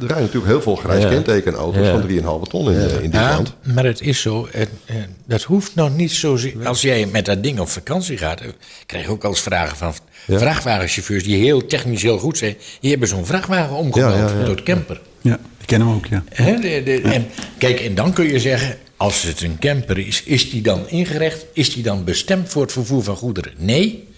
Er 0.00 0.06
rijden 0.06 0.24
natuurlijk 0.24 0.46
heel 0.52 0.62
veel 0.62 0.76
grijs 0.76 1.02
Ja. 1.02 1.08
kentekenauto's 1.08 1.86
Ja. 1.86 1.90
van 1.92 2.00
3,5 2.02 2.48
ton 2.48 2.72
in, 2.72 2.78
eh, 2.78 2.94
in 2.94 3.00
dit 3.10 3.12
Ja, 3.20 3.30
land. 3.34 3.54
maar 3.74 3.84
het 3.84 4.00
is 4.00 4.20
zo, 4.20 4.48
het, 4.50 4.68
eh, 4.86 4.96
dat 5.26 5.42
hoeft 5.42 5.74
nog 5.74 5.96
niet 5.96 6.12
zo. 6.12 6.38
Als 6.64 6.80
jij 6.82 7.06
met 7.06 7.24
dat 7.24 7.42
ding 7.42 7.58
op 7.60 7.68
vakantie 7.68 8.16
gaat, 8.18 8.40
eh, 8.40 8.48
krijg 8.86 9.04
je 9.04 9.10
ook 9.10 9.24
al 9.24 9.30
eens 9.30 9.40
vragen 9.40 9.76
van 9.76 9.94
vrachtwagenchauffeurs 10.28 11.24
die 11.24 11.36
heel 11.36 11.66
technisch 11.66 12.02
heel 12.02 12.18
goed 12.18 12.38
zijn. 12.38 12.56
Die 12.80 12.90
hebben 12.90 13.08
zo'n 13.08 13.26
vrachtwagen 13.26 13.76
omgebouwd 13.76 14.14
Ja, 14.14 14.34
ja, 14.34 14.38
ja. 14.40 14.44
door 14.44 14.62
camper. 14.62 15.00
Ja, 15.20 15.38
ik 15.60 15.66
ken 15.66 15.80
hem 15.80 15.90
ook, 15.94 16.06
ja. 16.06 16.24
Hè, 16.28 16.54
de, 16.60 16.82
de, 16.84 17.00
en, 17.00 17.26
kijk, 17.58 17.80
en 17.80 17.94
dan 17.94 18.12
kun 18.12 18.24
je 18.32 18.38
zeggen, 18.40 18.76
als 18.98 19.22
het 19.22 19.40
een 19.40 19.58
camper 19.58 19.98
is, 19.98 20.22
is 20.22 20.50
die 20.50 20.62
dan 20.62 20.88
ingerecht? 20.88 21.44
Is 21.52 21.74
die 21.74 21.82
dan 21.82 22.04
bestemd 22.04 22.48
voor 22.48 22.62
het 22.62 22.72
vervoer 22.72 23.02
van 23.02 23.16
goederen? 23.16 23.52
Nee, 23.56 24.08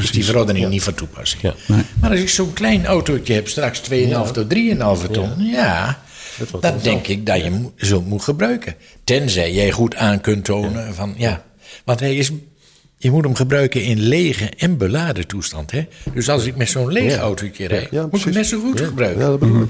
is 0.00 0.10
die 0.10 0.24
verordening 0.24 0.68
niet 0.68 0.82
van 0.82 0.94
toepassing. 0.94 1.42
Ja. 1.42 1.54
Nee. 1.66 1.82
Maar 2.00 2.10
als 2.10 2.20
ik 2.20 2.28
zo'n 2.28 2.52
klein 2.52 2.86
autootje 2.86 3.34
heb, 3.34 3.48
straks 3.48 3.80
2,5 3.90 4.30
tot 4.32 4.54
3,5 4.54 5.10
ton, 5.10 5.30
ja, 5.38 6.02
wordt 6.38 6.52
dan 6.52 6.72
wel 6.72 6.82
denk 6.82 7.06
ik 7.06 7.26
dat 7.26 7.42
je 7.42 7.50
mo- 7.50 7.72
zo 7.76 8.02
moet 8.02 8.22
gebruiken. 8.22 8.74
Tenzij 9.04 9.52
jij 9.52 9.70
goed 9.70 9.94
aan 9.96 10.20
kunt 10.20 10.44
tonen 10.44 10.94
van, 10.94 11.14
ja, 11.16 11.44
want 11.84 12.00
hij 12.00 12.16
is... 12.16 12.30
Je 13.02 13.10
moet 13.10 13.24
hem 13.24 13.34
gebruiken 13.34 13.82
in 13.84 13.98
lege 14.00 14.50
en 14.56 14.76
beladen 14.76 15.26
toestand. 15.26 15.70
Hè? 15.70 15.86
Dus 16.14 16.28
als 16.28 16.44
ik 16.44 16.56
met 16.56 16.68
zo'n 16.68 16.92
leeg 16.92 17.16
autootje 17.16 17.66
rijd, 17.66 17.88
Ja, 17.90 18.02
moet 18.06 18.18
ik 18.18 18.24
hem 18.24 18.32
net 18.34 18.48
precies. 18.48 18.48
zo 18.50 18.60
goed 18.60 18.80
gebruiken. 18.80 19.20
Ja, 19.22 19.28
dat 19.28 19.38
bedoel 19.38 19.62
ik. 19.62 19.68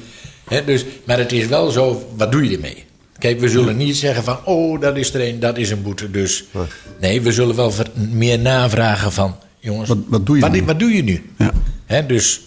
Hè, 0.49 0.64
dus, 0.64 0.85
maar 1.05 1.18
het 1.18 1.33
is 1.33 1.47
wel 1.47 1.71
zo, 1.71 2.12
wat 2.16 2.33
doe 2.33 2.45
je 2.49 2.55
ermee? 2.55 2.85
Kijk, 3.21 3.41
we 3.41 3.49
zullen 3.49 3.77
niet 3.77 3.97
zeggen 3.97 4.25
van, 4.25 4.39
oh, 4.45 4.81
dat 4.81 4.97
is 4.97 5.14
er 5.14 5.29
een, 5.29 5.41
dat 5.41 5.57
is 5.59 5.71
een 5.71 5.83
boete. 5.83 6.11
Dus 6.11 6.45
nee, 7.01 7.21
we 7.23 7.33
zullen 7.33 7.57
wel 7.57 7.73
meer 8.11 8.39
navragen 8.39 9.12
van, 9.12 9.37
jongens, 9.59 9.89
Wat- 9.89 9.99
wat 10.09 10.27
doe 10.27 10.37
je 10.37 10.43
wat, 10.43 10.53
nu? 10.53 10.64
wat 10.64 10.79
doe 10.79 10.91
je 10.97 11.03
nu? 11.03 11.31
Ja. 11.39 11.51
Hè, 11.87 12.07
dus, 12.07 12.41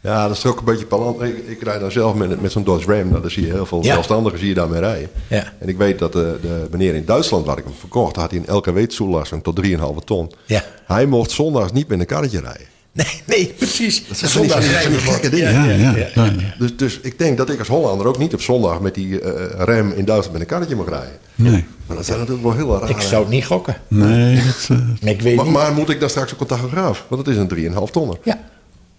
Ja, 0.00 0.28
dat 0.28 0.36
is 0.36 0.44
ook 0.46 0.58
een 0.58 0.64
beetje 0.64 0.86
palant. 0.86 1.22
Ik, 1.22 1.36
ik 1.48 1.62
rijd 1.62 1.80
dan 1.80 1.90
zelf 1.92 2.14
met, 2.14 2.40
met 2.42 2.52
zo'n 2.52 2.64
Dodge 2.64 2.92
Ram. 2.92 3.08
Nou, 3.08 3.20
daar 3.22 3.30
zie 3.30 3.46
je 3.46 3.52
heel 3.52 3.66
veel 3.66 3.84
Ja. 3.84 3.92
zelfstandigen 3.92 4.38
zie 4.38 4.48
je 4.48 4.54
daarmee 4.54 4.80
rijden. 4.80 5.08
Ja. 5.28 5.52
En 5.58 5.68
ik 5.68 5.76
weet 5.76 5.98
dat 5.98 6.12
de, 6.12 6.38
de 6.42 6.66
meneer 6.70 6.94
in 6.94 7.04
Duitsland, 7.04 7.46
waar 7.46 7.58
ik 7.58 7.64
hem 7.64 7.72
verkocht, 7.78 8.16
had 8.16 8.30
hij 8.30 8.42
een 8.46 8.54
LKW-toelassing 8.56 9.42
tot 9.42 9.60
3,5 9.66 10.04
ton. 10.04 10.32
Ja. 10.46 10.64
Hij 10.86 11.06
mocht 11.06 11.30
zondags 11.30 11.72
niet 11.72 11.88
met 11.88 12.00
een 12.00 12.06
karretje 12.06 12.40
rijden. 12.40 12.66
nee, 13.02 13.22
nee, 13.26 13.46
precies. 13.58 14.02
zijn 14.12 14.30
van 14.30 14.40
die- 14.42 14.50
Zondags 14.50 14.52
van 14.52 14.60
die 14.60 14.70
rijden 14.70 14.92
we 14.92 14.98
gekke 14.98 15.28
dingen. 15.30 15.52
Ja, 15.52 15.64
ja. 15.64 16.08
ja, 16.14 16.32
Dus, 16.58 16.76
dus 16.76 16.98
ik 17.02 17.18
denk 17.18 17.36
dat 17.36 17.50
ik 17.50 17.58
als 17.58 17.68
Hollander 17.68 18.06
ook 18.06 18.18
niet 18.18 18.34
op 18.34 18.40
zondag 18.40 18.80
met 18.80 18.94
die 18.94 19.20
eh, 19.20 19.50
Ram 19.64 19.92
in 19.92 20.04
Duitsland 20.04 20.32
met 20.32 20.40
een 20.40 20.46
karretje 20.46 20.76
mag 20.76 20.88
rijden. 20.88 21.18
Nee. 21.34 21.64
Maar 21.86 21.96
dat 21.96 22.06
zijn 22.06 22.18
natuurlijk 22.18 22.46
wel 22.46 22.54
heel 22.56 22.78
rare... 22.80 22.92
Ik 22.92 23.00
zou 23.00 23.22
het 23.22 23.32
niet 23.32 23.44
gokken. 23.46 23.76
Nee, 23.88 24.34
dat, 24.36 24.68
eh, 24.70 24.76
Maar 25.02 25.12
ik 25.12 25.20
weet 25.22 25.36
maar, 25.36 25.44
niet. 25.44 25.54
maar 25.54 25.72
moet 25.72 25.90
ik 25.90 26.00
dan 26.00 26.10
straks 26.10 26.34
ook 26.34 26.40
een 26.40 26.46
tachograaf? 26.46 27.04
Want 27.08 27.26
het 27.26 27.36
is 27.36 27.40
een 27.42 27.72
3,5 27.86 27.90
tonner. 27.90 28.16
ja. 28.24 28.40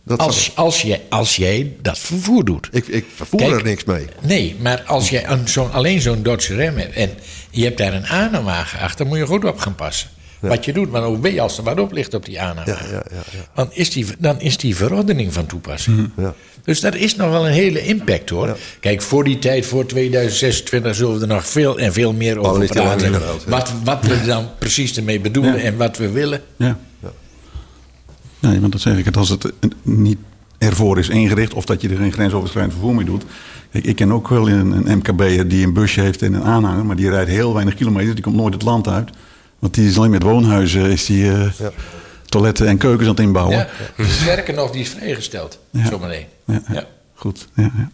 Dat 0.03 0.19
Als, 0.19 0.51
als, 0.55 0.81
jij, 0.81 1.01
als 1.09 1.35
jij 1.35 1.73
dat 1.81 1.99
vervoer 1.99 2.45
doet. 2.45 2.67
ik, 2.71 2.87
ik 2.87 3.05
vervoer 3.15 3.39
Kijk. 3.39 3.51
er 3.51 3.63
niks 3.63 3.83
mee. 3.83 4.05
Nee, 4.21 4.55
maar 4.61 4.83
als 4.85 5.09
jij 5.09 5.27
een, 5.29 5.47
zo'n, 5.47 5.71
alleen 5.71 6.01
zo'n 6.01 6.23
Dodge 6.23 6.55
Ram 6.65 6.77
hebt 6.77 6.95
en 6.95 7.09
je 7.49 7.63
hebt 7.63 7.77
daar 7.77 7.93
een 7.93 8.05
aanhangwagen 8.07 8.79
achter, 8.79 9.05
moet 9.05 9.17
je 9.17 9.25
goed 9.25 9.45
op 9.45 9.57
gaan 9.59 9.75
passen. 9.75 10.09
Wat 10.39 10.65
je 10.65 10.73
doet, 10.73 10.91
maar 10.91 11.03
hoe 11.03 11.17
ben 11.17 11.33
je 11.33 11.41
als 11.41 11.57
er 11.57 11.63
wat 11.63 11.79
op 11.79 11.91
ligt 11.91 12.13
op 12.13 12.25
die 12.25 12.41
aanhangwagen? 12.41 12.87
Ja, 12.87 12.93
ja, 12.93 13.03
ja, 13.15 13.21
ja. 13.31 13.45
Dan, 13.55 13.67
is 13.71 13.89
die, 13.89 14.05
dan 14.19 14.39
is 14.41 14.57
die 14.57 14.75
verordening 14.75 15.33
van 15.33 15.45
toepassing. 15.45 16.09
Ja. 16.17 16.33
Dus 16.63 16.79
dat 16.79 16.95
is 16.95 17.15
nog 17.15 17.29
wel 17.29 17.45
een 17.47 17.53
hele 17.53 17.85
impact 17.85 18.29
hoor. 18.29 18.57
Kijk, 18.79 19.01
voor 19.01 19.23
die 19.23 19.39
tijd, 19.39 19.65
voor 19.65 19.85
2026, 19.85 20.95
zullen 20.95 21.15
we 21.15 21.21
er 21.21 21.27
nog 21.27 21.47
veel 21.47 21.79
en 21.79 21.93
veel 21.93 22.13
meer 22.13 22.39
over 22.39 22.65
praten. 22.67 23.21
Wat, 23.47 23.71
wat 23.83 24.05
we 24.05 24.21
dan 24.25 24.47
precies 24.59 24.97
ermee 24.97 25.19
bedoelen 25.19 25.55
Ja. 25.55 25.61
en 25.61 25.77
wat 25.77 25.97
we 25.97 26.09
willen. 26.11 26.41
ja. 26.57 26.77
Nee, 28.39 28.59
want 28.59 28.71
dat 28.71 28.81
zeg 28.81 28.97
ik 28.97 29.05
het. 29.05 29.17
Als 29.17 29.29
het 29.29 29.51
niet 29.81 30.17
ervoor 30.57 30.99
is 30.99 31.09
ingericht 31.09 31.53
of 31.53 31.65
dat 31.65 31.81
je 31.81 31.89
er 31.89 31.97
geen 31.97 32.11
grensoverschrijdend 32.13 32.73
vervoer 32.73 32.95
mee 32.95 33.05
doet. 33.05 33.23
Kijk, 33.71 33.85
ik 33.85 33.95
ken 33.95 34.11
ook 34.11 34.27
wel 34.27 34.49
een, 34.49 34.71
een 34.89 34.97
MKB'er 34.97 35.47
die 35.47 35.65
een 35.65 35.73
busje 35.73 36.01
heeft 36.01 36.21
en 36.21 36.33
een 36.33 36.43
aanhanger, 36.43 36.85
maar 36.85 36.95
die 36.95 37.09
rijdt 37.09 37.29
heel 37.29 37.53
weinig 37.53 37.75
kilometers. 37.75 38.13
Die 38.13 38.23
komt 38.23 38.35
nooit 38.35 38.53
het 38.53 38.63
land 38.63 38.87
uit. 38.87 39.09
Want 39.59 39.73
die 39.73 39.87
is 39.87 39.97
alleen 39.97 40.09
met 40.11 40.23
woonhuizen, 40.23 40.91
is 40.91 41.05
die 41.05 41.31
eh, 41.31 41.51
Ja. 41.59 41.71
toiletten 42.25 42.67
en 42.67 42.77
keukens 42.77 43.03
aan 43.09 43.15
het 43.15 43.23
inbouwen. 43.23 43.57
Ja. 43.57 43.67
Sterker 44.07 44.53
nog, 44.53 44.71
die 44.71 44.81
is 44.81 44.89
vrijgesteld. 44.89 45.59
Ja. 45.69 45.85
Zometeen. 45.87 46.25
Ja, 46.45 46.53
ja. 46.67 46.73
Ja. 46.73 46.85
Goed. 47.13 47.47
Ja, 47.55 47.71
ja. 47.77 47.89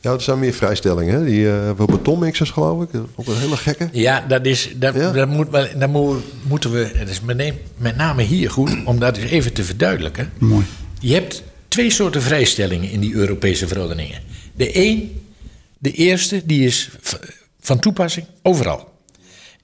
Ja, 0.00 0.12
er 0.12 0.20
zijn 0.20 0.38
meer 0.38 0.52
vrijstellingen. 0.52 1.14
Hè? 1.14 1.24
Die 1.24 1.40
uh, 1.44 1.70
betonmixers, 1.86 2.50
geloof 2.50 2.82
ik. 2.82 2.88
Ook 3.14 3.26
een 3.26 3.36
hele 3.38 3.56
gekke. 3.56 3.88
Ja, 3.92 4.24
dat, 4.28 4.46
is, 4.46 4.70
dat, 4.76 4.94
Ja? 4.94 5.12
dat, 5.12 5.28
moet 5.28 5.50
wel, 5.50 5.66
dat 5.78 5.88
moet- 5.88 6.22
moeten 6.42 6.70
we. 6.72 6.90
Dat 6.98 7.08
is 7.08 7.20
met, 7.20 7.36
neem- 7.36 7.58
met 7.76 7.96
name 7.96 8.22
hier 8.22 8.50
goed, 8.50 8.76
om 8.84 8.98
dat 8.98 9.16
eens 9.16 9.30
even 9.30 9.52
te 9.52 9.64
verduidelijken. 9.64 10.30
Mooi. 10.38 10.64
Je 11.00 11.12
hebt 11.14 11.42
twee 11.68 11.90
soorten 11.90 12.22
vrijstellingen 12.22 12.90
in 12.90 13.00
die 13.00 13.14
Europese 13.14 13.68
verordeningen. 13.68 14.20
De 14.54 14.78
een, 14.86 15.20
de 15.78 15.92
eerste, 15.92 16.42
die 16.44 16.66
is 16.66 16.90
van 17.60 17.78
toepassing 17.78 18.26
overal. 18.42 18.92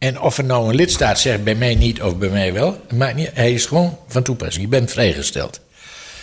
En 0.00 0.20
of 0.20 0.38
er 0.38 0.44
nou 0.44 0.68
een 0.68 0.74
lidstaat 0.74 1.18
zegt 1.18 1.44
bij 1.44 1.54
mij 1.54 1.74
niet 1.74 2.02
of 2.02 2.16
bij 2.16 2.28
mij 2.28 2.52
wel, 2.52 2.80
maakt 2.94 3.16
niet, 3.16 3.30
hij 3.34 3.52
is 3.52 3.66
gewoon 3.66 3.98
van 4.06 4.22
toepassing. 4.22 4.64
Je 4.64 4.70
bent 4.70 4.90
vrijgesteld. 4.90 5.60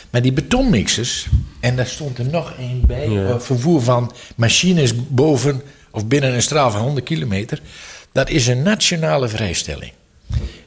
Maar 0.10 0.22
die 0.22 0.32
betonmixers, 0.34 1.28
en 1.60 1.76
daar 1.76 1.88
stond 1.88 2.18
er 2.18 2.26
nog 2.26 2.54
één 2.60 2.82
bij, 2.88 3.26
eh, 3.26 3.40
vervoer 3.40 3.82
van 3.82 4.14
machines 4.36 4.94
boven 5.08 5.62
of 5.92 6.08
binnen 6.08 6.34
een 6.34 6.42
straal 6.42 6.72
van 6.72 6.82
100 6.82 7.06
kilometer, 7.06 7.60
dat 8.12 8.30
is 8.30 8.48
een 8.48 8.62
nationale 8.62 9.28
vrijstelling. 9.28 9.92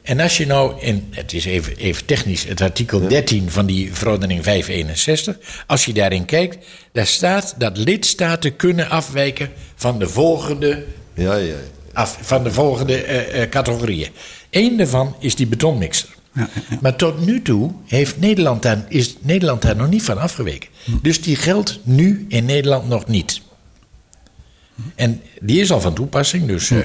En 0.01 0.19
als 0.19 0.37
je 0.37 0.45
nou 0.45 0.81
in, 0.81 1.07
het 1.09 1.33
is 1.33 1.45
even, 1.45 1.75
even 1.75 2.05
technisch, 2.05 2.43
het 2.43 2.61
artikel 2.61 3.07
13 3.07 3.51
van 3.51 3.65
die 3.65 3.93
verordening 3.93 4.43
561, 4.43 5.63
als 5.67 5.85
je 5.85 5.93
daarin 5.93 6.25
kijkt, 6.25 6.65
daar 6.91 7.07
staat 7.07 7.55
dat 7.57 7.77
lidstaten 7.77 8.55
kunnen 8.55 8.89
afwijken 8.89 9.49
van 9.75 9.99
de 9.99 10.09
volgende 10.09 10.85
Ja, 11.13 11.35
ja. 11.35 11.55
Af 11.93 12.17
van 12.21 12.43
de 12.43 12.51
volgende 12.51 13.03
eh, 13.03 13.41
eh, 13.41 13.49
categorieën. 13.49 14.09
Eén 14.49 14.77
daarvan 14.77 15.15
is 15.19 15.35
die 15.35 15.47
betonmixer. 15.47 16.09
Maar 16.81 16.95
tot 16.95 17.25
nu 17.25 17.41
toe 17.41 17.71
heeft 17.85 18.19
Nederland 18.19 18.61
daar, 18.61 18.85
is 18.87 19.15
Nederland 19.21 19.61
daar 19.61 19.75
nog 19.75 19.89
niet 19.89 20.03
van 20.03 20.17
afgeweken. 20.17 20.69
Dus 21.01 21.21
die 21.21 21.35
geldt 21.35 21.79
nu 21.83 22.25
in 22.27 22.45
Nederland 22.45 22.87
nog 22.87 23.07
niet. 23.07 23.41
En 24.95 25.21
die 25.41 25.61
is 25.61 25.71
al 25.71 25.81
van 25.81 25.93
toepassing. 25.93 26.47
Dus 26.47 26.71
eh, 26.71 26.79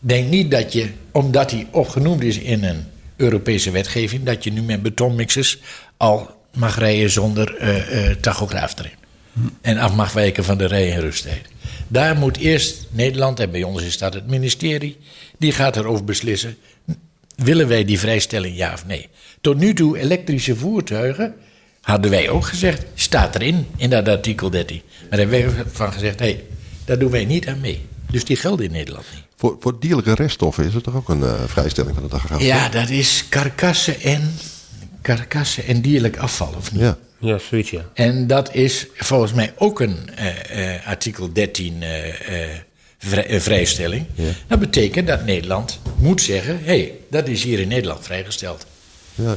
denk 0.00 0.28
niet 0.28 0.50
dat 0.50 0.72
je, 0.72 0.90
omdat 1.12 1.50
die 1.50 1.66
opgenoemd 1.70 2.22
is 2.22 2.38
in 2.38 2.64
een 2.64 2.84
Europese 3.16 3.70
wetgeving, 3.70 4.24
dat 4.24 4.44
je 4.44 4.52
nu 4.52 4.62
met 4.62 4.82
betonmixers 4.82 5.58
al 5.96 6.30
mag 6.54 6.78
rijden 6.78 7.10
zonder 7.10 7.56
eh, 7.56 8.10
tachograaf 8.10 8.74
erin. 8.78 8.92
En 9.60 9.78
af 9.78 9.94
mag 9.94 10.12
wijken 10.12 10.44
van 10.44 10.58
de 10.58 10.66
rij- 10.66 10.92
en 10.92 11.00
rusttijd. 11.00 11.46
Daar 11.92 12.16
moet 12.16 12.36
eerst 12.36 12.86
Nederland, 12.90 13.40
en 13.40 13.50
bij 13.50 13.62
ons 13.62 13.82
is 13.82 13.98
dat 13.98 14.14
het 14.14 14.26
ministerie, 14.26 14.98
die 15.38 15.52
gaat 15.52 15.76
erover 15.76 16.04
beslissen. 16.04 16.56
Willen 17.36 17.68
wij 17.68 17.84
die 17.84 17.98
vrijstelling 17.98 18.56
ja 18.56 18.72
of 18.72 18.86
nee? 18.86 19.08
Tot 19.40 19.56
nu 19.56 19.74
toe 19.74 19.98
elektrische 19.98 20.56
voertuigen, 20.56 21.34
hadden 21.80 22.10
wij 22.10 22.28
ook 22.28 22.46
gezegd, 22.46 22.84
staat 22.94 23.34
erin 23.34 23.66
in 23.76 23.90
dat 23.90 24.08
artikel 24.08 24.50
13. 24.50 24.82
Maar 25.00 25.18
daar 25.18 25.28
hebben 25.28 25.54
wij 25.54 25.64
van 25.72 25.92
gezegd, 25.92 26.18
hé, 26.18 26.26
hey, 26.26 26.44
daar 26.84 26.98
doen 26.98 27.10
wij 27.10 27.24
niet 27.24 27.48
aan 27.48 27.60
mee. 27.60 27.86
Dus 28.10 28.24
die 28.24 28.36
gelden 28.36 28.66
in 28.66 28.72
Nederland 28.72 29.06
niet. 29.14 29.24
Voor, 29.36 29.56
voor 29.60 29.80
dierlijke 29.80 30.14
reststoffen 30.14 30.64
is 30.64 30.74
er 30.74 30.82
toch 30.82 30.94
ook 30.94 31.08
een 31.08 31.22
eh, 31.22 31.34
vrijstelling 31.46 31.94
van 31.94 32.02
de 32.02 32.08
tachograaf? 32.08 32.42
Ja, 32.42 32.68
dat 32.68 32.88
is 32.88 33.26
karkassen 33.28 34.00
en, 34.00 34.34
karkassen 35.02 35.64
en 35.64 35.80
dierlijk 35.80 36.16
afval, 36.16 36.54
of 36.56 36.72
niet? 36.72 36.80
Ja. 36.80 36.98
Ja, 37.22 37.38
zoiets 37.38 37.70
ja. 37.70 37.80
En 37.94 38.26
dat 38.26 38.54
is 38.54 38.86
volgens 38.94 39.32
mij 39.32 39.52
ook 39.56 39.80
een 39.80 40.10
eh, 40.14 40.74
eh, 40.74 40.86
artikel 40.86 41.32
13 41.32 41.82
eh, 41.82 41.88
vrij- 42.98 43.40
vrijstelling. 43.40 44.06
Dat 44.46 44.58
betekent 44.58 45.06
dat 45.06 45.24
Nederland 45.24 45.80
moet 45.96 46.20
zeggen: 46.22 46.58
hé, 46.58 46.64
hey, 46.64 46.92
dat 47.10 47.28
is 47.28 47.42
hier 47.42 47.58
in 47.60 47.68
Nederland 47.68 48.04
vrijgesteld. 48.04 48.66
Ja, 49.14 49.24
ja. 49.30 49.36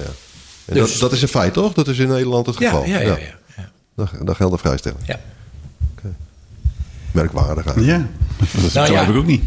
En 0.65 0.73
Dus- 0.73 0.91
dat, 0.91 0.99
dat 0.99 1.11
is 1.11 1.21
een 1.21 1.27
feit, 1.27 1.53
toch? 1.53 1.73
Dat 1.73 1.87
is 1.87 1.97
in 1.99 2.07
Nederland 2.07 2.45
het 2.45 2.59
Ja, 2.59 2.69
geval. 2.69 2.85
ja, 2.85 2.99
ja. 2.99 3.07
ja, 3.07 3.17
ja. 3.57 3.69
Dan, 3.95 4.09
dan 4.23 4.35
geldt 4.35 4.53
de 4.53 4.59
vrijstelling. 4.59 4.99
ja. 5.05 5.19
Merkwaardig 7.11 7.65
eigenlijk. 7.65 7.87
Ja, 7.97 8.07
dat 8.61 8.73
Nou 8.73 8.91
ja. 8.91 8.99
heb 8.99 9.09
ik 9.09 9.15
ook 9.15 9.25
niet. 9.25 9.43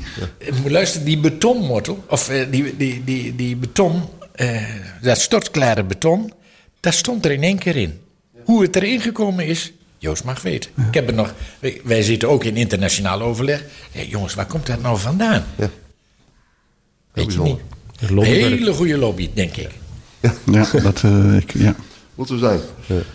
Moet 0.63 0.71
Luister, 0.71 1.05
die 1.05 1.19
betonmortel, 1.19 2.05
of 2.09 2.29
eh, 2.29 2.51
die, 2.51 2.77
die, 2.77 3.05
die, 3.05 3.37
die 3.37 3.57
beton, 3.57 4.03
eh, 4.33 4.63
dat 5.03 5.19
stortklare 5.21 5.85
beton, 5.85 6.33
dat 6.81 6.95
stond 6.95 7.25
er 7.25 7.31
in 7.31 7.43
één 7.43 7.59
keer 7.59 7.77
in. 7.77 8.01
Hoe 8.49 8.63
het 8.63 8.77
erin 8.77 9.01
gekomen 9.01 9.47
is, 9.47 9.73
Joost 9.99 10.25
mag 10.25 10.43
weten. 10.43 10.71
Ik 10.89 10.95
heb 10.95 11.07
het 11.07 11.15
nog, 11.17 11.35
wij, 11.59 11.81
wij 11.85 12.03
zitten 12.03 12.29
ook 12.29 12.45
in 12.45 12.57
internationaal 12.57 13.21
overleg. 13.21 13.65
Jongens, 14.09 14.35
waar 14.35 14.47
komt 14.47 14.67
dat 14.67 14.83
nou 14.83 14.99
vandaan? 14.99 15.45
Ja. 15.57 15.71
Weet 17.13 17.33
je 17.33 17.39
niet. 17.41 17.57
lobbywerk. 18.11 18.59
Hele 18.59 18.73
goede 18.73 18.99
lobby, 18.99 19.29
denk 19.35 19.57
ik. 19.57 19.71
Ja, 20.45 20.67
dat, 20.83 21.03
eh, 21.05 21.37
ik, 21.37 21.53
ja. 21.55 21.75
Moet 22.15 22.29
zo 22.29 22.37
zijn. 22.37 22.61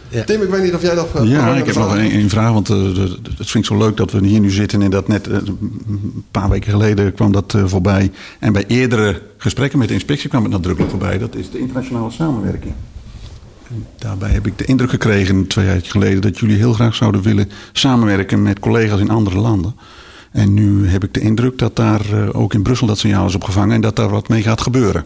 Ja. 0.10 0.24
Tim, 0.24 0.42
ik 0.42 0.50
weet 0.50 0.64
niet 0.64 0.74
of 0.74 0.82
jij 0.82 0.96
nog... 0.96 1.16
eh, 1.16 1.30
ja 1.30 1.56
ik 1.56 1.66
heb 1.66 1.76
nog 1.76 1.98
één 1.98 2.30
vraag. 2.30 2.52
Want 2.52 2.70
eh, 2.70 2.76
de- 2.76 2.94
de- 2.94 3.30
het 3.38 3.50
vind 3.52 3.64
ik 3.64 3.66
zo 3.66 3.78
leuk 3.78 3.98
dat 3.98 4.12
we 4.12 4.26
hier 4.28 4.40
nu 4.40 4.50
zitten. 4.52 4.82
En 4.82 4.90
dat 4.92 5.08
net 5.08 5.28
een 5.28 6.24
paar 6.32 6.50
weken 6.50 6.72
geleden 6.72 7.14
kwam 7.14 7.32
dat 7.32 7.56
voorbij. 7.66 8.12
En 8.40 8.54
bij 8.54 8.66
eerdere 8.68 9.22
gesprekken 9.38 9.80
met 9.80 9.88
de 9.88 9.94
inspectie 9.94 10.30
kwam 10.30 10.44
het 10.44 10.52
nadrukkelijk 10.52 10.92
voorbij. 10.92 11.18
Dat 11.18 11.36
is 11.36 11.50
de 11.52 11.60
internationale 11.60 12.12
samenwerking. 12.12 12.74
Daarbij 13.98 14.30
heb 14.30 14.48
ik 14.48 14.58
de 14.58 14.66
indruk 14.66 14.90
gekregen 14.90 15.48
twee 15.48 15.66
jaar 15.66 15.80
geleden... 15.84 16.22
dat 16.22 16.40
jullie 16.40 16.58
heel 16.58 16.74
graag 16.74 16.96
zouden 16.96 17.22
willen 17.22 17.52
samenwerken 17.72 18.42
met 18.42 18.60
collega's 18.60 19.00
in 19.00 19.10
andere 19.10 19.38
landen. 19.38 19.76
En 20.32 20.54
nu 20.54 20.88
heb 20.88 21.04
ik 21.04 21.14
de 21.14 21.20
indruk 21.20 21.58
dat 21.58 21.76
daar 21.76 22.14
eh, 22.14 22.40
ook 22.40 22.54
in 22.54 22.64
Brussel 22.64 22.88
dat 22.88 22.98
signaal 22.98 23.28
is 23.28 23.36
opgevangen... 23.36 23.76
en 23.76 23.82
dat 23.82 23.96
daar 23.96 24.10
wat 24.10 24.28
mee 24.28 24.42
gaat 24.42 24.62
gebeuren. 24.62 25.06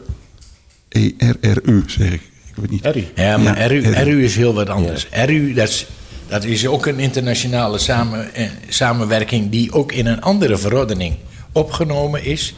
ERRU, 0.90 1.84
zeg 1.86 2.12
ik. 2.12 2.22
Ik 2.22 2.56
weet 2.56 2.70
niet. 2.70 2.84
Harry. 2.84 3.12
Ja, 3.16 3.38
maar 3.38 3.60
Ja, 3.60 3.68
RU, 3.68 3.82
RU. 3.82 4.04
RU 4.04 4.24
is 4.24 4.36
heel 4.36 4.54
wat 4.54 4.70
anders. 4.70 5.08
RU, 5.12 5.54
dat 5.54 5.68
is, 5.68 5.88
dat 6.28 6.44
is 6.44 6.68
ook 6.68 6.86
een 6.86 7.00
internationale 7.00 7.78
samen, 7.78 8.34
eh, 8.34 8.50
samenwerking 8.68 9.50
die 9.50 9.74
ook 9.74 9.92
in 9.92 10.06
een 10.06 10.22
andere 10.22 10.58
verordening 10.58 11.16
opgenomen 11.52 12.26
is. 12.26 12.56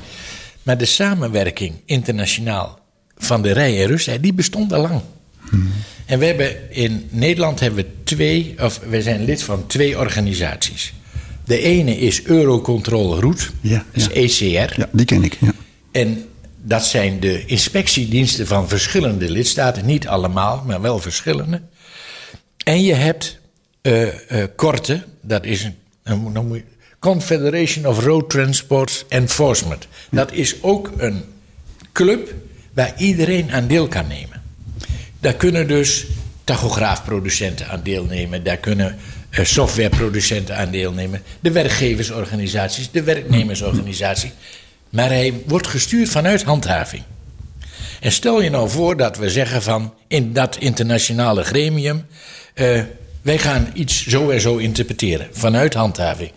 Maar 0.63 0.77
de 0.77 0.85
samenwerking 0.85 1.73
internationaal 1.85 2.79
van 3.17 3.41
de 3.41 3.51
rij 3.51 3.81
en 3.81 3.87
rusttijd, 3.87 4.23
die 4.23 4.33
bestond 4.33 4.73
al 4.73 4.81
lang. 4.81 5.01
En 6.09 6.19
we 6.19 6.25
hebben 6.25 6.71
in 6.71 7.07
Nederland 7.09 7.59
hebben 7.59 7.83
we 7.83 7.89
twee, 8.03 8.55
of 8.59 8.79
we 8.89 9.01
zijn 9.01 9.23
lid 9.25 9.43
van 9.43 9.67
twee 9.67 9.97
organisaties. 9.97 10.93
De 11.45 11.59
ene 11.61 11.97
is 11.97 12.23
Eurocontrol 12.23 13.19
Route, 13.19 13.43
Ja, 13.61 13.85
dat 13.93 14.09
is 14.13 14.37
ja. 14.37 14.59
ECR. 14.65 14.79
Ja, 14.79 14.89
die 14.91 15.05
ken 15.05 15.23
ik. 15.23 15.37
Ja. 15.39 15.51
En 15.91 16.25
dat 16.61 16.85
zijn 16.85 17.19
de 17.19 17.45
inspectiediensten 17.45 18.47
van 18.47 18.67
verschillende 18.69 19.29
lidstaten. 19.31 19.85
Niet 19.85 20.07
allemaal, 20.07 20.63
maar 20.67 20.81
wel 20.81 20.99
verschillende. 20.99 21.61
En 22.63 22.83
je 22.83 22.93
hebt 22.93 23.39
eh, 23.81 24.07
eh, 24.41 24.47
Korte, 24.55 25.03
dat 25.21 25.45
is 25.45 25.63
een, 25.63 25.75
een, 26.03 26.53
je- 26.53 26.63
Confederation 26.99 27.85
of 27.85 28.03
Road 28.03 28.29
Transport 28.29 29.05
Enforcement. 29.09 29.87
Dat 30.11 30.31
is 30.33 30.63
ook 30.63 30.91
een 30.97 31.21
club 31.91 32.33
waar 32.73 32.93
iedereen 32.97 33.51
aan 33.51 33.67
deel 33.67 33.87
kan 33.87 34.07
nemen. 34.07 34.38
Daar 35.19 35.33
kunnen 35.33 35.67
dus 35.67 36.05
tachograafproducenten 36.43 37.67
aan 37.67 37.81
deelnemen. 37.83 38.43
Daar 38.43 38.57
kunnen 38.57 38.97
eh, 39.29 39.45
softwareproducenten 39.45 40.57
aan 40.57 40.71
deelnemen. 40.71 41.21
De 41.39 41.51
werkgeversorganisaties, 41.51 42.91
de 42.91 43.03
werknemersorganisatie. 43.03 44.31
Maar 44.89 45.09
hij 45.09 45.33
wordt 45.45 45.67
gestuurd 45.67 46.09
vanuit 46.09 46.43
handhaving. 46.43 47.03
En 47.99 48.11
stel 48.11 48.41
je 48.41 48.49
nou 48.49 48.69
voor 48.69 48.97
dat 48.97 49.17
we 49.17 49.29
zeggen 49.29 49.61
van 49.61 49.93
in 50.07 50.33
dat 50.33 50.57
internationale 50.59 51.43
gremium. 51.43 52.05
eh, 52.53 52.81
wij 53.21 53.37
gaan 53.37 53.69
iets 53.73 54.07
zo 54.07 54.29
en 54.29 54.41
zo 54.41 54.57
interpreteren 54.57 55.27
vanuit 55.31 55.73
handhaving. 55.73 56.31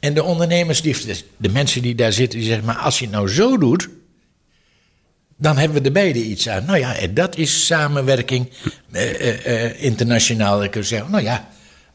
En 0.00 0.14
de 0.14 0.22
ondernemers, 0.22 0.82
die, 0.82 0.96
de 1.36 1.48
mensen 1.48 1.82
die 1.82 1.94
daar 1.94 2.12
zitten, 2.12 2.38
die 2.38 2.48
zeggen: 2.48 2.66
maar 2.66 2.76
als 2.76 2.98
je 2.98 3.04
het 3.04 3.14
nou 3.14 3.28
zo 3.28 3.58
doet, 3.58 3.88
dan 5.38 5.56
hebben 5.58 5.78
we 5.82 5.86
er 5.86 5.92
beide 5.92 6.22
iets 6.22 6.48
aan. 6.48 6.64
Nou 6.64 6.78
ja, 6.78 6.94
en 6.96 7.14
dat 7.14 7.36
is 7.36 7.66
samenwerking 7.66 8.48
eh, 8.92 9.10
eh, 9.28 9.64
eh, 9.64 9.82
internationaal. 9.82 10.58
Dan 10.58 10.70
kun 10.70 10.80
je 10.80 10.86
zeggen, 10.86 11.10
nou 11.10 11.22
ja, 11.22 11.48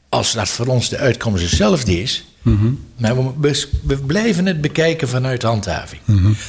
als 0.09 0.33
dat 0.33 0.49
voor 0.49 0.67
ons 0.67 0.89
de 0.89 0.97
uitkomst 0.97 1.41
hetzelfde 1.43 2.01
is... 2.01 2.25
maar 2.97 3.15
we, 3.15 3.31
we- 3.39 3.67
we 3.83 3.97
blijven 3.97 4.45
het 4.45 4.61
bekijken 4.61 5.07
vanuit 5.07 5.41
handhaving. 5.43 6.01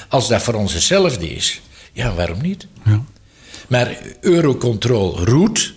Als 0.08 0.28
dat 0.28 0.42
voor 0.42 0.54
ons 0.54 0.72
hetzelfde 0.72 1.34
is, 1.34 1.60
ja, 1.92 2.14
waarom 2.14 2.42
niet? 2.42 2.66
Ja. 2.84 3.04
Maar 3.68 3.96
Eurocontrol 4.20 5.24
Route, 5.24 5.70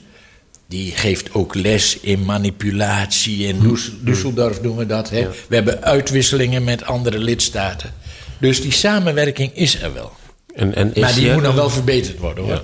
die 0.67 0.91
geeft 0.91 1.33
ook 1.33 1.55
les 1.55 1.99
in 1.99 2.25
manipulatie. 2.25 3.47
In 3.47 3.55
Düs- 3.61 3.91
Düsseldorf 4.05 4.61
doen 4.61 4.75
we 4.77 4.85
dat. 4.85 5.09
Hè? 5.09 5.27
We 5.47 5.55
hebben 5.55 5.83
uitwisselingen 5.83 6.63
met 6.63 6.83
andere 6.85 7.17
lidstaten. 7.19 7.93
Dus 8.39 8.61
die 8.61 8.71
samenwerking 8.71 9.55
is 9.55 9.81
er 9.81 9.93
wel. 9.93 10.11
En, 10.57 10.75
en 10.75 10.91
Maar 10.95 11.13
die 11.13 11.31
moet 11.31 11.41
nog 11.41 11.55
wel 11.55 11.69
verbeterd 11.69 12.17
worden 12.17 12.43
hoor. 12.43 12.63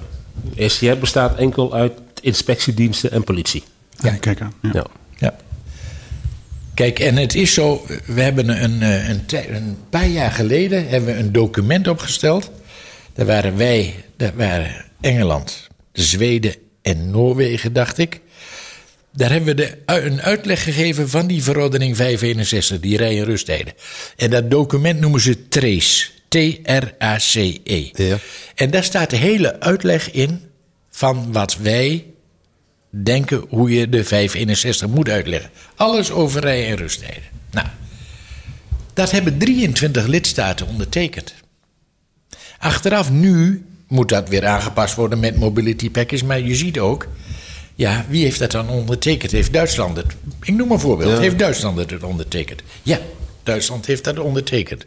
Ja. 0.55 0.63
ECR 0.63 0.97
bestaat 0.99 1.37
enkel 1.37 1.73
uit 1.73 1.91
inspectiediensten 2.21 3.11
en 3.11 3.23
politie. 3.23 3.63
Ja. 4.01 4.11
Kijk 4.11 4.41
aan. 4.41 4.53
Ja. 4.61 4.69
Ja. 4.73 4.85
Ja. 5.17 5.35
Kijk, 6.73 6.99
en 6.99 7.17
het 7.17 7.35
is 7.35 7.53
zo, 7.53 7.85
we 8.05 8.21
hebben 8.21 8.63
een, 8.63 8.81
eh, 8.81 9.09
een, 9.09 9.21
een 9.55 9.77
paar 9.89 10.07
jaar 10.07 10.31
geleden 10.31 10.87
hebben 10.89 11.13
we 11.13 11.19
een 11.19 11.31
document 11.31 11.87
opgesteld. 11.87 12.51
Daar 13.13 13.25
waren 13.25 13.57
wij, 13.57 13.95
daar 14.17 14.33
waren 14.35 14.85
Engeland, 15.01 15.67
Zweden 15.91 16.55
en 16.81 17.09
Noorwegen, 17.11 17.73
dacht 17.73 17.97
ik. 17.97 18.21
Daar 19.15 19.29
hebben 19.31 19.55
we 19.55 19.61
de, 19.61 19.77
een 19.85 20.21
uitleg 20.21 20.63
gegeven 20.63 21.09
van 21.09 21.27
die 21.27 21.43
verordening 21.43 21.95
561, 21.95 22.79
die 22.79 22.97
rij- 22.97 23.17
en 23.19 23.25
rusttijden. 23.25 23.73
En 24.15 24.29
dat 24.29 24.51
document 24.51 24.99
noemen 24.99 25.21
ze 25.21 25.47
TRACE. 25.47 26.05
T-R-A-C-E. 26.33 27.89
Ja. 27.93 28.17
En 28.55 28.71
daar 28.71 28.83
staat 28.83 29.09
de 29.09 29.15
hele 29.15 29.59
uitleg 29.59 30.11
in 30.11 30.41
van 30.89 31.31
wat 31.31 31.57
wij 31.57 32.05
denken 32.89 33.45
hoe 33.49 33.71
je 33.71 33.89
de 33.89 34.03
561 34.03 34.87
moet 34.87 35.09
uitleggen. 35.09 35.49
Alles 35.75 36.11
over 36.11 36.41
rij- 36.41 36.69
en 36.69 36.75
rusttijden. 36.75 37.23
Nou, 37.51 37.67
dat 38.93 39.11
hebben 39.11 39.37
23 39.37 40.07
lidstaten 40.07 40.67
ondertekend. 40.67 41.33
Achteraf 42.57 43.11
nu 43.11 43.65
moet 43.87 44.09
dat 44.09 44.29
weer 44.29 44.45
aangepast 44.45 44.95
worden 44.95 45.19
met 45.19 45.37
mobility 45.37 45.91
package, 45.91 46.25
maar 46.25 46.39
je 46.39 46.55
ziet 46.55 46.79
ook, 46.79 47.07
ja, 47.75 48.05
wie 48.09 48.23
heeft 48.23 48.39
dat 48.39 48.51
dan 48.51 48.69
ondertekend? 48.69 49.31
Heeft 49.31 49.53
Duitsland 49.53 49.97
het? 49.97 50.05
Ik 50.41 50.53
noem 50.53 50.71
een 50.71 50.79
voorbeeld. 50.79 51.19
Heeft 51.19 51.39
Duitsland 51.39 51.77
het 51.77 52.03
ondertekend? 52.03 52.61
Ja, 52.83 52.99
Duitsland 53.43 53.85
heeft 53.85 54.03
dat 54.03 54.19
ondertekend. 54.19 54.85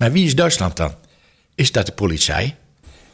Maar 0.00 0.12
wie 0.12 0.26
is 0.26 0.34
Duitsland 0.34 0.76
dan? 0.76 0.94
Is 1.54 1.72
dat 1.72 1.86
de 1.86 1.92
politie? 1.92 2.54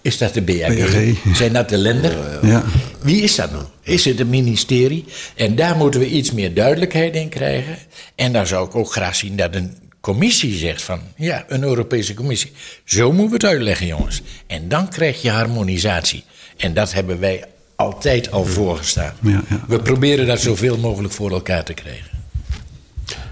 Is 0.03 0.19
dat 0.19 0.35
de? 0.35 0.43
BAG. 0.43 1.37
Zijn 1.37 1.53
dat 1.53 1.69
de 1.69 1.79
lender? 1.79 2.47
Ja. 2.47 2.65
Wie 3.01 3.23
is 3.23 3.35
dat 3.35 3.51
nou? 3.51 3.65
Is 3.83 4.05
het 4.05 4.19
het 4.19 4.29
ministerie? 4.29 5.05
En 5.35 5.55
daar 5.55 5.77
moeten 5.77 6.01
we 6.01 6.09
iets 6.09 6.33
meer 6.33 6.55
duidelijkheid 6.55 7.15
in 7.15 7.29
krijgen. 7.29 7.77
En 8.15 8.33
dan 8.33 8.47
zou 8.47 8.67
ik 8.67 8.75
ook 8.75 8.93
graag 8.93 9.17
zien 9.17 9.37
dat 9.37 9.55
een 9.55 9.77
commissie 10.01 10.57
zegt 10.57 10.83
van... 10.83 11.01
ja, 11.17 11.45
een 11.49 11.63
Europese 11.63 12.15
commissie. 12.15 12.53
Zo 12.85 13.13
moeten 13.13 13.29
we 13.29 13.35
het 13.35 13.45
uitleggen, 13.45 13.87
jongens. 13.87 14.23
En 14.47 14.69
dan 14.69 14.89
krijg 14.89 15.23
je 15.23 15.31
harmonisatie. 15.31 16.25
En 16.57 16.75
dat 16.75 16.93
hebben 16.93 17.21
wij 17.21 17.45
altijd 17.77 18.31
al 18.31 18.45
voorgestaan. 18.45 19.15
Ja, 19.23 19.43
ja. 19.49 19.65
We 19.69 19.79
proberen 19.79 20.27
dat 20.27 20.41
zoveel 20.41 20.79
mogelijk 20.79 21.15
voor 21.15 21.31
elkaar 21.31 21.65
te 21.65 21.75
krijgen. 21.75 22.11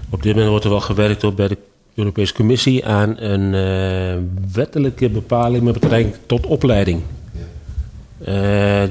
Op 0.09 0.23
dit 0.23 0.31
moment 0.31 0.49
wordt 0.49 0.65
er 0.65 0.71
wel 0.71 0.81
gewerkt 0.81 1.23
op 1.23 1.35
bij 1.35 1.47
de 1.47 1.57
Europese 1.95 2.33
Commissie 2.33 2.85
aan 2.85 3.19
een 3.19 3.53
eh, 3.53 4.21
wettelijke 4.53 5.09
bepaling 5.09 5.63
met 5.63 5.73
betrekking 5.73 6.15
tot 6.25 6.45
opleiding. 6.45 7.01
Eh, 8.23 8.83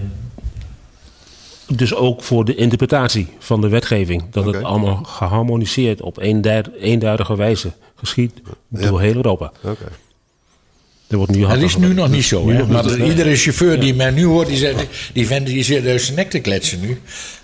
dus 1.67 1.95
ook 1.95 2.23
voor 2.23 2.45
de 2.45 2.55
interpretatie 2.55 3.29
van 3.39 3.61
de 3.61 3.69
wetgeving. 3.69 4.23
Dat 4.31 4.45
het 4.45 4.63
allemaal 4.63 5.03
geharmoniseerd 5.03 6.01
op 6.01 6.19
eenduid- 6.19 6.71
eenduidige 6.79 7.37
wijze 7.37 7.73
geschiet 7.95 8.33
door 8.69 9.01
heel 9.01 9.15
Europa. 9.15 9.53
Er 11.09 11.17
wordt 11.17 11.33
nu 11.33 11.41
Dat 11.47 11.63
is 11.63 11.77
nu 11.77 11.95
nog 11.95 12.11
niet 12.11 12.25
zo. 12.25 12.45
Nu 12.45 12.55
Hè? 12.55 12.67
Maar 12.67 12.99
iedere 12.99 13.37
chauffeur 13.37 13.81
die 13.81 13.95
mij 13.95 14.11
nu 14.11 14.25
hoort, 14.25 14.47
die, 14.49 14.57
zegt, 14.57 14.87
die 15.13 15.27
vent 15.27 15.47
die 15.47 15.65
zit 15.65 15.87
uit 15.87 16.01
zijn 16.03 16.17
nek 16.17 16.31
te 16.31 16.39
kletsen 16.39 16.81
nu. 16.81 17.01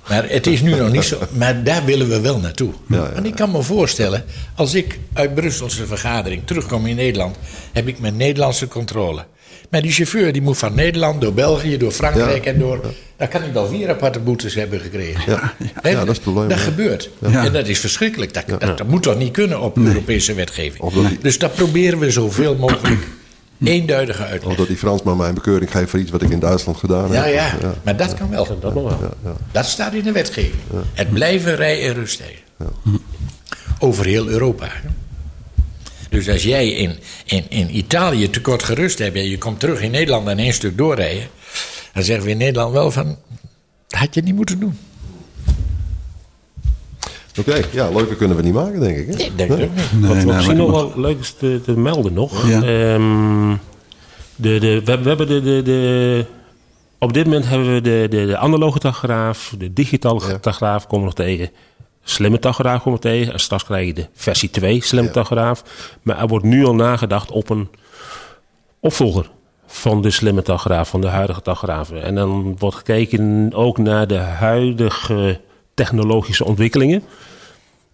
Maar 0.09 0.29
het 0.29 0.47
is 0.47 0.61
nu 0.61 0.75
nog 0.75 0.93
niet 0.93 1.05
zo. 1.05 1.19
Maar 1.33 1.65
daar 1.65 1.85
willen 1.85 2.09
we 2.09 2.21
wel 2.21 2.39
naartoe. 2.39 2.73
Ja, 2.89 2.97
ja, 2.97 3.13
Want 3.13 3.27
ik 3.27 3.35
kan 3.35 3.51
me 3.51 3.63
voorstellen, 3.63 4.25
als 4.55 4.75
ik 4.75 4.99
uit 5.13 5.35
Brusselse 5.35 5.87
vergadering 5.87 6.43
terugkom 6.45 6.87
in 6.87 6.97
Nederland, 6.97 7.37
heb 7.73 7.89
ik 7.89 7.99
mijn 7.99 8.17
Nederlandse 8.17 8.69
controle. 8.69 9.25
Maar 9.71 9.83
die 9.83 9.93
chauffeur 9.93 10.33
die 10.33 10.43
moet 10.43 10.59
van 10.59 10.75
Nederland 10.75 11.21
door 11.21 11.33
België, 11.33 11.77
door 11.77 11.93
Frankrijk 11.93 12.45
Ja. 12.45 12.51
en 12.53 12.59
door. 12.59 12.81
Daar 13.17 13.29
kan 13.29 13.43
ik 13.43 13.53
wel 13.53 13.67
vier 13.67 13.89
aparte 13.89 14.19
boetes 14.19 14.55
hebben 14.55 14.81
gekregen. 14.81 15.23
Ja. 15.27 15.55
Dat 15.83 16.03
is 16.09 16.09
het 16.09 16.21
probleem, 16.21 16.49
Dat 16.49 16.59
gebeurt. 16.59 17.11
Ja. 17.31 17.45
En 17.45 17.53
dat 17.53 17.69
is 17.69 17.79
verschrikkelijk. 17.79 18.35
Dat, 18.35 18.45
dat, 18.49 18.79
dat 18.79 18.87
moet 18.87 19.03
toch 19.03 19.19
niet 19.19 19.33
kunnen 19.33 19.61
op 19.61 19.77
Europese 19.79 20.35
wetgeving. 20.35 20.85
Dus 21.21 21.39
dat 21.39 21.55
proberen 21.55 21.99
we 21.99 22.11
zoveel 22.11 22.55
mogelijk 22.57 22.99
eenduidige 23.65 24.23
uit 24.23 24.31
te 24.31 24.37
Of 24.37 24.43
leggen. 24.43 24.57
dat 24.57 24.67
die 24.67 24.77
Fransman 24.77 25.17
mij 25.17 25.29
een 25.29 25.35
bekeuring 25.35 25.71
geeft 25.71 25.91
voor 25.91 25.99
iets 25.99 26.11
wat 26.11 26.23
ik 26.23 26.31
in 26.31 26.39
Duitsland 26.39 26.79
gedaan 26.79 27.13
Ja, 27.13 27.23
heb. 27.23 27.35
ja, 27.35 27.75
maar 27.83 27.97
dat 27.97 28.15
kan 28.15 28.31
wel. 28.31 28.61
Dat 28.61 28.75
nog 28.75 28.99
wel. 29.01 29.37
Dat 29.53 29.67
staat 29.67 29.95
in 29.95 30.03
de 30.05 30.13
wetgeving. 30.13 30.61
Het 30.95 31.11
blijven 31.13 31.57
rij- 31.57 31.87
en 31.89 31.95
rusttijden. 31.95 32.39
Over 33.79 34.05
heel 34.05 34.29
Europa. 34.29 34.69
Dus 36.09 36.29
als 36.29 36.43
jij 36.43 36.69
in, 36.71 36.99
in, 37.25 37.45
in 37.49 37.77
Italië 37.77 38.31
tekort 38.31 38.63
gerust 38.63 38.99
hebt 38.99 39.17
en 39.17 39.29
je 39.29 39.39
komt 39.39 39.61
terug 39.61 39.81
in 39.81 39.91
Nederland 39.91 40.29
en 40.29 40.39
één 40.39 40.53
stuk 40.55 40.79
doorrijden, 40.79 41.27
dan 41.93 42.03
zeggen 42.03 42.25
we 42.25 42.31
in 42.31 42.37
Nederland 42.39 42.73
wel 42.73 42.91
van, 42.91 43.19
dat 43.89 44.01
had 44.01 44.15
je 44.15 44.23
niet 44.23 44.35
moeten 44.35 44.59
doen. 44.61 44.79
Oké, 47.39 47.61
ja, 47.73 47.89
leuker 47.91 48.17
kunnen 48.17 48.37
we 48.37 48.43
niet 48.43 48.55
maken, 48.55 48.81
denk 48.81 48.97
ik. 48.97 49.07
Hè? 49.07 49.15
Nee, 49.15 49.35
denk 49.35 49.53
ik 49.53 49.63
ook 49.63 49.75
niet. 49.75 50.07
Wat, 50.09 50.17
nee, 50.17 50.27
misschien 50.27 50.57
nog 50.57 50.71
wel 50.71 50.93
leuk 50.97 51.19
is 51.19 51.33
te, 51.33 51.61
te 51.65 51.79
melden 51.79 52.13
nog. 52.13 52.49
Ja. 52.49 52.63
Ehm, 52.63 53.51
de, 54.37 54.59
de, 54.59 54.83
we, 54.85 54.99
we 55.03 55.09
hebben 55.09 55.27
de, 55.27 55.41
de, 55.43 55.63
de, 55.63 56.25
op 56.99 57.13
dit 57.13 57.25
moment 57.25 57.49
hebben 57.49 57.75
we 57.75 57.81
de, 57.81 58.07
de, 58.11 58.27
de 58.27 58.37
analoge 58.37 58.79
tachograaf, 58.79 59.55
de 59.59 59.73
digitale 59.73 60.21
Ja. 60.29 60.39
tachograaf 60.39 60.83
komen 60.87 60.99
we 60.99 61.05
nog 61.05 61.27
tegen. 61.27 61.51
Slimme 62.05 62.39
tachograaf 62.39 62.83
komen 62.83 63.01
we 63.01 63.09
tegen. 63.09 63.33
En 63.33 63.41
straks 63.41 63.65
krijg 63.65 63.87
je 63.87 63.93
de 63.95 64.07
versie 64.15 64.51
2 64.51 64.83
slimme 64.85 65.07
Ja. 65.09 65.13
tachograaf. 65.15 65.63
Maar 66.03 66.19
er 66.21 66.27
wordt 66.29 66.45
nu 66.45 66.65
al 66.65 66.75
nagedacht 66.75 67.31
op 67.31 67.51
een 67.51 67.69
opvolger 68.81 69.31
van 69.67 70.03
de 70.03 70.11
slimme 70.11 70.43
tachograaf, 70.43 70.89
van 70.89 71.01
de 71.01 71.07
huidige 71.09 71.43
tachografen. 71.43 72.03
En 72.03 72.15
dan 72.15 72.57
wordt 72.59 72.77
gekeken 72.77 73.51
ook 73.55 73.79
naar 73.79 74.07
de 74.07 74.17
huidige 74.19 75.41
technologische 75.81 76.45
ontwikkelingen. 76.45 77.03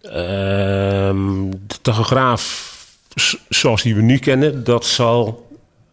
Ehm, 0.03 1.51
de 1.51 1.77
tachograaf 1.83 2.75
zoals 3.49 3.83
die 3.83 3.95
we 3.95 4.03
nu 4.03 4.19
kennen, 4.19 4.65
dat 4.65 4.85
zal 4.85 5.47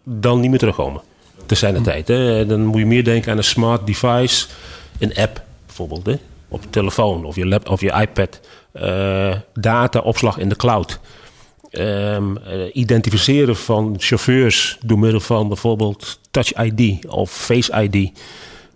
dan 0.04 0.40
niet 0.40 0.50
meer 0.50 0.60
terugkomen. 0.60 1.02
Te 1.46 1.56
zijn 1.56 1.74
de 1.74 1.82
tijd. 1.82 2.08
Hè. 2.08 2.46
Dan 2.46 2.66
moet 2.66 2.80
je 2.80 2.86
meer 2.86 3.04
denken 3.04 3.32
aan 3.32 3.38
een 3.38 3.44
smart 3.44 3.88
device, 3.88 4.48
een 5.00 5.16
app 5.16 5.42
bijvoorbeeld. 5.66 6.06
Hè. 6.06 6.16
Op 6.48 6.62
je 6.62 6.70
telefoon 6.70 7.26
of 7.26 7.36
je, 7.36 7.46
lap, 7.46 7.70
of 7.70 7.82
je 7.82 7.92
iPad. 7.92 8.40
Eh 8.72 9.36
dataopslag 9.54 10.38
in 10.38 10.50
de 10.50 10.56
cloud. 10.56 11.00
Ehm, 11.70 12.38
eh, 12.38 12.76
identificeren 12.76 13.56
van 13.56 13.96
chauffeurs 13.98 14.78
door 14.86 15.00
middel 15.00 15.20
van 15.20 15.48
bijvoorbeeld 15.48 16.20
Touch 16.32 16.54
ID 16.64 17.06
of 17.06 17.32
Face 17.32 17.84
ID. 17.84 18.12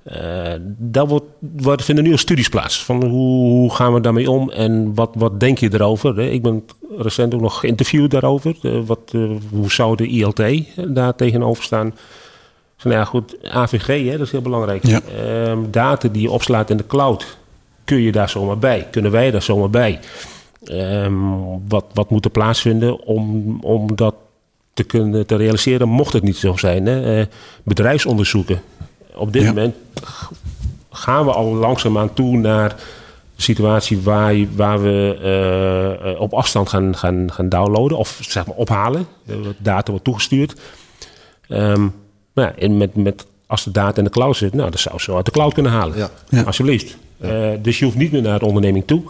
Eh, 0.08 0.53
daar 0.78 1.08
wordt, 1.08 1.26
wordt, 1.39 1.84
vinden 1.84 2.03
nu 2.03 2.12
al 2.12 2.18
studies 2.18 2.49
plaats. 2.49 2.84
Van 2.84 3.03
hoe, 3.03 3.49
hoe 3.49 3.74
gaan 3.74 3.93
we 3.93 4.01
daarmee 4.01 4.32
om 4.32 4.49
en 4.49 4.93
wat, 4.95 5.10
wat 5.14 5.39
denk 5.39 5.58
je 5.58 5.74
erover? 5.74 6.16
hè? 6.16 6.30
Ik 6.30 6.41
ben 6.41 6.64
recent 6.97 7.34
ook 7.34 7.41
nog 7.41 7.60
geïnterviewd 7.60 8.12
daarover. 8.12 8.55
Eh, 8.62 8.80
wat, 8.86 8.99
eh, 9.12 9.22
hoe 9.49 9.72
zou 9.72 9.95
de 9.95 10.08
ILT 10.08 10.41
daar 10.95 11.16
tegenover 11.16 11.64
staan? 11.64 11.93
Dus 12.76 12.84
nou 12.84 12.95
ja, 12.95 13.05
goed, 13.05 13.36
AVG, 13.43 13.88
hè, 13.88 14.12
dat 14.12 14.26
is 14.26 14.32
heel 14.32 14.41
belangrijk. 14.41 14.86
Ja. 14.86 15.01
Ehm, 15.01 15.60
data 15.70 16.08
die 16.08 16.22
je 16.22 16.32
opslaat 16.32 16.70
in 16.70 16.78
de 16.78 16.88
cloud, 16.88 17.38
kun 17.84 18.01
je 18.01 18.12
daar 18.12 18.30
zomaar 18.30 18.58
bij? 18.58 18.88
Kunnen 18.91 19.12
wij 19.12 19.32
daar 19.32 19.41
zomaar 19.41 19.70
bij? 19.70 19.99
Ehm, 20.64 21.14
wat, 21.68 21.86
wat 21.93 22.10
moet 22.10 22.26
er 22.26 22.32
plaatsvinden 22.32 23.05
om, 23.05 23.58
om 23.62 23.95
dat 23.95 24.16
te 24.74 24.84
kunnen 24.84 25.26
te 25.26 25.36
realiseren, 25.36 25.89
mocht 25.89 26.14
het 26.14 26.24
niet 26.24 26.38
zo 26.38 26.58
zijn? 26.58 26.86
Hè? 26.86 27.20
Eh, 27.20 27.26
bedrijfsonderzoeken. 27.64 28.62
Op 29.18 29.34
dit 29.34 29.41
Ja. 29.41 29.47
moment 29.47 29.76
gaan 30.91 31.26
we 31.26 31.32
al 31.32 31.53
langzaamaan 31.53 32.13
toe 32.13 32.38
naar 32.38 32.72
een 32.72 33.43
situatie 33.43 34.01
waar, 34.01 34.34
je- 34.34 34.47
waar 34.55 34.82
we 34.82 35.18
eh, 36.13 36.22
op 36.22 36.34
afstand 36.34 36.70
gaan, 36.70 36.95
gaan, 36.97 37.32
gaan 37.34 37.49
downloaden 37.49 37.97
of 37.97 38.18
zeg 38.22 38.45
maar 38.45 38.55
ophalen. 38.55 39.07
Eh, 39.28 39.36
data 39.57 39.89
wordt 39.91 40.05
toegestuurd. 40.05 40.59
Ehm, 41.47 41.82
maar 42.34 42.45
ja, 42.45 42.53
in 42.55 42.78
met, 42.78 42.95
met, 42.95 43.26
als 43.47 43.63
de 43.63 43.72
data 43.72 43.97
in 43.97 44.03
de 44.03 44.09
cloud 44.09 44.36
zit, 44.36 44.53
nou, 44.53 44.70
dat 44.72 44.80
zou 44.80 44.99
ze 44.99 45.13
uit 45.15 45.26
de 45.26 45.32
cloud 45.32 45.53
kunnen 45.53 45.72
halen. 45.72 45.97
Ja. 45.97 46.09
Ja. 46.30 46.41
Alsjeblieft. 46.41 46.97
Eh, 47.20 47.49
dus 47.61 47.80
je 47.80 47.86
hoeft 47.86 47.97
niet 47.97 48.11
meer 48.11 48.22
naar 48.22 48.39
de 48.39 48.45
onderneming 48.45 48.88
toe. 48.88 49.01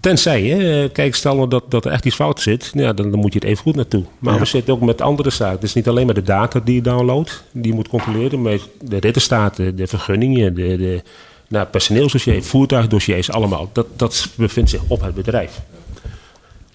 Tenzij, 0.00 0.42
hè, 0.42 0.88
kijk, 0.88 1.14
stel 1.14 1.34
nou 1.36 1.48
dat, 1.48 1.64
dat 1.68 1.84
er 1.84 1.90
echt 1.92 2.04
iets 2.04 2.14
fout 2.14 2.40
zit, 2.40 2.70
ja, 2.74 2.92
dan, 2.92 3.10
dan 3.10 3.20
moet 3.20 3.32
je 3.32 3.38
het 3.38 3.48
even 3.48 3.62
goed 3.62 3.74
naartoe. 3.76 4.04
Maar 4.18 4.34
Ja. 4.34 4.40
we 4.40 4.44
zitten 4.46 4.74
ook 4.74 4.80
met 4.80 5.00
andere 5.00 5.30
zaken. 5.30 5.54
Het 5.54 5.62
is 5.62 5.74
niet 5.74 5.88
alleen 5.88 6.06
maar 6.06 6.14
de 6.14 6.22
data 6.22 6.60
die 6.64 6.74
je 6.74 6.80
downloadt, 6.82 7.44
die 7.52 7.66
je 7.66 7.74
moet 7.74 7.88
controleren, 7.88 8.42
maar 8.42 8.58
de 8.80 8.96
rittenstaten, 8.98 9.76
de 9.76 9.86
vergunningen, 9.86 10.54
de, 10.54 10.76
de 10.76 11.02
nou, 11.48 11.66
personeelsdossier, 11.66 12.42
voertuigdossiers, 12.42 13.30
allemaal. 13.30 13.70
Dat, 13.72 13.86
dat 13.96 14.28
bevindt 14.34 14.70
zich 14.70 14.80
op 14.88 15.00
het 15.00 15.14
bedrijf. 15.14 15.60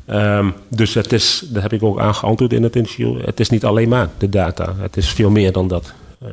Ehm, 0.05 0.49
dus 0.67 0.93
het 0.93 1.13
is, 1.13 1.43
daar 1.47 1.61
heb 1.61 1.73
ik 1.73 1.83
ook 1.83 1.99
aan 1.99 2.15
geantwoord 2.15 2.53
in 2.53 2.63
het 2.63 2.75
interview. 2.75 3.25
Het 3.25 3.39
is 3.39 3.49
niet 3.49 3.65
alleen 3.65 3.89
maar 3.89 4.09
de 4.17 4.29
data. 4.29 4.75
Het 4.79 4.97
is 4.97 5.09
veel 5.09 5.29
meer 5.29 5.51
dan 5.51 5.67
dat. 5.67 5.93
Eh, 6.21 6.29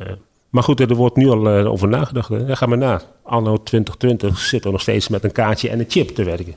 maar 0.51 0.63
goed, 0.63 0.79
er 0.79 0.95
wordt 0.95 1.15
nu 1.15 1.29
al 1.29 1.49
eh, 1.49 1.71
over 1.71 1.87
nagedacht. 1.87 2.29
Hè. 2.29 2.55
Ga 2.55 2.65
maar 2.65 2.77
na. 2.77 3.01
Anno 3.23 3.63
2020 3.63 4.39
zitten 4.39 4.67
we 4.69 4.71
nog 4.71 4.81
steeds 4.81 5.07
met 5.07 5.23
een 5.23 5.31
kaartje 5.31 5.69
en 5.69 5.79
een 5.79 5.85
chip 5.87 6.09
te 6.09 6.23
werken. 6.23 6.55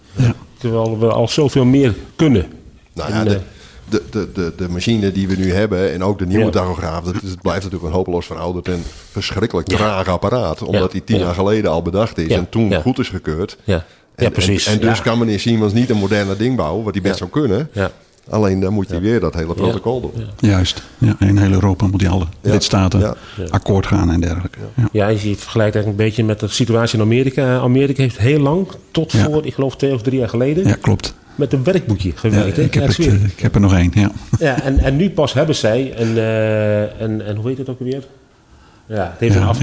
Terwijl 0.59 0.99
we 0.99 1.07
al 1.07 1.28
zoveel 1.28 1.64
meer 1.64 1.95
kunnen. 2.16 2.47
Nou 2.92 3.12
En, 3.12 3.16
ja, 3.18 3.24
de, 3.24 3.34
eh, 3.34 3.40
de, 3.88 4.03
de, 4.11 4.28
de, 4.34 4.53
de 4.57 4.68
machine 4.68 5.12
die 5.12 5.28
we 5.28 5.36
nu 5.36 5.53
hebben 5.53 5.92
en 5.92 6.03
ook 6.05 6.18
de 6.18 6.26
nieuwe 6.26 6.45
Ja. 6.45 6.51
tachograaf, 6.51 7.05
dat 7.05 7.14
blijft 7.42 7.62
natuurlijk 7.62 7.82
een 7.84 7.97
hopeloos 7.97 8.26
verouderd 8.26 8.68
en 8.68 8.82
verschrikkelijk 9.11 9.66
traag 9.68 10.09
apparaat. 10.09 10.62
Omdat 10.62 10.82
Ja. 10.82 10.88
die 10.88 11.05
tien 11.05 11.18
Ja. 11.18 11.24
jaar 11.24 11.34
geleden 11.34 11.70
al 11.70 11.82
bedacht 11.82 12.18
is 12.18 12.26
Ja. 12.28 12.36
en 12.36 12.49
toen 12.49 12.68
Ja. 12.68 12.80
goed 12.80 12.99
is 12.99 13.09
gekeurd. 13.09 13.57
ja. 13.64 13.84
En, 14.14 14.24
ja, 14.24 14.30
precies. 14.30 14.66
En, 14.66 14.72
en 14.72 14.80
dus 14.88 14.97
ja. 14.97 15.03
kan 15.03 15.18
meneer 15.18 15.40
Siemens 15.40 15.72
niet 15.72 15.90
een 15.90 15.97
moderne 15.97 16.36
ding 16.36 16.57
bouwen, 16.57 16.84
wat 16.84 16.92
hij 16.95 17.03
best 17.03 17.18
Ja. 17.18 17.26
zou 17.28 17.30
kunnen. 17.47 17.68
Ja. 17.72 17.90
Alleen 18.31 18.61
dan 18.61 18.72
moet 18.72 18.89
hij 18.89 19.01
weer 19.01 19.20
dat 19.20 19.35
hele 19.35 19.55
protocol 19.55 20.01
doen. 20.01 20.12
Juist. 20.39 20.83
Ja, 20.99 21.16
in 21.18 21.39
heel 21.39 21.53
Europa 21.53 21.87
moet 21.87 22.01
die 22.01 22.09
alle 22.09 22.27
Ja. 22.41 22.51
lidstaten 22.53 23.01
Ja. 23.01 23.14
akkoord 23.51 23.87
gaan 23.87 24.11
en 24.11 24.20
dergelijke. 24.20 24.59
Ja. 24.75 24.89
Ja, 24.93 25.09
je 25.09 25.18
ziet- 25.18 25.41
vergelijkt 25.41 25.75
eigenlijk 25.75 26.03
een 26.05 26.09
beetje 26.09 26.25
met 26.25 26.41
de 26.41 26.49
situatie 26.49 26.99
in 26.99 27.05
Amerika. 27.05 27.59
Amerika 27.59 28.03
heeft 28.03 28.18
heel 28.18 28.39
lang, 28.41 28.66
tot 28.91 29.12
Ja. 29.12 29.25
voor, 29.25 29.47
ik 29.47 29.55
geloof 29.55 29.77
twee 29.77 29.95
of 29.95 30.03
drie 30.03 30.18
jaar 30.18 30.29
geleden, 30.29 30.66
Ja, 30.66 30.77
klopt. 30.81 31.14
met 31.35 31.53
een 31.53 31.64
werkboekje 31.64 32.12
gewerkt. 32.14 32.59
ik, 32.59 32.75
heb 32.75 32.87
het, 32.87 32.99
ik. 32.99 33.07
eh, 33.07 33.25
ik 33.25 33.41
heb 33.41 33.55
er 33.55 33.61
nog 33.61 33.75
één. 33.75 33.91
Ja. 33.95 34.11
Ja, 34.39 34.62
en, 34.62 34.79
en 34.79 34.97
nu 34.97 35.11
pas 35.11 35.33
hebben 35.33 35.55
zij 35.55 35.93
een, 35.97 36.18
eh, 36.18 37.01
een, 37.01 37.29
een 37.31 37.37
hoe 37.37 37.49
heet 37.49 37.59
het 37.59 37.68
ook 37.68 37.79
weer? 37.81 38.03
Ja, 38.87 38.97
het 39.11 39.20
heeft 39.20 39.35
Ja, 39.35 39.41
een 39.41 39.47
af, 39.47 39.59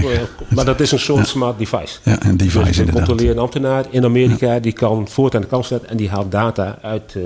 maar 0.49 0.65
dat 0.65 0.79
is 0.79 0.91
een 0.91 0.99
soort 0.99 1.27
smart 1.27 1.57
device. 1.59 1.97
ja, 2.03 2.17
een 2.25 2.37
device 2.37 2.65
dus 2.65 2.77
een 2.77 2.91
controlerende 2.91 3.41
ambtenaar 3.41 3.85
in 3.89 4.03
Amerika 4.05 4.59
die 4.59 4.71
kan 4.73 5.07
voort 5.07 5.35
aan 5.35 5.41
de 5.41 5.47
kant 5.47 5.65
zetten 5.65 5.89
en 5.89 5.97
die 5.97 6.09
haalt 6.09 6.31
data 6.31 6.77
uit, 6.81 7.13
eh, 7.15 7.21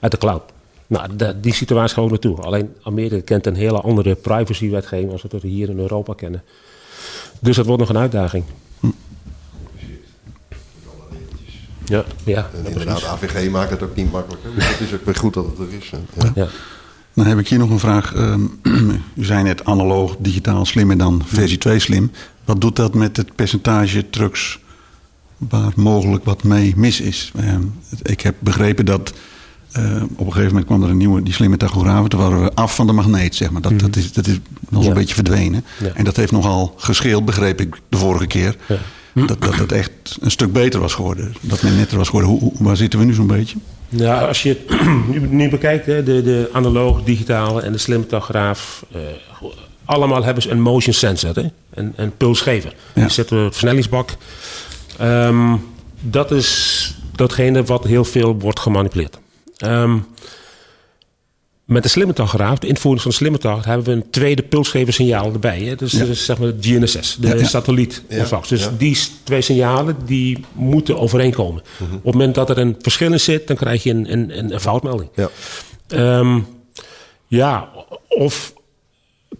uit 0.00 0.12
de 0.12 0.18
cloud. 0.18 0.42
Nou, 0.86 1.08
die 1.40 1.54
situatie 1.54 1.94
gaan 1.94 2.04
we 2.04 2.10
naartoe. 2.10 2.36
Alleen 2.36 2.74
Amerika 2.82 3.20
kent 3.24 3.46
een 3.46 3.54
hele 3.54 3.80
andere 3.80 4.14
privacywetgeving 4.14 5.12
als 5.12 5.22
we 5.22 5.28
het 5.30 5.42
hier 5.42 5.68
in 5.68 5.78
Europa 5.78 6.14
kennen. 6.14 6.42
Dus 7.40 7.56
dat 7.56 7.66
wordt 7.66 7.80
nog 7.80 7.90
een 7.90 7.98
uitdaging. 7.98 8.44
Ja, 11.84 12.04
ja. 12.24 12.50
En 12.54 12.66
inderdaad, 12.66 13.04
AVG 13.04 13.50
maakt 13.50 13.70
het 13.70 13.82
ook 13.82 13.96
niet 13.96 14.12
makkelijker. 14.12 14.50
Dus 14.54 14.68
het 14.68 14.80
is 14.80 14.94
ook 14.94 15.04
weer 15.04 15.14
goed 15.14 15.34
dat 15.34 15.46
het 15.46 15.58
er 15.58 15.74
is. 15.78 15.90
Ja. 15.90 16.32
ja. 16.34 16.48
Dan 17.14 17.26
heb 17.26 17.38
ik 17.38 17.48
hier 17.48 17.58
nog 17.58 17.70
een 17.70 17.78
vraag. 17.78 18.14
Ehm, 18.14 18.40
u 19.14 19.24
zei 19.24 19.42
net 19.42 19.64
analoog, 19.64 20.16
digitaal 20.18 20.64
slim 20.64 20.90
en 20.90 20.98
dan 20.98 21.22
versie 21.26 21.58
2 21.58 21.78
slim. 21.78 22.10
Wat 22.44 22.60
doet 22.60 22.76
dat 22.76 22.94
met 22.94 23.16
het 23.16 23.34
percentage 23.34 24.10
trucks 24.10 24.58
waar 25.36 25.72
mogelijk 25.76 26.24
wat 26.24 26.42
mee 26.42 26.72
mis 26.76 27.00
is? 27.00 27.32
Ehm, 27.36 27.62
ik 28.02 28.20
heb 28.20 28.34
begrepen 28.38 28.84
dat 28.84 29.12
eh, 29.72 29.82
op 30.16 30.26
een 30.26 30.32
gegeven 30.32 30.46
moment 30.46 30.64
kwam 30.66 30.82
er 30.82 30.88
een 30.90 30.96
nieuwe, 30.96 31.22
die 31.22 31.32
slimme 31.34 31.56
tachografen. 31.56 32.08
Toen 32.08 32.20
waren 32.20 32.42
we 32.42 32.54
af 32.54 32.74
van 32.74 32.86
de 32.86 32.92
magneet, 32.92 33.34
zeg 33.34 33.50
maar. 33.50 33.62
Dat, 33.62 33.78
dat 33.78 33.96
is, 33.96 34.12
dat 34.12 34.26
is 34.26 34.38
wel 34.68 34.82
Ja. 34.82 34.88
een 34.88 34.94
beetje 34.94 35.14
verdwenen. 35.14 35.64
Ja. 35.82 35.90
En 35.94 36.04
dat 36.04 36.16
heeft 36.16 36.32
nogal 36.32 36.74
gescheeld, 36.76 37.24
begreep 37.24 37.60
ik 37.60 37.76
de 37.88 37.96
vorige 37.96 38.26
keer. 38.26 38.56
Ja. 38.68 39.26
dat, 39.26 39.42
dat 39.42 39.54
het 39.54 39.72
echt 39.72 39.90
een 40.20 40.30
stuk 40.30 40.52
beter 40.52 40.80
was 40.80 40.94
geworden. 40.94 41.32
Dat 41.40 41.62
men 41.62 41.76
netter 41.76 41.96
was 41.98 42.06
geworden. 42.06 42.30
Hoe, 42.30 42.40
hoe- 42.40 42.52
waar 42.58 42.76
zitten 42.76 42.98
we 42.98 43.04
nu 43.04 43.14
zo'n 43.14 43.26
beetje? 43.26 43.56
Ja, 43.88 44.20
als 44.26 44.42
je 44.42 44.48
het 44.48 45.30
nu, 45.30 45.48
bekijkt, 45.48 45.86
hè, 45.86 46.02
de, 46.02 46.22
de 46.22 46.48
analoog, 46.52 47.02
digitale 47.02 47.62
en 47.62 47.72
de 47.72 47.78
slimme 47.78 48.06
tachograaf. 48.06 48.84
eh, 48.92 49.00
allemaal 49.84 50.24
hebben 50.24 50.42
ze 50.42 50.50
een 50.50 50.60
motion 50.60 50.94
sensor, 50.94 51.34
hè? 51.34 51.44
Een, 51.74 51.92
een 51.96 52.16
pulsgever. 52.16 52.74
Die 52.94 53.08
zetten 53.08 53.38
we 53.38 53.44
op 53.44 53.50
versnellingsbak. 53.50 54.16
Ehm, 54.98 55.56
dat 56.00 56.30
is 56.30 56.94
datgene 57.14 57.64
wat 57.64 57.84
heel 57.84 58.04
veel 58.04 58.38
wordt 58.38 58.60
gemanipuleerd. 58.60 59.18
Ehm, 59.58 59.98
met 61.64 61.82
de 61.82 61.88
slimme 61.88 62.12
tachograaf, 62.12 62.58
de 62.58 62.66
invoering 62.66 63.02
van 63.02 63.10
de 63.10 63.16
slimme 63.16 63.38
tachograaf, 63.38 63.64
hebben 63.64 63.84
we 63.84 63.92
een 63.92 64.10
tweede 64.10 64.42
pulsgeversignaal 64.42 65.32
erbij. 65.32 65.60
Hè? 65.60 65.74
Dus, 65.74 65.92
dus 65.92 66.24
zeg 66.24 66.38
maar 66.38 66.52
GNSS, 66.60 67.16
de 67.20 67.28
Ja, 67.28 67.34
ja. 67.34 67.44
satelliet 67.44 68.02
ontvangst. 68.08 68.48
Dus 68.48 68.68
die 68.78 68.98
twee 69.24 69.40
signalen 69.40 69.96
die 70.04 70.44
moeten 70.52 70.98
overeenkomen. 70.98 71.62
Op 71.80 72.04
het 72.04 72.04
moment 72.04 72.34
dat 72.34 72.50
er 72.50 72.58
een 72.58 72.76
verschil 72.80 73.12
in 73.12 73.20
zit, 73.20 73.46
dan 73.46 73.56
krijg 73.56 73.82
je 73.82 73.90
een, 73.90 74.12
een, 74.12 74.38
een, 74.38 74.52
een 74.52 74.60
foutmelding. 74.60 75.10
Ja. 75.14 75.28
Ehm, 75.88 76.40
ja, 77.26 77.68
of 78.08 78.52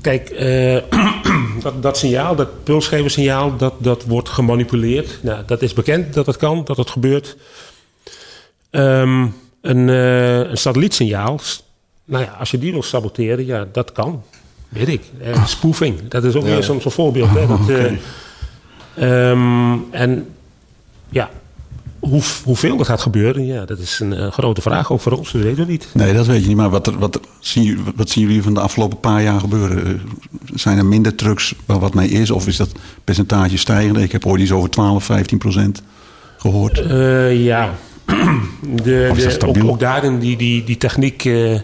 kijk, 0.00 0.30
eh, 0.30 0.76
dat, 1.62 1.82
dat 1.82 1.98
signaal, 1.98 2.36
dat 2.36 2.64
pulsgeversignaal, 2.64 3.56
dat, 3.56 3.74
dat 3.78 4.04
wordt 4.04 4.28
gemanipuleerd. 4.28 5.18
Nou, 5.22 5.42
dat 5.46 5.62
is 5.62 5.72
bekend 5.72 6.14
dat 6.14 6.26
het 6.26 6.36
kan, 6.36 6.64
dat 6.64 6.76
het 6.76 6.90
gebeurt. 6.90 7.36
Ehm, 8.70 9.26
een, 9.60 9.88
eh, 9.88 10.38
een 10.50 10.56
satellietsignaal, 10.56 11.40
nou 12.04 12.24
ja, 12.24 12.36
als 12.38 12.50
je 12.50 12.58
die 12.58 12.72
wil 12.72 12.82
saboteren, 12.82 13.46
ja, 13.46 13.66
dat 13.72 13.92
kan. 13.92 14.22
Weet 14.68 14.88
ik. 14.88 15.02
Eh, 15.22 15.46
spoofing, 15.46 16.08
dat 16.08 16.24
is 16.24 16.34
ook 16.34 16.44
weer 16.44 16.62
zo'n 16.62 16.80
voorbeeld. 16.80 17.30
Hè, 17.30 17.46
dat, 17.56 17.68
eh, 17.68 19.30
ehm, 19.30 19.76
en 19.90 20.26
ja, 21.08 21.30
hoe, 21.98 22.22
hoeveel 22.44 22.76
dat 22.76 22.86
gaat 22.86 23.00
gebeuren, 23.00 23.46
ja, 23.46 23.64
dat 23.64 23.78
is 23.78 24.00
een 24.00 24.32
grote 24.32 24.60
vraag 24.60 24.92
ook 24.92 25.00
voor 25.00 25.12
ons. 25.12 25.32
Dat 25.32 25.42
weten 25.42 25.64
we 25.66 25.70
niet. 25.70 25.88
Nee, 25.94 26.12
dat 26.12 26.26
weet 26.26 26.42
je 26.42 26.48
niet. 26.48 26.56
Maar 26.56 26.70
wat, 26.70 26.86
er- 26.86 26.98
wat, 26.98 27.20
zien, 27.40 27.64
jullie- 27.64 27.82
wat 27.96 28.10
zien 28.10 28.26
jullie 28.26 28.42
van 28.42 28.54
de 28.54 28.60
afgelopen 28.60 29.00
paar 29.00 29.22
jaar 29.22 29.40
gebeuren? 29.40 30.00
Zijn 30.54 30.78
er 30.78 30.86
minder 30.86 31.14
trucks 31.14 31.54
waar 31.66 31.78
wat 31.78 31.94
mee 31.94 32.08
is? 32.08 32.30
Of 32.30 32.46
is 32.46 32.56
dat 32.56 32.72
percentage 33.04 33.56
stijgende? 33.56 34.02
Ik 34.02 34.12
heb 34.12 34.26
ooit 34.26 34.40
iets 34.42 34.52
over 34.52 34.70
12, 34.70 35.04
15 35.04 35.38
procent 35.38 35.82
gehoord. 36.38 36.80
Eh, 36.80 37.44
ja, 37.44 37.74
de, 38.82 39.10
de, 39.52 39.68
ook, 39.68 39.78
daarin 39.78 40.18
die, 40.18 40.36
die, 40.36 40.64
die 40.64 40.76
techniek 40.76 41.24
eh, 41.24 41.60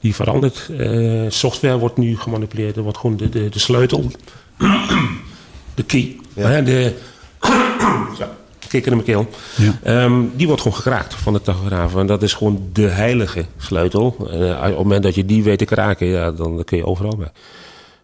die 0.00 0.14
verandert. 0.14 0.68
Eh, 0.78 1.22
software 1.28 1.78
wordt 1.78 1.96
nu 1.96 2.16
gemanipuleerd. 2.18 2.76
Er 2.76 2.82
wordt 2.82 2.98
gewoon 2.98 3.16
de, 3.16 3.28
de, 3.28 3.48
de 3.48 3.58
sleutel, 3.58 4.10
de 5.74 5.82
key, 5.86 6.16
hè, 6.34 6.62
de 6.62 6.94
Zo, 8.18 8.24
kikker 8.68 8.90
in 8.92 8.96
mijn 9.04 9.08
keel. 9.08 9.28
Ja. 9.56 9.78
Ehm, 9.82 10.22
die 10.36 10.46
wordt 10.46 10.62
gewoon 10.62 10.76
gekraakt 10.76 11.14
van 11.14 11.32
de 11.32 11.40
tachograaf. 11.42 11.96
En 11.96 12.06
dat 12.06 12.22
is 12.22 12.32
gewoon 12.32 12.68
de 12.72 12.88
heilige 12.88 13.44
sleutel. 13.58 14.16
Eh, 14.30 14.56
op 14.56 14.62
het 14.62 14.76
moment 14.76 15.02
dat 15.02 15.14
je 15.14 15.24
die 15.24 15.42
weet 15.42 15.58
te 15.58 15.64
kraken, 15.64 16.06
ja, 16.06 16.30
dan, 16.30 16.54
dan 16.54 16.64
kun 16.64 16.76
je 16.78 16.86
overal 16.86 17.16
bij. 17.16 17.30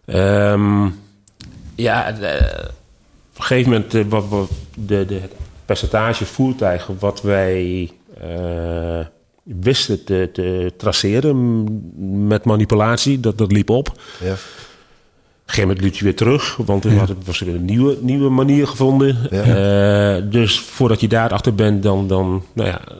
Ehm, 0.05 0.85
ja, 1.75 2.11
de- 2.11 2.65
op 3.33 3.43
een 3.43 3.43
gegeven 3.43 3.71
moment 3.71 4.09
wat, 4.09 4.25
wat 4.29 4.49
de, 4.75 5.05
de, 5.05 5.21
percentage 5.67 6.25
voertuigen 6.25 6.95
wat 6.99 7.21
wij 7.21 7.91
eh, 8.21 8.99
wisten 9.43 10.03
te, 10.03 10.29
te 10.33 10.73
traceren 10.77 11.65
met 12.27 12.43
manipulatie, 12.45 13.19
dat, 13.19 13.37
dat 13.37 13.51
liep 13.51 13.69
op. 13.69 13.87
Ja. 14.23 14.31
Op 14.31 14.37
een 15.53 15.53
gegeven 15.53 15.67
moment 15.67 15.81
liep 15.81 15.93
je 15.95 16.03
weer 16.03 16.15
terug, 16.15 16.55
want 16.65 16.85
er 16.85 16.97
had- 16.97 17.13
was 17.25 17.41
er 17.41 17.47
een 17.47 17.65
nieuwe, 17.65 17.97
nieuwe 18.01 18.29
manier 18.29 18.67
gevonden. 18.67 19.17
Ja. 19.31 19.41
Eh, 20.17 20.23
dus 20.31 20.59
voordat 20.59 20.99
je 21.01 21.07
daarachter 21.07 21.55
bent, 21.55 21.83
dan, 21.83 22.07
dan 22.07 22.43
nou 22.53 22.69
ja. 22.69 22.81
eh, 22.87 22.93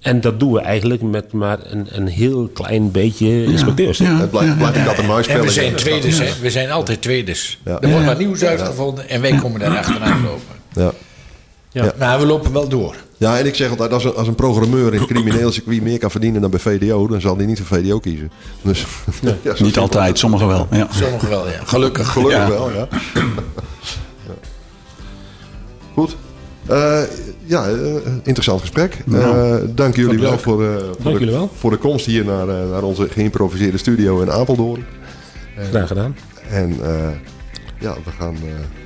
En 0.00 0.20
dat 0.20 0.40
doen 0.40 0.52
we 0.52 0.60
eigenlijk 0.60 1.02
met 1.02 1.32
maar 1.32 1.58
een, 1.62 1.86
een 1.90 2.06
heel 2.06 2.50
klein 2.52 2.90
beetje 2.90 3.44
inspecteurs. 3.44 3.98
Ja. 3.98 4.16
Het 4.18 4.30
blijft, 4.30 4.56
blijft 4.56 4.76
een 4.76 4.84
kat 4.84 4.98
en 4.98 5.06
muis 5.06 5.26
En 5.26 5.40
we 5.40 5.50
zijn 5.50 5.74
tweedes, 5.74 6.18
hè? 6.18 6.30
We 6.40 6.50
zijn 6.50 6.70
altijd 6.70 7.02
tweedes. 7.02 7.58
Ja. 7.64 7.80
Er 7.80 7.90
wordt 7.90 8.06
wat 8.06 8.18
nieuws 8.18 8.44
uitgevonden 8.44 9.08
en 9.08 9.20
wij 9.20 9.36
komen 9.36 9.60
daar 9.60 9.76
achteraan 9.78 10.22
lopen. 10.22 10.42
Ja. 10.74 10.92
Ja. 11.72 11.92
Maar 11.98 12.18
we 12.20 12.26
lopen 12.26 12.52
wel 12.52 12.68
door. 12.68 12.96
ja, 13.16 13.38
en 13.38 13.46
ik 13.46 13.54
zeg 13.54 13.70
altijd, 13.70 13.92
als 13.92 14.04
een, 14.04 14.14
als 14.14 14.28
een 14.28 14.34
programmeur 14.34 14.94
in 14.94 15.00
het 15.00 15.08
crimineel 15.08 15.52
circuit 15.52 15.82
meer 15.82 15.98
kan 15.98 16.10
verdienen 16.10 16.40
dan 16.40 16.50
bij 16.50 16.60
VDO, 16.60 17.06
dan 17.06 17.20
zal 17.20 17.36
hij 17.36 17.46
niet 17.46 17.60
voor 17.62 17.78
VDO 17.78 17.98
kiezen. 17.98 18.30
Dus, 18.62 18.86
ja, 19.42 19.54
Niet 19.58 19.78
altijd, 19.78 20.18
sommigen 20.18 20.46
wel. 20.46 20.66
Ja. 20.70 20.86
Sommigen 20.90 21.28
wel, 21.28 21.48
ja. 21.48 21.60
Gelukkig. 21.64 22.08
Gelukkig 22.12 22.38
Ja. 22.38 22.48
wel, 22.48 22.70
ja. 22.70 22.88
Ja. 23.14 24.32
Goed. 25.94 26.16
Eh, 26.66 27.00
ja, 27.44 27.68
eh, 27.68 27.94
interessant 28.22 28.60
gesprek. 28.60 28.98
Eh, 29.12 29.54
dank 29.68 29.96
jullie 29.96 30.18
wel 30.18 30.38
voor, 30.38 30.64
eh, 30.64 30.76
voor, 30.76 30.86
Dank 31.02 31.02
de, 31.02 31.10
jullie 31.24 31.34
wel. 31.34 31.50
voor 31.58 31.70
de 31.70 31.76
komst 31.76 32.06
hier 32.06 32.24
naar, 32.24 32.48
eh, 32.48 32.70
naar 32.70 32.82
onze 32.82 33.08
geïmproviseerde 33.10 33.78
studio 33.78 34.20
in 34.20 34.30
Apeldoorn. 34.30 34.84
Graag 35.70 35.86
gedaan. 35.88 36.16
En 36.50 36.76
eh, 36.82 37.08
ja, 37.78 37.94
we 38.04 38.10
gaan, 38.18 38.34
eh, 38.34 38.81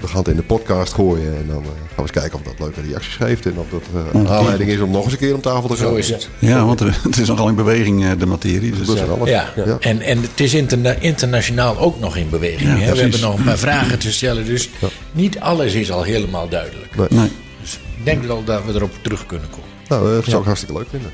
we 0.00 0.06
gaan 0.08 0.18
het 0.18 0.28
in 0.28 0.36
de 0.36 0.42
podcast 0.42 0.92
gooien. 0.92 1.36
En 1.36 1.44
dan 1.46 1.62
eh, 1.62 1.68
gaan 1.68 1.76
we 1.96 2.00
eens 2.02 2.10
kijken 2.10 2.38
of 2.38 2.42
dat 2.44 2.54
leuke 2.58 2.80
reacties 2.88 3.14
geeft. 3.14 3.46
En 3.46 3.58
of 3.58 3.66
dat 3.70 3.82
eh, 3.94 4.20
een 4.20 4.28
aanleiding 4.28 4.70
is 4.70 4.80
om 4.80 4.90
nog 4.90 5.04
eens 5.04 5.12
een 5.12 5.18
keer 5.18 5.34
om 5.34 5.40
tafel 5.40 5.68
te 5.68 5.76
gaan. 5.76 5.86
Zo 5.88 5.94
is 5.94 6.08
het. 6.08 6.28
Ja, 6.38 6.64
want 6.64 6.80
er- 6.80 6.98
het 7.08 7.16
is 7.18 7.28
nogal 7.28 7.48
in 7.48 7.54
beweging, 7.54 8.04
eh, 8.04 8.10
de 8.18 8.26
materie. 8.26 8.70
Dus, 8.72 8.86
Dat 8.86 8.96
is 8.96 9.08
alles. 9.08 9.28
Ja, 9.28 9.52
Ja. 9.56 9.76
En, 9.80 10.00
en 10.00 10.20
het 10.22 10.40
is 10.40 10.54
interna- 10.54 10.96
internationaal 11.00 11.78
ook 11.78 12.00
nog 12.00 12.16
in 12.16 12.30
beweging. 12.30 12.78
hè? 12.78 12.92
We 12.92 13.00
hebben 13.00 13.20
nog 13.20 13.38
een 13.38 13.44
paar 13.44 13.58
vragen 13.58 13.98
te 13.98 14.12
stellen, 14.12 14.44
dus 14.44 14.68
niet 15.12 15.40
alles 15.40 15.74
is 15.74 15.90
al 15.90 16.02
helemaal 16.02 16.48
duidelijk. 16.48 17.10
nee. 17.10 17.30
Dus 17.60 17.74
ik 17.98 18.04
denk 18.04 18.22
wel 18.24 18.44
dat 18.44 18.64
we 18.64 18.72
erop 18.74 18.92
terug 19.02 19.26
kunnen 19.26 19.48
komen. 19.50 19.66
Nou, 19.88 20.14
dat 20.14 20.24
zou 20.24 20.38
ik 20.40 20.46
hartstikke 20.46 20.76
leuk 20.78 20.88
vinden. 20.90 21.10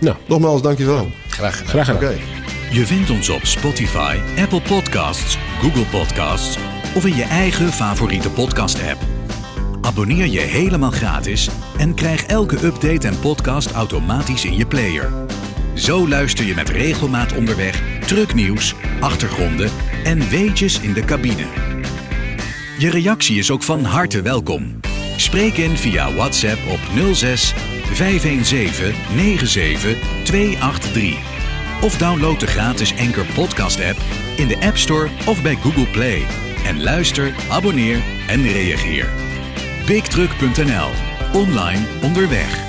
Nou, 0.00 0.16
Nogmaals, 0.26 0.62
dankjewel. 0.62 1.08
Graag 1.28 1.56
gedaan. 1.56 1.70
graag 1.84 1.86
gedaan. 1.86 2.14
Je 2.72 2.86
vindt 2.86 3.10
ons 3.10 3.28
op 3.28 3.40
Spotify, 3.44 4.16
Apple 4.40 4.60
Podcasts, 4.60 5.38
Google 5.60 5.84
Podcasts 5.98 6.58
of 6.94 7.06
in 7.06 7.16
je 7.16 7.24
eigen 7.24 7.72
favoriete 7.72 8.30
podcast-app. 8.30 9.00
Abonneer 9.80 10.26
je 10.26 10.40
helemaal 10.40 10.90
gratis 10.90 11.48
en 11.78 11.94
krijg 11.94 12.24
elke 12.24 12.66
update 12.66 13.08
en 13.08 13.20
podcast 13.20 13.72
automatisch 13.72 14.44
in 14.44 14.56
je 14.56 14.66
player. 14.66 15.12
Zo 15.74 16.08
luister 16.08 16.44
je 16.44 16.54
met 16.54 16.68
regelmaat 16.68 17.32
onderweg 17.32 17.82
trucknieuws, 18.06 18.74
achtergronden 19.00 19.70
en 20.04 20.28
weetjes 20.28 20.80
in 20.80 20.92
de 20.92 21.04
cabine. 21.04 21.44
Je 22.78 22.90
reactie 22.90 23.38
is 23.38 23.50
ook 23.50 23.62
van 23.62 23.84
harte 23.84 24.22
welkom. 24.22 24.80
Spreek 25.16 25.56
in 25.56 25.76
via 25.76 26.12
WhatsApp 26.12 26.58
op 26.68 26.80
06 27.14 27.54
517 27.92 28.44
97 29.14 29.96
283. 30.24 31.18
Of 31.80 31.96
download 31.96 32.40
de 32.40 32.46
gratis 32.46 32.98
Anchor 32.98 33.26
Podcast 33.34 33.80
app 33.84 33.98
in 34.36 34.48
de 34.48 34.60
App 34.60 34.76
Store 34.76 35.08
of 35.26 35.42
bij 35.42 35.54
Google 35.54 35.86
Play. 35.86 36.47
En 36.64 36.82
luister, 36.82 37.34
abonneer 37.50 38.02
en 38.26 38.42
reageer. 38.42 39.08
BigTruck.nl. 39.86 40.90
Online 41.32 41.86
onderweg. 42.02 42.67